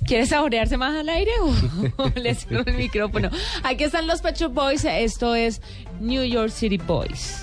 ¿Quiere 0.06 0.26
saborearse 0.26 0.78
más 0.78 0.96
al 0.96 1.10
aire 1.10 1.32
o 1.98 2.12
le 2.16 2.36
cierro 2.36 2.64
el 2.66 2.76
micrófono? 2.76 3.30
Aquí 3.64 3.84
están 3.84 4.08
los 4.08 4.22
Pet 4.22 4.36
Shop 4.36 4.54
Boys. 4.54 4.86
Esto 4.86 5.36
es 5.36 5.62
New 6.00 6.24
York 6.24 6.50
City 6.50 6.78
Boys. 6.78 7.42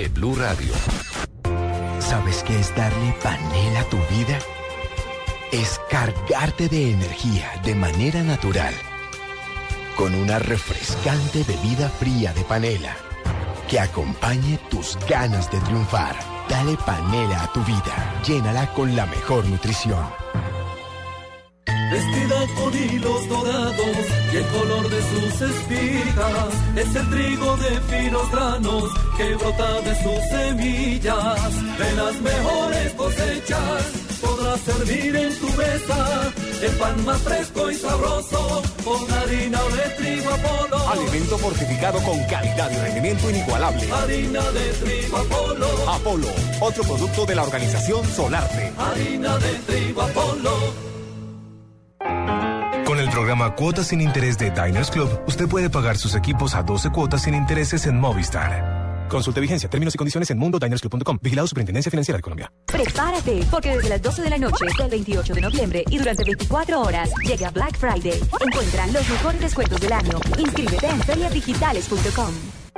De 0.00 0.08
Blue 0.08 0.34
Radio. 0.34 0.72
¿Sabes 1.98 2.42
qué 2.44 2.58
es 2.58 2.74
darle 2.74 3.14
panela 3.22 3.80
a 3.80 3.84
tu 3.84 3.98
vida? 4.08 4.38
Es 5.52 5.78
cargarte 5.90 6.68
de 6.68 6.92
energía 6.92 7.60
de 7.64 7.74
manera 7.74 8.22
natural. 8.22 8.72
Con 9.96 10.14
una 10.14 10.38
refrescante 10.38 11.44
bebida 11.44 11.90
fría 11.90 12.32
de 12.32 12.44
panela 12.44 12.96
que 13.68 13.78
acompañe 13.78 14.58
tus 14.70 14.96
ganas 15.06 15.50
de 15.52 15.60
triunfar. 15.60 16.16
Dale 16.48 16.78
panela 16.86 17.42
a 17.42 17.52
tu 17.52 17.62
vida. 17.64 18.22
Llénala 18.26 18.72
con 18.72 18.96
la 18.96 19.04
mejor 19.04 19.44
nutrición. 19.44 20.06
Vestida 21.66 22.46
con 22.56 22.74
hilos 22.74 23.28
dorados 23.28 23.96
y 24.32 24.36
el 24.36 24.46
color 24.46 24.88
de 24.88 25.02
sus 25.10 25.40
espigas 25.42 26.54
es 26.76 26.96
el 26.96 27.10
trigo 27.10 27.56
de 27.58 27.80
finos 27.82 28.30
granos 28.30 28.99
que 29.20 29.34
brota 29.34 29.80
de 29.82 29.94
sus 30.02 30.22
semillas. 30.30 31.78
De 31.78 31.92
las 31.94 32.20
mejores 32.20 32.92
cosechas 32.94 33.82
podrás 34.20 34.60
servir 34.60 35.16
en 35.16 35.38
tu 35.38 35.48
mesa 35.48 36.32
el 36.62 36.72
pan 36.72 37.04
más 37.04 37.20
fresco 37.22 37.70
y 37.70 37.74
sabroso 37.74 38.62
con 38.84 39.12
harina 39.12 39.60
de 39.76 39.90
trigo 39.98 40.30
Apolo. 40.30 40.88
Alimento 40.88 41.38
fortificado 41.38 41.98
con 42.00 42.18
calidad 42.24 42.70
y 42.70 42.76
rendimiento 42.76 43.30
inigualable. 43.30 43.92
Harina 43.92 44.42
de 44.50 44.72
trigo 44.82 45.16
Apolo. 45.16 45.68
Apolo, 45.88 46.28
otro 46.60 46.82
producto 46.84 47.26
de 47.26 47.34
la 47.34 47.42
organización 47.42 48.04
Solarte. 48.06 48.72
Harina 48.78 49.36
de 49.38 49.52
trigo 49.66 50.02
Apolo. 50.02 50.90
Con 52.86 52.98
el 52.98 53.08
programa 53.10 53.54
Cuotas 53.54 53.88
sin 53.88 54.00
Interés 54.00 54.36
de 54.38 54.50
Diners 54.50 54.90
Club, 54.90 55.08
usted 55.26 55.46
puede 55.46 55.70
pagar 55.70 55.96
sus 55.96 56.14
equipos 56.14 56.54
a 56.54 56.62
12 56.62 56.90
cuotas 56.90 57.22
sin 57.22 57.34
intereses 57.34 57.86
en 57.86 58.00
Movistar. 58.00 58.89
Consulte 59.10 59.40
vigencia, 59.40 59.68
términos 59.68 59.94
y 59.94 59.98
condiciones 59.98 60.30
en 60.30 60.38
mundodinersclub.com. 60.38 61.18
Vigilado 61.20 61.46
Superintendencia 61.48 61.90
Financiera 61.90 62.16
de 62.16 62.22
Colombia. 62.22 62.52
Prepárate, 62.66 63.44
porque 63.50 63.76
desde 63.76 63.88
las 63.88 64.02
12 64.02 64.22
de 64.22 64.30
la 64.30 64.38
noche 64.38 64.64
del 64.78 64.90
28 64.90 65.34
de 65.34 65.40
noviembre 65.40 65.84
y 65.90 65.98
durante 65.98 66.24
24 66.24 66.80
horas 66.80 67.10
llega 67.24 67.50
Black 67.50 67.76
Friday. 67.76 68.20
Encuentra 68.40 68.86
los 68.86 69.08
mejores 69.08 69.40
descuentos 69.40 69.80
del 69.80 69.92
año. 69.92 70.20
Inscríbete 70.38 70.86
en 70.86 71.00
feriadigitales.com. 71.02 72.59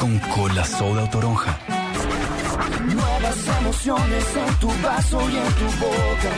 Con 0.00 0.18
cola 0.18 0.64
soda 0.64 1.04
o 1.04 1.10
toronja. 1.10 1.60
Nuevas 2.86 3.48
emociones 3.60 4.24
en 4.34 4.54
tu 4.58 4.66
vaso 4.82 5.20
y 5.20 5.36
en 5.36 5.52
tu 5.52 5.66
boca. 5.78 6.32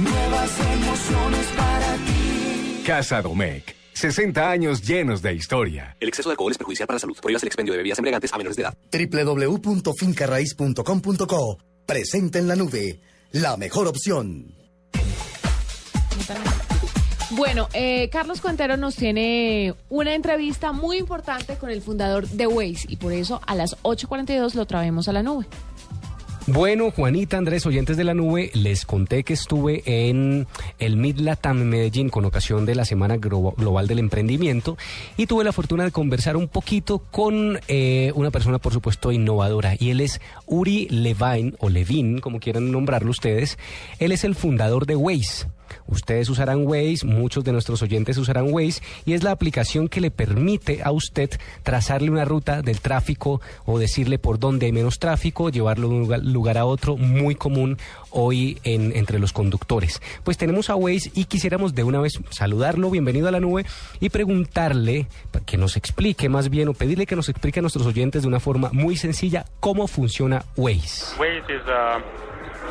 Nuevas 0.00 0.58
emociones 0.58 1.46
para 1.56 1.94
ti. 1.94 2.82
Casa 2.84 3.22
Domecq. 3.22 3.72
60 3.92 4.50
años 4.50 4.82
llenos 4.82 5.22
de 5.22 5.32
historia. 5.32 5.96
El 6.00 6.08
exceso 6.08 6.28
de 6.28 6.32
alcohol 6.32 6.50
es 6.50 6.58
perjudicial 6.58 6.88
para 6.88 6.96
la 6.96 7.00
salud. 7.00 7.16
Prohíbas 7.22 7.44
el 7.44 7.46
expendio 7.46 7.72
de 7.72 7.78
bebidas 7.78 8.00
embriagantes 8.00 8.32
a 8.32 8.36
menores 8.36 8.56
de 8.56 8.64
edad. 8.64 8.76
www.fincarraiz.com.co 8.90 11.58
Presente 11.86 12.40
en 12.40 12.48
la 12.48 12.56
nube. 12.56 13.00
La 13.30 13.56
mejor 13.56 13.86
opción. 13.86 14.56
Bueno, 17.36 17.68
eh, 17.72 18.08
Carlos 18.10 18.40
Cuentero 18.40 18.76
nos 18.76 18.94
tiene 18.96 19.74
una 19.88 20.14
entrevista 20.14 20.72
muy 20.72 20.98
importante 20.98 21.56
con 21.56 21.70
el 21.70 21.82
fundador 21.82 22.28
de 22.28 22.46
Waze 22.46 22.86
y 22.88 22.96
por 22.96 23.12
eso 23.12 23.40
a 23.46 23.54
las 23.54 23.76
8.42 23.82 24.54
lo 24.54 24.66
traemos 24.66 25.08
a 25.08 25.12
la 25.12 25.22
nube. 25.22 25.46
Bueno, 26.46 26.90
Juanita, 26.90 27.38
Andrés, 27.38 27.64
oyentes 27.64 27.96
de 27.96 28.04
la 28.04 28.12
nube, 28.12 28.50
les 28.52 28.84
conté 28.84 29.24
que 29.24 29.32
estuve 29.32 29.82
en 29.86 30.46
el 30.78 30.96
Midlatam 30.98 31.62
en 31.62 31.70
Medellín 31.70 32.10
con 32.10 32.26
ocasión 32.26 32.66
de 32.66 32.74
la 32.74 32.84
Semana 32.84 33.16
Glo- 33.16 33.54
Global 33.56 33.86
del 33.88 33.98
Emprendimiento 33.98 34.76
y 35.16 35.26
tuve 35.26 35.42
la 35.42 35.52
fortuna 35.52 35.84
de 35.84 35.90
conversar 35.90 36.36
un 36.36 36.48
poquito 36.48 36.98
con 36.98 37.58
eh, 37.66 38.12
una 38.14 38.30
persona, 38.30 38.58
por 38.58 38.74
supuesto, 38.74 39.10
innovadora 39.10 39.74
y 39.78 39.88
él 39.90 40.02
es 40.02 40.20
Uri 40.46 40.86
Levine 40.90 41.54
o 41.60 41.70
Levin, 41.70 42.18
como 42.20 42.40
quieran 42.40 42.70
nombrarlo 42.70 43.10
ustedes. 43.10 43.56
Él 43.98 44.12
es 44.12 44.22
el 44.24 44.34
fundador 44.34 44.84
de 44.84 44.96
Waze. 44.96 45.46
Ustedes 45.86 46.28
usarán 46.28 46.66
Waze, 46.66 47.04
muchos 47.04 47.44
de 47.44 47.52
nuestros 47.52 47.82
oyentes 47.82 48.18
usarán 48.18 48.52
Waze 48.52 48.82
y 49.04 49.12
es 49.12 49.22
la 49.22 49.30
aplicación 49.30 49.88
que 49.88 50.00
le 50.00 50.10
permite 50.10 50.82
a 50.82 50.90
usted 50.92 51.30
trazarle 51.62 52.10
una 52.10 52.24
ruta 52.24 52.62
del 52.62 52.80
tráfico 52.80 53.40
o 53.64 53.78
decirle 53.78 54.18
por 54.18 54.38
dónde 54.38 54.66
hay 54.66 54.72
menos 54.72 54.98
tráfico, 54.98 55.50
llevarlo 55.50 55.88
de 55.88 55.94
un 55.94 56.32
lugar, 56.32 56.58
a 56.58 56.64
otro, 56.64 56.96
muy 56.96 57.34
común 57.34 57.78
hoy 58.10 58.58
en, 58.64 58.94
entre 58.96 59.18
los 59.18 59.32
conductores. 59.32 60.00
Pues 60.22 60.36
tenemos 60.36 60.70
a 60.70 60.76
Waze 60.76 61.10
y 61.14 61.24
quisiéramos 61.24 61.74
de 61.74 61.84
una 61.84 62.00
vez 62.00 62.20
saludarlo, 62.30 62.90
bienvenido 62.90 63.28
a 63.28 63.30
la 63.30 63.40
nube 63.40 63.66
y 64.00 64.10
preguntarle 64.10 65.06
que 65.46 65.56
nos 65.56 65.76
explique 65.76 66.28
más 66.28 66.48
bien 66.48 66.68
o 66.68 66.74
pedirle 66.74 67.06
que 67.06 67.16
nos 67.16 67.28
explique 67.28 67.60
a 67.60 67.62
nuestros 67.62 67.86
oyentes 67.86 68.22
de 68.22 68.28
una 68.28 68.40
forma 68.40 68.70
muy 68.72 68.96
sencilla 68.96 69.46
cómo 69.60 69.86
funciona 69.86 70.44
Waze. 70.56 71.18
Waze 71.18 71.52
is 71.52 71.62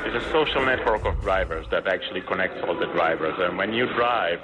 is 0.06 0.14
a 0.16 0.32
social 0.32 0.66
network 0.66 1.06
of 1.06 1.20
drivers 1.22 1.66
that 1.72 1.88
actually 1.88 2.22
connects 2.22 2.62
all 2.68 2.78
the 2.78 2.88
drivers. 2.88 3.36
And 3.40 3.58
when 3.58 3.74
you 3.74 3.86
drive, 3.94 4.40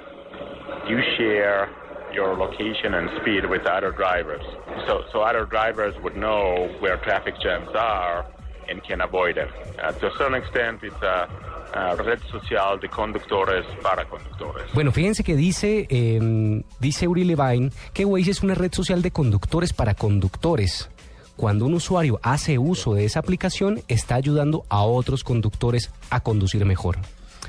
you 0.88 1.00
share 1.16 1.68
your 2.12 2.36
location 2.36 2.94
and 2.94 3.08
speed 3.20 3.46
with 3.46 3.66
other 3.66 3.92
drivers. 3.92 4.42
So, 4.86 5.04
so 5.12 5.20
other 5.22 5.44
drivers 5.44 5.94
would 6.02 6.16
know 6.16 6.68
where 6.80 6.96
traffic 6.98 7.34
jams 7.40 7.70
are 7.74 8.26
and 8.68 8.82
can 8.82 9.00
avoid 9.00 9.36
them. 9.36 9.48
Uh, 9.82 9.92
to 9.92 10.06
a 10.08 10.16
certain 10.16 10.34
extent, 10.34 10.82
it's 10.82 11.02
a, 11.02 11.28
a 11.74 11.96
red 11.96 12.20
social 12.30 12.78
de 12.78 12.88
conductores 12.88 13.64
para 13.82 14.04
conductores. 14.06 14.72
Bueno, 14.74 14.92
fíjense 14.92 15.22
que 15.24 15.36
dice, 15.36 15.86
eh, 15.88 16.62
dice 16.78 17.08
Uri 17.08 17.24
Levine 17.24 17.70
que 17.92 18.04
Waze 18.04 18.30
es 18.30 18.42
una 18.42 18.54
red 18.54 18.72
social 18.72 19.02
de 19.02 19.10
conductores 19.10 19.72
para 19.72 19.94
conductores. 19.94 20.88
Cuando 21.40 21.64
un 21.64 21.72
usuario 21.72 22.20
hace 22.22 22.58
uso 22.58 22.92
de 22.92 23.06
esa 23.06 23.20
aplicación, 23.20 23.80
está 23.88 24.16
ayudando 24.16 24.66
a 24.68 24.82
otros 24.82 25.24
conductores 25.24 25.90
a 26.10 26.20
conducir 26.20 26.66
mejor. 26.66 26.98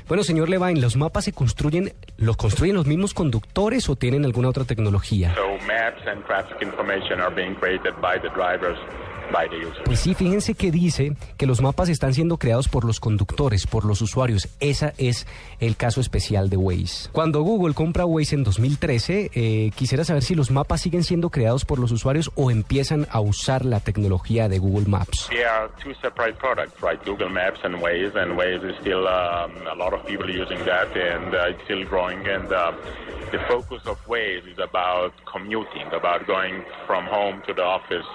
Bueno, 0.08 0.24
señor 0.24 0.48
Levine, 0.48 0.80
¿los 0.80 0.96
mapas 0.96 1.26
se 1.26 1.34
construyen, 1.34 1.92
los 2.16 2.38
construyen 2.38 2.74
los 2.74 2.86
mismos 2.86 3.12
conductores 3.12 3.90
o 3.90 3.96
tienen 3.96 4.24
alguna 4.24 4.48
otra 4.48 4.64
tecnología? 4.64 5.34
So 5.34 5.66
maps 5.66 6.00
and 6.06 6.24
traffic 6.24 6.62
information 6.62 7.20
are 7.20 7.34
being 7.34 7.54
created 7.56 7.92
by 8.00 8.18
the 8.18 8.30
drivers. 8.30 8.78
Pues 9.84 10.00
sí, 10.00 10.14
fíjense 10.14 10.54
que 10.54 10.70
dice 10.70 11.16
que 11.36 11.46
los 11.46 11.60
mapas 11.60 11.88
están 11.88 12.14
siendo 12.14 12.36
creados 12.36 12.68
por 12.68 12.84
los 12.84 13.00
conductores, 13.00 13.66
por 13.66 13.84
los 13.84 14.00
usuarios. 14.02 14.48
Ese 14.60 14.92
es 14.98 15.26
el 15.58 15.76
caso 15.76 16.00
especial 16.00 16.50
de 16.50 16.56
Waze. 16.56 17.10
Cuando 17.12 17.42
Google 17.42 17.74
compra 17.74 18.04
Waze 18.04 18.34
en 18.34 18.44
2013, 18.44 19.30
eh, 19.34 19.70
quisiera 19.74 20.04
saber 20.04 20.22
si 20.22 20.34
los 20.34 20.50
mapas 20.50 20.82
siguen 20.82 21.02
siendo 21.02 21.30
creados 21.30 21.64
por 21.64 21.78
los 21.78 21.92
usuarios 21.92 22.30
o 22.34 22.50
empiezan 22.50 23.06
a 23.10 23.20
usar 23.20 23.64
la 23.64 23.80
tecnología 23.80 24.48
de 24.48 24.58
Google 24.58 24.88
Maps. 24.88 25.28
They 25.30 25.42
are 25.42 25.70
two 25.82 25.94
separate 26.00 26.38
products, 26.38 26.80
right? 26.82 27.00
Google 27.04 27.30
Maps 27.30 27.60
and 27.64 27.76
Waze, 27.82 28.14
and 28.16 28.36
Waze 28.36 28.64
is 28.64 28.76
still 28.80 29.06
a 29.06 29.74
lot 29.76 29.92
of 29.92 30.04
people 30.06 30.28
using 30.28 30.58
that, 30.64 30.88
and 30.96 31.34
it's 31.34 31.62
still 31.64 31.84
growing. 31.88 32.18
And 32.26 32.48
the 32.48 33.38
focus 33.48 33.82
of 33.86 33.98
Waze 34.06 34.46
is 34.46 34.58
about 34.58 35.12
commuting, 35.24 35.86
about 35.92 36.26
going 36.26 36.64
from 36.86 37.06
home 37.06 37.42
to 37.46 37.54
the 37.54 37.62
office 37.62 38.06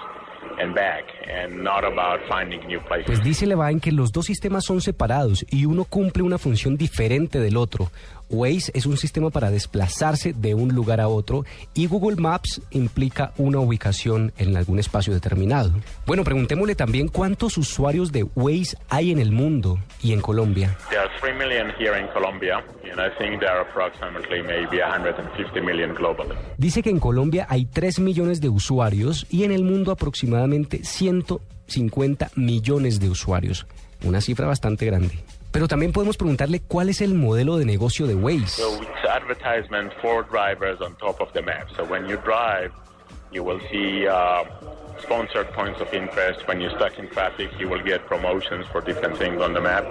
Pues 3.06 3.22
dice 3.22 3.46
Levine 3.46 3.80
que 3.80 3.92
los 3.92 4.12
dos 4.12 4.26
sistemas 4.26 4.64
son 4.64 4.80
separados 4.80 5.44
y 5.50 5.64
uno 5.64 5.84
cumple 5.84 6.22
una 6.22 6.38
función 6.38 6.76
diferente 6.76 7.40
del 7.40 7.56
otro. 7.56 7.90
Waze 8.30 8.70
es 8.74 8.86
un 8.86 8.96
sistema 8.96 9.30
para 9.30 9.50
desplazarse 9.50 10.32
de 10.32 10.54
un 10.54 10.74
lugar 10.74 11.00
a 11.00 11.08
otro 11.08 11.44
y 11.74 11.86
Google 11.86 12.16
Maps 12.16 12.60
implica 12.70 13.32
una 13.38 13.60
ubicación 13.60 14.32
en 14.38 14.56
algún 14.56 14.78
espacio 14.78 15.14
determinado. 15.14 15.72
Bueno, 16.06 16.24
preguntémosle 16.24 16.74
también 16.74 17.08
cuántos 17.08 17.56
usuarios 17.58 18.12
de 18.12 18.24
Waze 18.34 18.76
hay 18.88 19.12
en 19.12 19.18
el 19.18 19.32
mundo 19.32 19.78
y 20.02 20.12
en 20.12 20.20
Colombia. 20.20 20.76
There 20.90 21.00
are 21.00 21.10
3 21.20 21.34
million 21.38 21.72
here 21.78 21.98
in 21.98 22.06
Colombia, 22.08 22.64
and 22.90 23.00
I 23.00 23.10
think 23.18 23.40
there 23.40 23.50
are 23.50 23.62
approximately 23.62 24.42
maybe 24.42 24.82
150 24.82 25.60
million 25.60 25.94
globally. 25.94 26.36
Dice 26.56 26.82
que 26.82 26.90
en 26.90 27.00
Colombia 27.00 27.46
hay 27.48 27.64
3 27.64 28.00
millones 28.00 28.40
de 28.40 28.48
usuarios 28.48 29.26
y 29.30 29.44
en 29.44 29.52
el 29.52 29.64
mundo 29.64 29.92
aproximadamente 29.92 30.84
150 30.84 32.30
millones 32.36 33.00
de 33.00 33.08
usuarios. 33.08 33.66
Una 34.04 34.20
cifra 34.20 34.46
bastante 34.46 34.86
grande. 34.86 35.18
Pero 35.50 35.68
también 35.68 35.92
podemos 35.92 36.16
preguntarle 36.16 36.60
cuál 36.60 36.88
es 36.88 37.00
el 37.00 37.14
modelo 37.14 37.56
de 37.56 37.64
negocio 37.64 38.06
de 38.06 38.14
Waze. 38.14 38.48
So 38.48 38.82
it's 38.82 39.08
advertisement 39.08 39.92
for 40.00 40.24
drivers 40.24 40.80
on 40.80 40.94
top 40.96 41.20
of 41.20 41.32
the 41.32 41.42
map. 41.42 41.68
So 41.76 41.84
when 41.84 42.06
you 42.06 42.16
drive, 42.18 42.72
You 43.30 43.44
will 43.44 43.60
see 43.70 44.08
uh, 44.08 44.44
sponsored 45.02 45.52
points 45.52 45.80
of 45.80 45.92
interest. 45.92 46.48
When 46.48 46.60
you're 46.60 46.74
stuck 46.76 46.98
in 46.98 47.10
traffic, 47.10 47.50
you 47.60 47.68
will 47.68 47.82
get 47.84 48.06
promotions 48.06 48.66
for 48.72 48.80
different 48.80 49.18
things 49.18 49.40
on 49.42 49.52
the 49.52 49.60
map. 49.60 49.84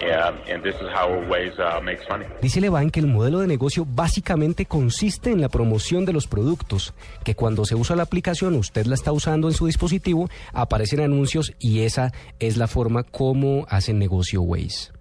Yeah, 0.00 0.34
and 0.48 0.64
this 0.64 0.74
is 0.74 0.88
how 0.92 1.08
Waze 1.30 1.56
uh, 1.60 1.80
makes 1.80 2.02
money. 2.08 2.26
Dice 2.40 2.60
Levine 2.60 2.90
que 2.90 2.98
el 2.98 3.06
modelo 3.06 3.38
de 3.38 3.46
negocio 3.46 3.86
básicamente 3.86 4.66
consiste 4.66 5.30
en 5.30 5.40
la 5.40 5.48
promoción 5.48 6.04
de 6.04 6.12
los 6.12 6.26
productos, 6.26 6.92
que 7.22 7.36
cuando 7.36 7.64
se 7.64 7.76
usa 7.76 7.94
la 7.94 8.02
aplicación, 8.02 8.56
usted 8.56 8.86
la 8.86 8.96
está 8.96 9.12
usando 9.12 9.46
en 9.46 9.54
su 9.54 9.66
dispositivo, 9.66 10.28
aparecen 10.52 11.00
anuncios 11.00 11.52
y 11.60 11.82
esa 11.82 12.12
es 12.40 12.56
la 12.56 12.66
forma 12.66 13.04
como 13.04 13.64
hacen 13.68 14.00
negocio 14.00 14.42
Waze. 14.42 14.91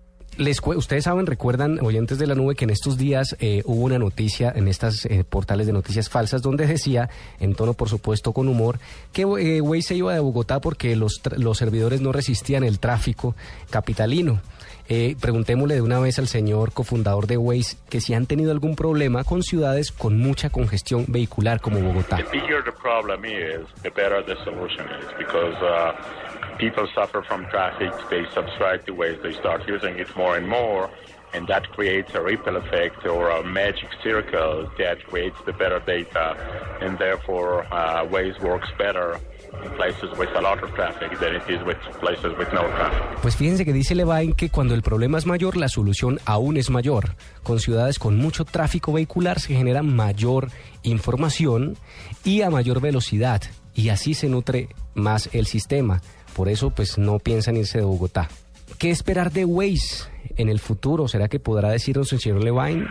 Les, 0.41 0.59
ustedes 0.65 1.03
saben, 1.03 1.27
recuerdan, 1.27 1.79
oyentes 1.85 2.17
de 2.17 2.25
la 2.25 2.33
nube, 2.33 2.55
que 2.55 2.63
en 2.63 2.71
estos 2.71 2.97
días 2.97 3.35
eh, 3.39 3.61
hubo 3.63 3.83
una 3.83 3.99
noticia 3.99 4.51
en 4.55 4.67
estas 4.67 5.05
eh, 5.05 5.23
portales 5.23 5.67
de 5.67 5.73
noticias 5.73 6.09
falsas 6.09 6.41
donde 6.41 6.65
decía, 6.65 7.11
en 7.39 7.53
tono 7.53 7.75
por 7.75 7.89
supuesto 7.89 8.33
con 8.33 8.47
humor, 8.47 8.79
que 9.13 9.21
eh, 9.21 9.61
Waze 9.61 9.81
se 9.83 9.95
iba 9.95 10.15
de 10.15 10.19
Bogotá 10.19 10.59
porque 10.59 10.95
los, 10.95 11.21
los 11.37 11.59
servidores 11.59 12.01
no 12.01 12.11
resistían 12.11 12.63
el 12.63 12.79
tráfico 12.79 13.35
capitalino. 13.69 14.41
Eh, 14.89 15.15
preguntémosle 15.21 15.75
de 15.75 15.81
una 15.81 15.99
vez 15.99 16.17
al 16.17 16.27
señor 16.27 16.73
cofundador 16.73 17.27
de 17.27 17.37
Waze 17.37 17.77
que 17.87 18.01
si 18.01 18.15
han 18.15 18.25
tenido 18.25 18.51
algún 18.51 18.75
problema 18.75 19.23
con 19.23 19.43
ciudades 19.43 19.91
con 19.91 20.17
mucha 20.17 20.49
congestión 20.49 21.05
vehicular 21.07 21.61
como 21.61 21.79
Bogotá. 21.79 22.17
The 22.17 22.23
people 26.57 26.87
suffer 26.93 27.21
from 27.21 27.45
traffic, 27.47 27.91
they 28.09 28.25
subscribe 28.33 28.85
to 28.85 28.93
Waze, 28.93 29.21
they 29.21 29.33
start 29.33 29.67
using 29.67 29.97
it 29.99 30.15
more 30.15 30.37
and 30.37 30.47
more, 30.47 30.89
and 31.33 31.47
that 31.47 31.69
creates 31.71 32.13
a 32.13 32.21
ripple 32.21 32.57
effect 32.57 33.05
or 33.05 33.29
a 33.29 33.43
magic 33.43 33.89
circle 34.03 34.69
that 34.77 35.03
creates 35.07 35.37
the 35.45 35.53
better 35.53 35.79
data, 35.85 36.35
and 36.81 36.97
therefore 36.97 37.65
uh, 37.71 38.05
Waze 38.05 38.39
works 38.41 38.67
better 38.77 39.19
in 39.63 39.69
places 39.71 40.09
with 40.17 40.29
a 40.35 40.41
lot 40.41 40.63
of 40.63 40.73
traffic 40.75 41.17
than 41.19 41.35
it 41.35 41.43
is 41.49 41.61
with 41.65 41.77
places 41.99 42.37
with 42.37 42.51
no 42.53 42.67
traffic. 42.69 43.21
Pues 43.21 43.35
fíjense 43.35 43.65
que 43.65 43.73
dice 43.73 43.95
Levine 43.95 44.33
que 44.33 44.49
cuando 44.49 44.73
el 44.73 44.81
problema 44.81 45.17
es 45.17 45.25
mayor, 45.25 45.57
la 45.57 45.67
solución 45.67 46.19
aún 46.25 46.57
es 46.57 46.69
mayor. 46.69 47.15
Con 47.43 47.59
ciudades 47.59 47.99
con 47.99 48.17
mucho 48.17 48.45
tráfico 48.45 48.93
vehicular 48.93 49.39
se 49.39 49.55
genera 49.55 49.83
mayor 49.83 50.49
información 50.83 51.77
y 52.23 52.41
a 52.41 52.49
mayor 52.49 52.81
velocidad. 52.81 53.41
Y 53.73 53.89
así 53.89 54.13
se 54.13 54.27
nutre 54.27 54.69
más 54.95 55.29
el 55.33 55.45
sistema. 55.45 56.01
Por 56.35 56.49
eso, 56.49 56.69
pues 56.71 56.97
no 56.97 57.19
piensan 57.19 57.57
irse 57.57 57.79
de 57.79 57.85
Bogotá. 57.85 58.29
¿Qué 58.77 58.89
esperar 58.89 59.31
de 59.31 59.45
Waze 59.45 60.09
en 60.37 60.49
el 60.49 60.59
futuro? 60.59 61.07
¿Será 61.07 61.27
que 61.27 61.39
podrá 61.39 61.69
decirnos 61.69 62.11
el 62.13 62.19
señor 62.19 62.43
Levine? 62.43 62.87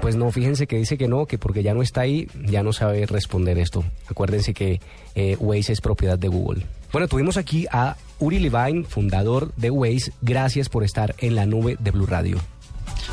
Pues 0.00 0.16
no, 0.16 0.30
fíjense 0.30 0.66
que 0.66 0.76
dice 0.76 0.98
que 0.98 1.08
no, 1.08 1.26
que 1.26 1.38
porque 1.38 1.62
ya 1.62 1.74
no 1.74 1.82
está 1.82 2.02
ahí, 2.02 2.28
ya 2.34 2.62
no 2.62 2.72
sabe 2.72 3.06
responder 3.06 3.58
esto. 3.58 3.84
Acuérdense 4.10 4.52
que 4.52 4.80
eh, 5.14 5.36
Waze 5.38 5.72
es 5.72 5.80
propiedad 5.80 6.18
de 6.18 6.28
Google. 6.28 6.64
Bueno, 6.92 7.08
tuvimos 7.08 7.38
aquí 7.38 7.66
a 7.72 7.96
Uri 8.18 8.38
Levine, 8.38 8.84
fundador 8.84 9.54
de 9.54 9.70
Waze. 9.70 10.12
Gracias 10.20 10.68
por 10.68 10.84
estar 10.84 11.14
en 11.18 11.34
la 11.34 11.46
nube 11.46 11.76
de 11.78 11.90
Blue 11.90 12.06
Radio. 12.06 12.38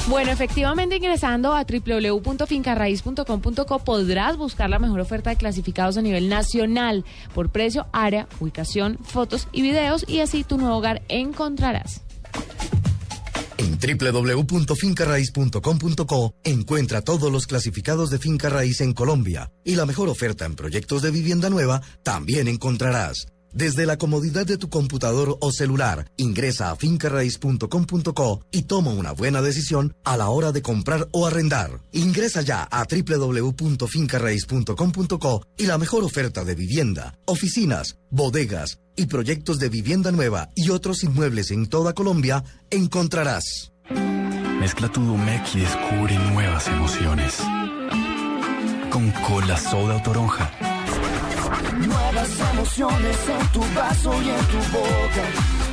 Bueno, 0.10 0.32
efectivamente 0.32 0.96
ingresando 0.96 1.54
a 1.54 1.64
www.fincarraiz.com.co 1.64 3.80
podrás 3.80 4.38
buscar 4.38 4.68
la 4.68 4.80
mejor 4.80 5.02
oferta 5.02 5.30
de 5.30 5.36
clasificados 5.36 5.98
a 5.98 6.02
nivel 6.02 6.30
nacional 6.30 7.06
por 7.36 7.52
precio, 7.52 7.86
área, 7.94 8.28
ubicación, 8.40 8.98
fotos 9.04 9.48
y 9.52 9.62
videos 9.62 10.04
y 10.08 10.22
así 10.22 10.44
tu 10.44 10.58
nuevo 10.58 10.78
hogar 10.78 11.04
encontrarás. 11.10 12.02
En 13.58 13.78
www.fincarraiz.com.co 13.78 16.34
encuentra 16.44 17.02
todos 17.02 17.32
los 17.32 17.46
clasificados 17.46 18.10
de 18.10 18.18
finca 18.18 18.50
raíz 18.50 18.82
en 18.82 18.94
Colombia 18.94 19.52
y 19.64 19.76
la 19.76 19.86
mejor 19.86 20.10
oferta 20.10 20.46
en 20.46 20.56
proyectos 20.56 21.04
de 21.04 21.12
vivienda 21.12 21.52
nueva 21.52 21.84
también 22.02 22.48
encontrarás. 22.48 23.28
Desde 23.54 23.86
la 23.86 23.98
comodidad 23.98 24.46
de 24.46 24.58
tu 24.58 24.70
computador 24.70 25.38
o 25.42 25.52
celular, 25.52 26.10
ingresa 26.18 26.72
a 26.72 26.76
fincarraiz.com.co 26.76 28.46
y 28.52 28.64
toma 28.64 28.92
una 28.92 29.12
buena 29.12 29.42
decisión 29.42 29.96
a 30.04 30.18
la 30.18 30.28
hora 30.30 30.52
de 30.52 30.62
comprar 30.62 31.08
o 31.12 31.26
arrendar. 31.26 31.80
Ingresa 31.92 32.42
ya 32.42 32.64
a 32.64 32.86
www.fincarraiz.com.co 32.86 35.46
y 35.58 35.66
la 35.66 35.78
mejor 35.78 36.04
oferta 36.04 36.44
de 36.44 36.56
vivienda, 36.56 37.18
oficinas, 37.26 37.98
bodegas 38.12 38.80
y 38.96 39.06
proyectos 39.08 39.60
de 39.60 39.70
vivienda 39.70 40.12
nueva 40.12 40.50
y 40.56 40.70
otros 40.70 41.04
inmuebles 41.04 41.52
en 41.52 41.68
toda 41.68 41.94
Colombia 41.94 42.44
encontrarás. 42.70 43.72
Mezcla 44.60 44.92
tu 44.92 45.02
Domec 45.02 45.56
y 45.56 45.62
descubre 45.62 46.20
nuevas 46.32 46.68
emociones. 46.68 47.38
Con 48.92 49.10
Cola 49.12 49.58
Soda 49.58 49.96
o 49.96 50.02
Toronja. 50.04 50.69
Nuevas 51.88 52.40
emociones 52.54 53.18
en 53.30 53.48
tu 53.54 53.62
vaso 53.74 54.14
y 54.22 54.30
en 54.30 54.46
tu 54.48 54.58
boca. 54.78 55.26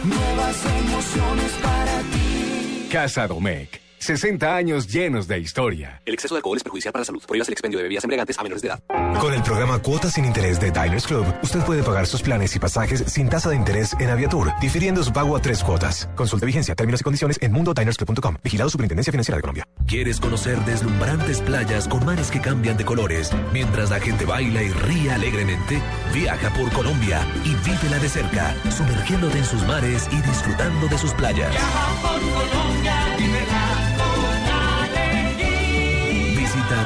Nuevas 0.04 0.66
emociones 0.66 1.52
para 1.62 2.00
ti. 2.12 2.88
Casa 2.90 3.26
Domecq. 3.26 3.85
60 4.06 4.54
años 4.54 4.86
llenos 4.86 5.26
de 5.26 5.40
historia. 5.40 6.00
El 6.06 6.14
exceso 6.14 6.36
de 6.36 6.38
alcohol 6.38 6.56
es 6.56 6.62
perjudicial 6.62 6.92
para 6.92 7.00
la 7.00 7.06
salud. 7.06 7.20
Prohíbas 7.26 7.48
el 7.48 7.54
expendio 7.54 7.78
de 7.78 7.82
bebidas 7.82 8.04
embriagantes 8.04 8.38
a 8.38 8.42
menores 8.44 8.62
de 8.62 8.68
edad. 8.68 8.80
Con 9.20 9.34
el 9.34 9.42
programa 9.42 9.80
Cuotas 9.80 10.12
sin 10.12 10.24
Interés 10.24 10.60
de 10.60 10.70
Diners 10.70 11.08
Club, 11.08 11.26
usted 11.42 11.58
puede 11.64 11.82
pagar 11.82 12.06
sus 12.06 12.22
planes 12.22 12.54
y 12.54 12.60
pasajes 12.60 13.00
sin 13.08 13.28
tasa 13.28 13.50
de 13.50 13.56
interés 13.56 13.96
en 13.98 14.08
Aviatur, 14.10 14.52
difiriendo 14.60 15.02
su 15.02 15.12
pago 15.12 15.36
a 15.36 15.42
tres 15.42 15.64
cuotas. 15.64 16.08
Consulte 16.14 16.46
vigencia, 16.46 16.76
términos 16.76 17.00
y 17.00 17.04
condiciones 17.04 17.36
en 17.42 17.50
mundodinersclub.com. 17.50 18.36
Vigilado 18.44 18.70
Superintendencia 18.70 19.10
Financiera 19.10 19.38
de 19.38 19.40
Colombia. 19.40 19.64
¿Quieres 19.88 20.20
conocer 20.20 20.56
deslumbrantes 20.60 21.40
playas 21.40 21.88
con 21.88 22.04
mares 22.04 22.30
que 22.30 22.40
cambian 22.40 22.76
de 22.76 22.84
colores 22.84 23.32
mientras 23.52 23.90
la 23.90 23.98
gente 23.98 24.24
baila 24.24 24.62
y 24.62 24.68
ríe 24.68 25.10
alegremente? 25.10 25.82
Viaja 26.14 26.50
por 26.50 26.70
Colombia 26.72 27.26
y 27.44 27.56
vívela 27.68 27.98
de 27.98 28.08
cerca, 28.08 28.54
sumergiéndote 28.70 29.38
en 29.38 29.44
sus 29.44 29.62
mares 29.64 30.08
y 30.12 30.16
disfrutando 30.22 30.86
de 30.86 30.96
sus 30.96 31.12
playas. 31.14 31.52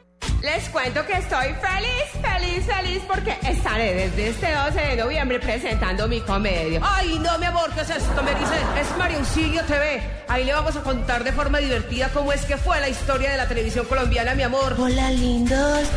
Les 0.45 0.69
cuento 0.69 1.05
que 1.07 1.15
estoy 1.15 1.55
feliz, 1.55 2.05
feliz, 2.21 2.67
feliz 2.67 3.03
porque 3.09 3.35
estaré 3.49 3.95
desde 3.95 4.29
este 4.29 4.53
12 4.53 4.79
de 4.79 4.97
noviembre 4.97 5.41
presentando 5.41 6.07
mi 6.07 6.21
comedia. 6.21 6.81
Ay, 6.83 7.19
no, 7.19 7.39
mi 7.39 7.47
amor, 7.47 7.71
¿qué 7.75 7.81
es 7.81 7.89
esto? 7.89 8.23
Me 8.23 8.35
dice, 8.35 8.55
es 8.79 8.95
Marioncillo 8.99 9.65
TV. 9.65 10.03
Ahí 10.29 10.45
le 10.45 10.53
vamos 10.53 10.77
a 10.77 10.83
contar 10.83 11.25
de 11.25 11.33
forma 11.33 11.61
divertida 11.61 12.11
cómo 12.13 12.31
es 12.31 12.45
que 12.45 12.59
fue 12.59 12.79
la 12.79 12.91
historia 12.91 13.31
de 13.31 13.39
la 13.39 13.49
televisión 13.49 13.87
colombiana, 13.87 14.35
mi 14.35 14.43
amor. 14.43 14.77
Hola 14.79 15.11
lindos, 15.13 15.89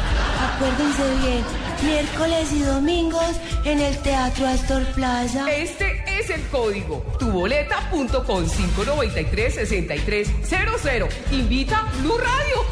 acuérdense 0.55 1.03
bien, 1.21 1.43
miércoles 1.83 2.51
y 2.53 2.61
domingos 2.61 3.35
en 3.63 3.79
el 3.79 3.97
Teatro 3.99 4.47
Astor 4.47 4.83
Plaza. 4.93 5.49
Este 5.51 6.03
es 6.19 6.29
el 6.29 6.41
código, 6.47 7.05
tuboleta.com 7.19 8.45
593-6300. 8.45 11.09
Invita 11.31 11.89
Blue 12.01 12.17
Radio. 12.17 12.65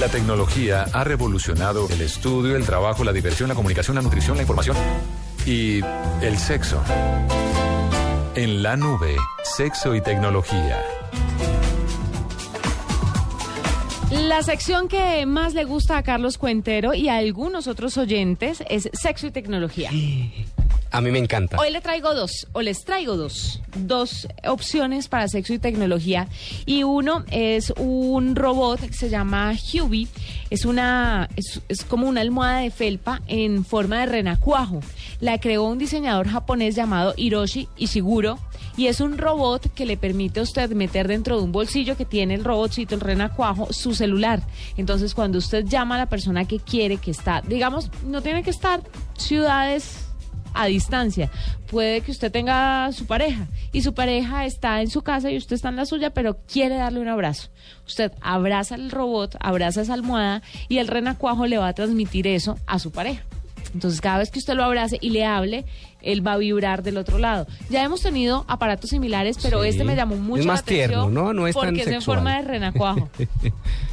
La 0.00 0.08
tecnología 0.08 0.86
ha 0.92 1.02
revolucionado 1.02 1.88
el 1.90 2.02
estudio, 2.02 2.54
el 2.54 2.64
trabajo, 2.64 3.02
la 3.02 3.12
diversión, 3.12 3.48
la 3.48 3.56
comunicación, 3.56 3.96
la 3.96 4.02
nutrición, 4.02 4.36
la 4.36 4.42
información 4.42 4.76
y 5.44 5.80
el 6.22 6.38
sexo. 6.38 6.80
En 8.36 8.62
la 8.62 8.76
nube, 8.76 9.16
sexo 9.42 9.96
y 9.96 10.00
tecnología. 10.00 10.80
La 14.10 14.42
sección 14.42 14.88
que 14.88 15.26
más 15.26 15.52
le 15.52 15.64
gusta 15.64 15.98
a 15.98 16.02
Carlos 16.02 16.38
Cuentero 16.38 16.94
y 16.94 17.10
a 17.10 17.16
algunos 17.16 17.66
otros 17.66 17.98
oyentes 17.98 18.62
es 18.70 18.88
sexo 18.94 19.26
y 19.26 19.30
tecnología. 19.30 19.90
A 20.90 21.00
mí 21.00 21.10
me 21.10 21.18
encanta. 21.18 21.58
Hoy 21.58 21.70
le 21.70 21.80
traigo 21.80 22.14
dos, 22.14 22.46
o 22.52 22.62
les 22.62 22.84
traigo 22.84 23.16
dos, 23.16 23.60
dos 23.76 24.26
opciones 24.46 25.08
para 25.08 25.28
sexo 25.28 25.52
y 25.52 25.58
tecnología. 25.58 26.28
Y 26.64 26.82
uno 26.82 27.24
es 27.30 27.72
un 27.76 28.34
robot 28.36 28.80
que 28.80 28.94
se 28.94 29.10
llama 29.10 29.52
Hubi. 29.52 30.08
Es 30.48 30.64
una, 30.64 31.28
es, 31.36 31.60
es 31.68 31.84
como 31.84 32.08
una 32.08 32.22
almohada 32.22 32.60
de 32.60 32.70
felpa 32.70 33.20
en 33.26 33.64
forma 33.64 34.00
de 34.00 34.06
renacuajo. 34.06 34.80
La 35.20 35.38
creó 35.38 35.64
un 35.64 35.78
diseñador 35.78 36.28
japonés 36.28 36.74
llamado 36.74 37.12
Hiroshi 37.16 37.68
Ishiguro. 37.76 38.38
Y 38.76 38.86
es 38.86 39.00
un 39.00 39.18
robot 39.18 39.74
que 39.74 39.84
le 39.84 39.96
permite 39.96 40.40
a 40.40 40.44
usted 40.44 40.70
meter 40.70 41.08
dentro 41.08 41.36
de 41.36 41.42
un 41.42 41.52
bolsillo 41.52 41.96
que 41.96 42.04
tiene 42.04 42.34
el 42.34 42.44
robotcito, 42.44 42.94
el 42.94 43.00
renacuajo, 43.00 43.72
su 43.72 43.92
celular. 43.92 44.40
Entonces, 44.76 45.14
cuando 45.14 45.38
usted 45.38 45.64
llama 45.66 45.96
a 45.96 45.98
la 45.98 46.06
persona 46.06 46.46
que 46.46 46.60
quiere, 46.60 46.96
que 46.96 47.10
está, 47.10 47.42
digamos, 47.42 47.90
no 48.04 48.22
tiene 48.22 48.44
que 48.44 48.50
estar 48.50 48.80
ciudades 49.16 50.07
a 50.58 50.66
distancia. 50.66 51.30
Puede 51.70 52.00
que 52.00 52.10
usted 52.10 52.32
tenga 52.32 52.90
su 52.92 53.06
pareja 53.06 53.46
y 53.72 53.82
su 53.82 53.94
pareja 53.94 54.44
está 54.44 54.80
en 54.82 54.90
su 54.90 55.02
casa 55.02 55.30
y 55.30 55.36
usted 55.36 55.54
está 55.54 55.68
en 55.68 55.76
la 55.76 55.86
suya, 55.86 56.10
pero 56.10 56.36
quiere 56.52 56.76
darle 56.76 57.00
un 57.00 57.08
abrazo. 57.08 57.48
Usted 57.86 58.12
abraza 58.20 58.74
el 58.74 58.90
robot, 58.90 59.36
abraza 59.40 59.82
esa 59.82 59.94
almohada 59.94 60.42
y 60.68 60.78
el 60.78 60.88
renacuajo 60.88 61.46
le 61.46 61.58
va 61.58 61.68
a 61.68 61.74
transmitir 61.74 62.26
eso 62.26 62.58
a 62.66 62.78
su 62.78 62.90
pareja. 62.90 63.22
Entonces, 63.74 64.00
cada 64.00 64.18
vez 64.18 64.30
que 64.30 64.38
usted 64.38 64.54
lo 64.54 64.64
abrace 64.64 64.98
y 65.00 65.10
le 65.10 65.24
hable, 65.24 65.64
él 66.00 66.26
va 66.26 66.32
a 66.34 66.36
vibrar 66.38 66.82
del 66.82 66.96
otro 66.96 67.18
lado. 67.18 67.46
Ya 67.70 67.82
hemos 67.84 68.00
tenido 68.02 68.44
aparatos 68.48 68.90
similares, 68.90 69.36
pero 69.42 69.62
Sí. 69.62 69.68
este 69.70 69.84
me 69.84 69.94
llamó 69.96 70.16
mucho 70.16 70.40
Es 70.40 70.46
más 70.46 70.56
la 70.58 70.60
atención. 70.62 70.88
tierno, 70.90 71.10
¿no? 71.10 71.32
No 71.34 71.46
es 71.46 71.54
tan 71.54 71.64
porque 71.66 71.82
es 71.82 71.86
en 71.88 72.02
forma 72.02 72.36
de 72.36 72.42
renacuajo. 72.42 73.08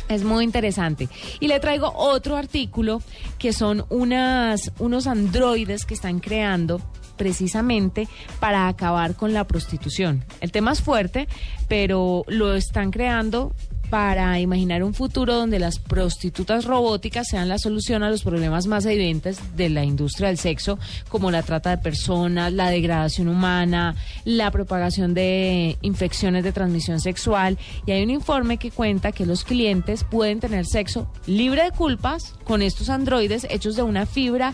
Es 0.07 0.23
muy 0.23 0.43
interesante. 0.43 1.09
Y 1.39 1.47
le 1.47 1.59
traigo 1.59 1.91
otro 1.95 2.37
artículo 2.37 3.01
que 3.39 3.53
son 3.53 3.85
unas, 3.89 4.71
unos 4.77 5.07
androides 5.07 5.83
que 5.85 5.95
están 5.95 6.19
creando 6.19 6.79
precisamente 7.17 8.07
para 8.39 8.67
acabar 8.67 9.15
con 9.15 9.33
la 9.33 9.45
prostitución. 9.47 10.23
El 10.41 10.51
tema 10.51 10.73
es 10.73 10.81
fuerte, 10.81 11.27
pero 11.67 12.23
lo 12.27 12.53
están 12.53 12.91
creando 12.91 13.55
para 13.89 14.39
imaginar 14.39 14.83
un 14.83 14.93
futuro 14.93 15.35
donde 15.35 15.59
las 15.59 15.79
prostitutas 15.79 16.65
robóticas 16.65 17.27
sean 17.27 17.49
la 17.49 17.57
solución 17.57 18.03
a 18.03 18.09
los 18.09 18.23
problemas 18.23 18.67
más 18.67 18.85
evidentes 18.85 19.39
de 19.55 19.69
la 19.69 19.83
industria 19.83 20.27
del 20.27 20.37
sexo, 20.37 20.79
como 21.09 21.31
la 21.31 21.43
trata 21.43 21.69
de 21.69 21.77
personas, 21.77 22.51
la 22.53 22.69
degradación 22.69 23.27
humana, 23.27 23.95
la 24.23 24.51
propagación 24.51 25.13
de 25.13 25.77
infecciones 25.81 26.43
de 26.43 26.51
transmisión 26.51 26.99
sexual. 26.99 27.57
Y 27.85 27.91
hay 27.91 28.03
un 28.03 28.09
informe 28.09 28.57
que 28.57 28.71
cuenta 28.71 29.11
que 29.11 29.25
los 29.25 29.43
clientes 29.43 30.03
pueden 30.03 30.39
tener 30.39 30.65
sexo 30.65 31.07
libre 31.27 31.63
de 31.63 31.71
culpas 31.71 32.33
con 32.43 32.61
estos 32.61 32.89
androides 32.89 33.47
hechos 33.49 33.75
de 33.75 33.83
una 33.83 34.05
fibra 34.05 34.53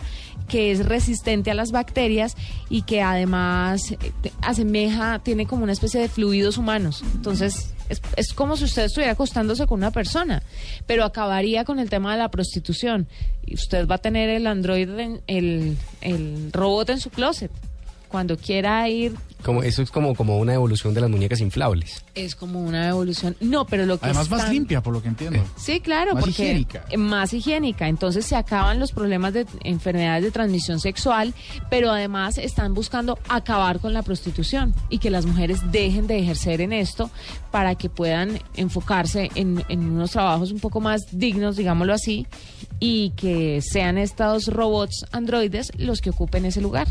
que 0.52 0.70
es 0.70 0.84
resistente 0.86 1.50
a 1.50 1.54
las 1.54 1.72
bacterias 1.72 2.36
y 2.68 2.82
que 2.82 3.00
además 3.00 3.92
eh, 3.92 4.12
asemeja, 4.42 5.18
tiene 5.20 5.46
como 5.46 5.62
una 5.64 5.72
especie 5.72 5.98
de 5.98 6.08
fluidos 6.08 6.58
humanos. 6.58 7.02
Entonces, 7.14 7.72
es, 7.88 8.02
es 8.16 8.34
como 8.34 8.56
si 8.58 8.64
usted 8.64 8.84
estuviera 8.84 9.12
acostándose 9.12 9.66
con 9.66 9.78
una 9.80 9.90
persona, 9.90 10.42
pero 10.86 11.04
acabaría 11.04 11.64
con 11.64 11.78
el 11.78 11.88
tema 11.88 12.12
de 12.12 12.18
la 12.18 12.30
prostitución. 12.30 13.08
Y 13.46 13.54
usted 13.54 13.88
va 13.88 13.94
a 13.94 13.98
tener 13.98 14.28
el 14.28 14.46
androide, 14.46 15.02
en- 15.02 15.20
el, 15.26 15.76
el 16.02 16.50
robot 16.52 16.90
en 16.90 17.00
su 17.00 17.08
closet. 17.08 17.50
Cuando 18.08 18.36
quiera 18.36 18.86
ir, 18.90 19.14
Como, 19.42 19.62
eso 19.62 19.82
es 19.82 19.90
como, 19.90 20.14
como 20.14 20.38
una 20.38 20.54
evolución 20.54 20.94
de 20.94 21.00
las 21.00 21.10
muñecas 21.10 21.40
inflables. 21.40 22.04
es 22.14 22.34
como 22.34 22.60
una 22.62 22.88
evolución. 22.88 23.36
No, 23.40 23.66
pero 23.66 23.86
lo 23.86 23.98
que 23.98 24.06
Además, 24.06 24.30
más 24.30 24.48
limpia, 24.50 24.82
por 24.82 24.92
lo 24.94 25.02
que 25.02 25.08
entiendo. 25.08 25.42
Sí, 25.56 25.80
claro, 25.80 26.14
Más 26.14 26.24
porque 26.24 26.42
higiénica. 26.44 26.84
eh, 26.90 26.96
más 26.96 27.32
higiénica. 27.32 27.88
Entonces 27.88 28.24
se 28.26 28.36
acaban 28.36 28.78
los 28.78 28.92
problemas 28.92 29.32
de 29.32 29.46
enfermedades 29.64 30.24
de 30.24 30.30
transmisión 30.30 30.80
sexual, 30.80 31.34
pero 31.70 31.90
además 31.90 32.38
están 32.38 32.74
buscando 32.74 33.18
acabar 33.28 33.80
con 33.80 33.92
la 33.92 34.02
prostitución 34.02 34.74
y 34.88 34.98
que 34.98 35.10
las 35.10 35.26
mujeres 35.26 35.60
dejen 35.72 36.06
de 36.06 36.18
ejercer 36.20 36.60
en 36.60 36.72
esto 36.72 37.10
para 37.50 37.74
que 37.74 37.88
puedan 37.88 38.38
enfocarse 38.56 39.30
en, 39.34 39.64
en 39.68 39.90
unos 39.90 40.12
trabajos 40.12 40.52
un 40.52 40.60
poco 40.60 40.80
más 40.80 41.02
dignos, 41.12 41.56
digámoslo 41.56 41.92
así, 41.92 42.26
y 42.80 43.10
que 43.16 43.60
sean 43.62 43.98
estos 43.98 44.46
robots 44.46 45.04
androides 45.12 45.72
los 45.78 46.00
que 46.00 46.10
ocupen 46.10 46.44
ese 46.44 46.60
lugar. 46.60 46.88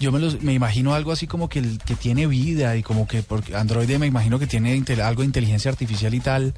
Yo 0.00 0.10
me, 0.10 0.18
los, 0.18 0.42
me 0.42 0.52
imagino 0.52 0.92
algo 0.92 1.12
así 1.12 1.26
como 1.28 1.48
que, 1.48 1.60
el, 1.60 1.78
que 1.84 1.94
tiene 1.94 2.26
vida 2.26 2.76
y 2.76 2.82
como 2.82 3.06
que 3.06 3.22
porque 3.22 3.54
Android 3.54 3.90
me 3.98 4.06
imagino 4.06 4.38
que 4.38 4.46
tiene 4.46 4.82
algo 5.02 5.22
de 5.22 5.26
inteligencia 5.26 5.70
artificial 5.70 6.14
y 6.14 6.20
tal. 6.20 6.54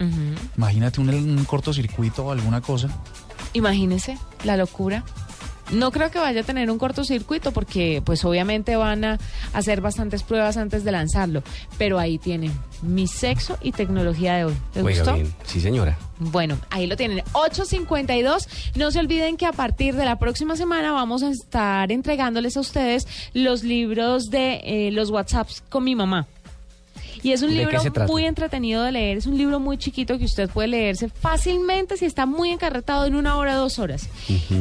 Imagínate 0.57 1.01
un, 1.01 1.09
un 1.11 1.45
cortocircuito 1.45 2.27
o 2.27 2.33
alguna 2.33 2.61
cosa. 2.61 2.89
Imagínese 3.53 4.19
la 4.45 4.57
locura. 4.57 5.05
No 5.73 5.91
creo 5.91 6.11
que 6.11 6.19
vaya 6.19 6.43
a 6.43 6.45
tener 6.45 6.71
un 6.71 6.79
cortocircuito 6.79 7.53
porque 7.53 8.03
pues 8.05 8.25
obviamente 8.25 8.77
van 8.77 9.05
a 9.05 9.19
hacer 9.53 9.81
bastantes 9.81 10.23
pruebas 10.23 10.57
antes 10.57 10.85
de 10.85 10.93
lanzarlo. 10.93 11.43
Pero 11.77 11.99
ahí 11.99 12.19
tienen 12.19 12.53
mi 12.83 13.07
sexo 13.07 13.59
y 13.61 13.73
tecnología 13.73 14.37
de 14.37 14.45
hoy. 14.45 14.55
¿Les 14.75 14.83
Juega 14.83 14.99
gustó? 15.01 15.15
bien. 15.15 15.35
Sí, 15.45 15.61
señora. 15.61 15.99
Bueno, 16.19 16.57
ahí 16.71 16.87
lo 16.87 16.97
tienen. 16.97 17.19
8.52. 17.33 18.49
No 18.77 18.91
se 18.91 19.01
olviden 19.01 19.37
que 19.37 19.47
a 19.47 19.53
partir 19.53 19.97
de 19.97 20.05
la 20.05 20.19
próxima 20.19 20.57
semana 20.57 20.93
vamos 20.93 21.23
a 21.23 21.31
estar 21.31 21.91
entregándoles 21.91 22.57
a 22.57 22.61
ustedes 22.61 23.07
los 23.35 23.63
libros 23.65 24.31
de 24.31 24.61
eh, 24.65 24.91
los 24.93 25.11
WhatsApps 25.11 25.63
con 25.69 25.85
mi 25.85 25.95
mamá. 25.95 26.27
Y 27.27 27.33
es 27.33 27.43
un 27.43 27.49
¿De 27.49 27.67
qué 27.67 27.77
libro 27.79 28.07
muy 28.07 28.25
entretenido 28.25 28.85
de 28.85 28.93
leer. 28.93 29.17
Es 29.17 29.27
un 29.27 29.37
libro 29.37 29.59
muy 29.59 29.79
chiquito 29.79 30.17
que 30.17 30.27
usted 30.27 30.49
puede 30.49 30.69
leerse 30.69 31.09
fácilmente 31.09 31.97
si 31.97 32.05
está 32.05 32.25
muy 32.25 32.51
encarretado 32.51 33.05
en 33.05 33.17
una 33.17 33.37
hora 33.37 33.57
o 33.57 33.63
dos 33.63 33.81
horas. 33.81 34.09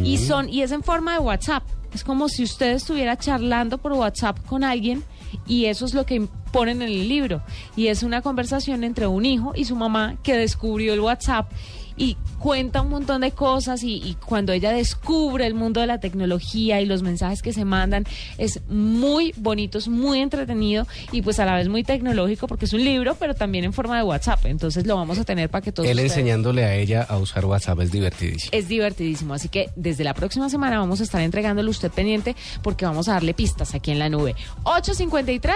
Y 0.03 0.18
son 0.18 0.49
y 0.49 0.63
es 0.63 0.72
en 0.72 0.82
forma 0.82 1.13
de 1.13 1.20
WhatsApp. 1.20 1.61
Es 1.93 2.03
como 2.03 2.28
si 2.28 2.43
usted 2.43 2.72
estuviera 2.72 3.18
charlando 3.18 3.78
por 3.78 3.93
WhatsApp 3.93 4.43
con 4.47 4.63
alguien 4.63 5.03
y 5.45 5.66
eso 5.66 5.86
es 5.86 5.93
lo 5.93 6.07
que 6.07 6.28
ponen 6.51 6.82
en 6.82 6.88
el 6.88 7.07
libro. 7.07 7.43
Y 7.76 7.86
es 7.86 8.01
una 8.01 8.24
conversación 8.24 8.84
entre 8.84 9.05
un 9.05 9.28
hijo 9.28 9.53
y 9.55 9.66
su 9.66 9.76
mamá 9.76 10.16
que 10.24 10.36
descubrió 10.36 10.95
el 10.95 11.01
WhatsApp 11.01 11.51
y 11.97 12.17
cuenta 12.39 12.81
un 12.81 12.89
montón 12.89 13.21
de 13.21 13.31
cosas 13.31 13.81
y, 13.83 13.95
y 14.03 14.15
cuando 14.15 14.51
ella 14.51 14.71
descubre 14.71 15.47
el 15.47 15.53
mundo 15.53 15.79
de 15.81 15.87
la 15.87 15.99
tecnología 15.99 16.81
y 16.81 16.85
los 16.85 17.01
mensajes 17.03 17.41
que 17.41 17.53
se 17.53 17.63
mandan 17.65 18.03
es 18.37 18.59
muy 18.67 19.33
bonito, 19.37 19.77
es 19.77 19.87
muy 19.87 20.19
entretenido 20.19 20.85
y 21.11 21.21
pues 21.21 21.39
a 21.39 21.45
la 21.45 21.55
vez 21.55 21.69
muy 21.69 21.83
tecnológico 21.83 22.47
porque 22.47 22.65
es 22.65 22.73
un 22.73 22.83
libro 22.83 23.15
pero 23.15 23.33
también 23.33 23.63
en 23.65 23.73
forma 23.73 23.95
de 23.97 24.03
WhatsApp, 24.03 24.45
entonces 24.45 24.85
lo 24.85 24.95
vamos 24.97 25.17
a 25.19 25.23
tener 25.23 25.49
para 25.49 25.61
que 25.61 25.71
todos 25.71 25.87
Él 25.87 25.93
ustedes- 25.97 26.11
enseñándole 26.11 26.65
a 26.65 26.75
ella 26.75 27.01
a 27.03 27.17
usar 27.17 27.45
WhatsApp 27.45 27.79
es 27.79 27.91
divertidísimo. 27.91 28.49
es 28.51 28.67
divertidísimo, 28.67 29.33
así 29.33 29.47
que 29.49 29.69
desde 29.75 30.03
la 30.03 30.13
próxima 30.13 30.49
semana 30.49 30.77
vamos 30.79 30.99
a 30.99 31.03
estar 31.03 31.21
entregándole 31.21 31.69
usted 31.69 31.91
pendiente 31.91 32.35
porque 32.61 32.85
vamos 32.85 33.07
a 33.07 33.13
darle 33.13 33.33
pistas 33.33 33.73
aquí 33.73 33.91
en 33.91 33.99
la 33.99 34.09
nube. 34.09 34.35
8.53, 34.63 35.53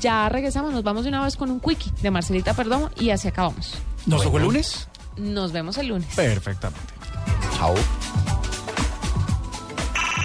ya 0.00 0.28
regresamos, 0.28 0.72
nos 0.72 0.82
vamos 0.82 1.02
de 1.04 1.10
una 1.10 1.22
vez 1.24 1.36
con 1.36 1.50
un 1.50 1.60
quickie 1.60 1.90
de 2.02 2.10
Marcelita 2.10 2.54
Perdomo 2.54 2.90
y 2.98 3.10
así 3.10 3.28
acabamos. 3.28 3.74
¿Nos 4.06 4.22
tocó 4.22 4.38
el 4.38 4.44
lunes? 4.44 4.88
Nos 5.16 5.52
vemos 5.52 5.78
el 5.78 5.88
lunes. 5.88 6.14
Perfectamente. 6.14 6.92
Chao. 7.56 7.74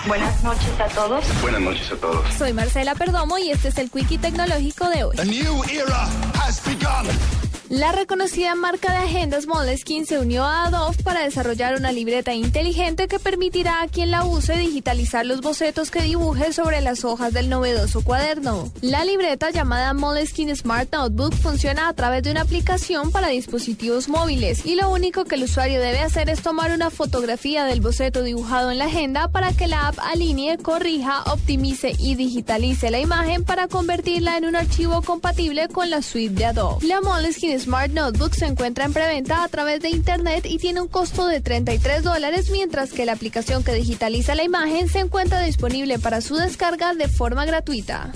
Buenas 0.07 0.43
noches 0.43 0.79
a 0.79 0.87
todos. 0.87 1.23
Buenas 1.41 1.61
noches 1.61 1.91
a 1.91 1.95
todos. 1.95 2.33
Soy 2.33 2.53
Marcela 2.53 2.95
Perdomo 2.95 3.37
y 3.37 3.51
este 3.51 3.67
es 3.67 3.77
el 3.77 3.91
Quickie 3.91 4.17
Tecnológico 4.17 4.89
de 4.89 5.03
hoy. 5.03 5.15
A 5.19 5.25
new 5.25 5.63
era 5.65 6.07
has 6.33 6.63
begun. 6.65 7.38
La 7.69 7.91
reconocida 7.91 8.55
marca 8.55 8.91
de 8.91 8.97
agendas 8.97 9.45
Moleskine 9.45 10.03
se 10.03 10.17
unió 10.17 10.43
a 10.43 10.65
Adobe 10.65 11.03
para 11.03 11.21
desarrollar 11.21 11.75
una 11.75 11.91
libreta 11.91 12.33
inteligente 12.33 13.07
que 13.07 13.19
permitirá 13.19 13.83
a 13.83 13.87
quien 13.87 14.09
la 14.09 14.25
use 14.25 14.57
digitalizar 14.57 15.23
los 15.23 15.41
bocetos 15.41 15.91
que 15.91 16.01
dibuje 16.01 16.51
sobre 16.51 16.81
las 16.81 17.05
hojas 17.05 17.31
del 17.31 17.47
novedoso 17.47 18.01
cuaderno. 18.03 18.71
La 18.81 19.05
libreta 19.05 19.51
llamada 19.51 19.93
Moleskine 19.93 20.55
Smart 20.55 20.91
Notebook 20.91 21.35
funciona 21.35 21.89
a 21.89 21.93
través 21.93 22.23
de 22.23 22.31
una 22.31 22.41
aplicación 22.41 23.11
para 23.11 23.27
dispositivos 23.27 24.09
móviles 24.09 24.65
y 24.65 24.73
lo 24.73 24.89
único 24.89 25.25
que 25.25 25.35
el 25.35 25.43
usuario 25.43 25.79
debe 25.79 25.99
hacer 25.99 26.27
es 26.31 26.41
tomar 26.41 26.71
una 26.71 26.89
fotografía 26.89 27.65
del 27.65 27.81
boceto 27.81 28.23
dibujado 28.23 28.71
en 28.71 28.79
la 28.79 28.85
agenda 28.85 29.27
para 29.27 29.53
que 29.53 29.67
la 29.67 29.89
app 29.89 29.99
alinee, 29.99 30.57
corrija, 30.57 31.21
optimice 31.31 31.91
y 31.99 32.15
digitalice 32.15 32.89
la 32.89 32.99
imagen 32.99 33.43
para 33.43 33.67
convertirla 33.67 34.37
en 34.37 34.45
un 34.45 34.55
archivo 34.55 35.03
compatible 35.03 35.67
con 35.67 35.91
la 35.91 36.01
suite 36.01 36.33
de 36.33 36.45
Adobe. 36.45 36.87
La 36.87 36.99
Moleskine 36.99 37.58
Smart 37.59 37.91
Notebook 37.91 38.33
se 38.33 38.45
encuentra 38.45 38.85
en 38.85 38.93
preventa 38.93 39.43
a 39.43 39.47
través 39.49 39.81
de 39.81 39.89
internet 39.89 40.45
y 40.45 40.57
tiene 40.57 40.81
un 40.81 40.87
costo 40.87 41.27
de 41.27 41.41
33 41.41 42.03
dólares, 42.03 42.49
mientras 42.49 42.91
que 42.91 43.05
la 43.05 43.13
aplicación 43.13 43.63
que 43.63 43.73
digitaliza 43.73 44.35
la 44.35 44.43
imagen 44.43 44.87
se 44.87 44.99
encuentra 44.99 45.41
disponible 45.41 45.99
para 45.99 46.21
su 46.21 46.35
descarga 46.35 46.93
de 46.93 47.07
forma 47.07 47.45
gratuita. 47.45 48.11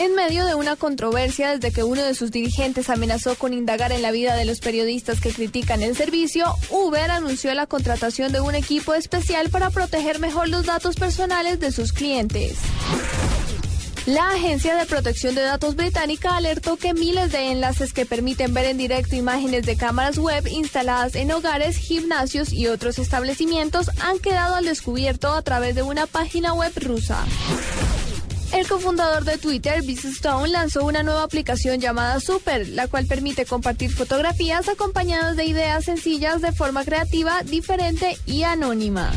En 0.00 0.14
medio 0.14 0.46
de 0.46 0.54
una 0.54 0.76
controversia 0.76 1.50
desde 1.50 1.70
que 1.72 1.84
uno 1.84 2.02
de 2.02 2.14
sus 2.14 2.30
dirigentes 2.30 2.90
amenazó 2.90 3.36
con 3.36 3.54
indagar 3.54 3.92
en 3.92 4.02
la 4.02 4.10
vida 4.10 4.34
de 4.34 4.44
los 4.44 4.60
periodistas 4.60 5.20
que 5.20 5.32
critican 5.32 5.82
el 5.82 5.96
servicio, 5.96 6.54
Uber 6.70 7.10
anunció 7.10 7.54
la 7.54 7.66
contratación 7.66 8.32
de 8.32 8.40
un 8.40 8.54
equipo 8.54 8.94
especial 8.94 9.50
para 9.50 9.70
proteger 9.70 10.18
mejor 10.18 10.48
los 10.48 10.66
datos 10.66 10.96
personales 10.96 11.60
de 11.60 11.72
sus 11.72 11.92
clientes. 11.92 12.56
La 14.06 14.30
Agencia 14.30 14.74
de 14.74 14.84
Protección 14.84 15.36
de 15.36 15.42
Datos 15.42 15.76
británica 15.76 16.36
alertó 16.36 16.76
que 16.76 16.92
miles 16.92 17.30
de 17.30 17.52
enlaces 17.52 17.92
que 17.92 18.04
permiten 18.04 18.52
ver 18.52 18.64
en 18.64 18.76
directo 18.76 19.14
imágenes 19.14 19.64
de 19.64 19.76
cámaras 19.76 20.18
web 20.18 20.44
instaladas 20.48 21.14
en 21.14 21.30
hogares, 21.30 21.76
gimnasios 21.76 22.52
y 22.52 22.66
otros 22.66 22.98
establecimientos 22.98 23.90
han 24.00 24.18
quedado 24.18 24.56
al 24.56 24.64
descubierto 24.64 25.32
a 25.32 25.42
través 25.42 25.76
de 25.76 25.82
una 25.82 26.08
página 26.08 26.52
web 26.52 26.72
rusa. 26.84 27.24
El 28.52 28.66
cofundador 28.66 29.24
de 29.24 29.38
Twitter, 29.38 29.82
Biz 29.82 30.04
Stone, 30.06 30.48
lanzó 30.48 30.84
una 30.84 31.04
nueva 31.04 31.22
aplicación 31.22 31.78
llamada 31.78 32.18
Super, 32.18 32.68
la 32.70 32.88
cual 32.88 33.06
permite 33.06 33.46
compartir 33.46 33.92
fotografías 33.92 34.68
acompañadas 34.68 35.36
de 35.36 35.44
ideas 35.44 35.84
sencillas 35.84 36.42
de 36.42 36.50
forma 36.50 36.84
creativa, 36.84 37.44
diferente 37.44 38.18
y 38.26 38.42
anónima. 38.42 39.12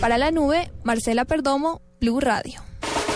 Para 0.00 0.18
la 0.18 0.32
nube, 0.32 0.72
Marcela 0.82 1.24
Perdomo, 1.24 1.80
Blue 2.00 2.18
Radio. 2.18 2.71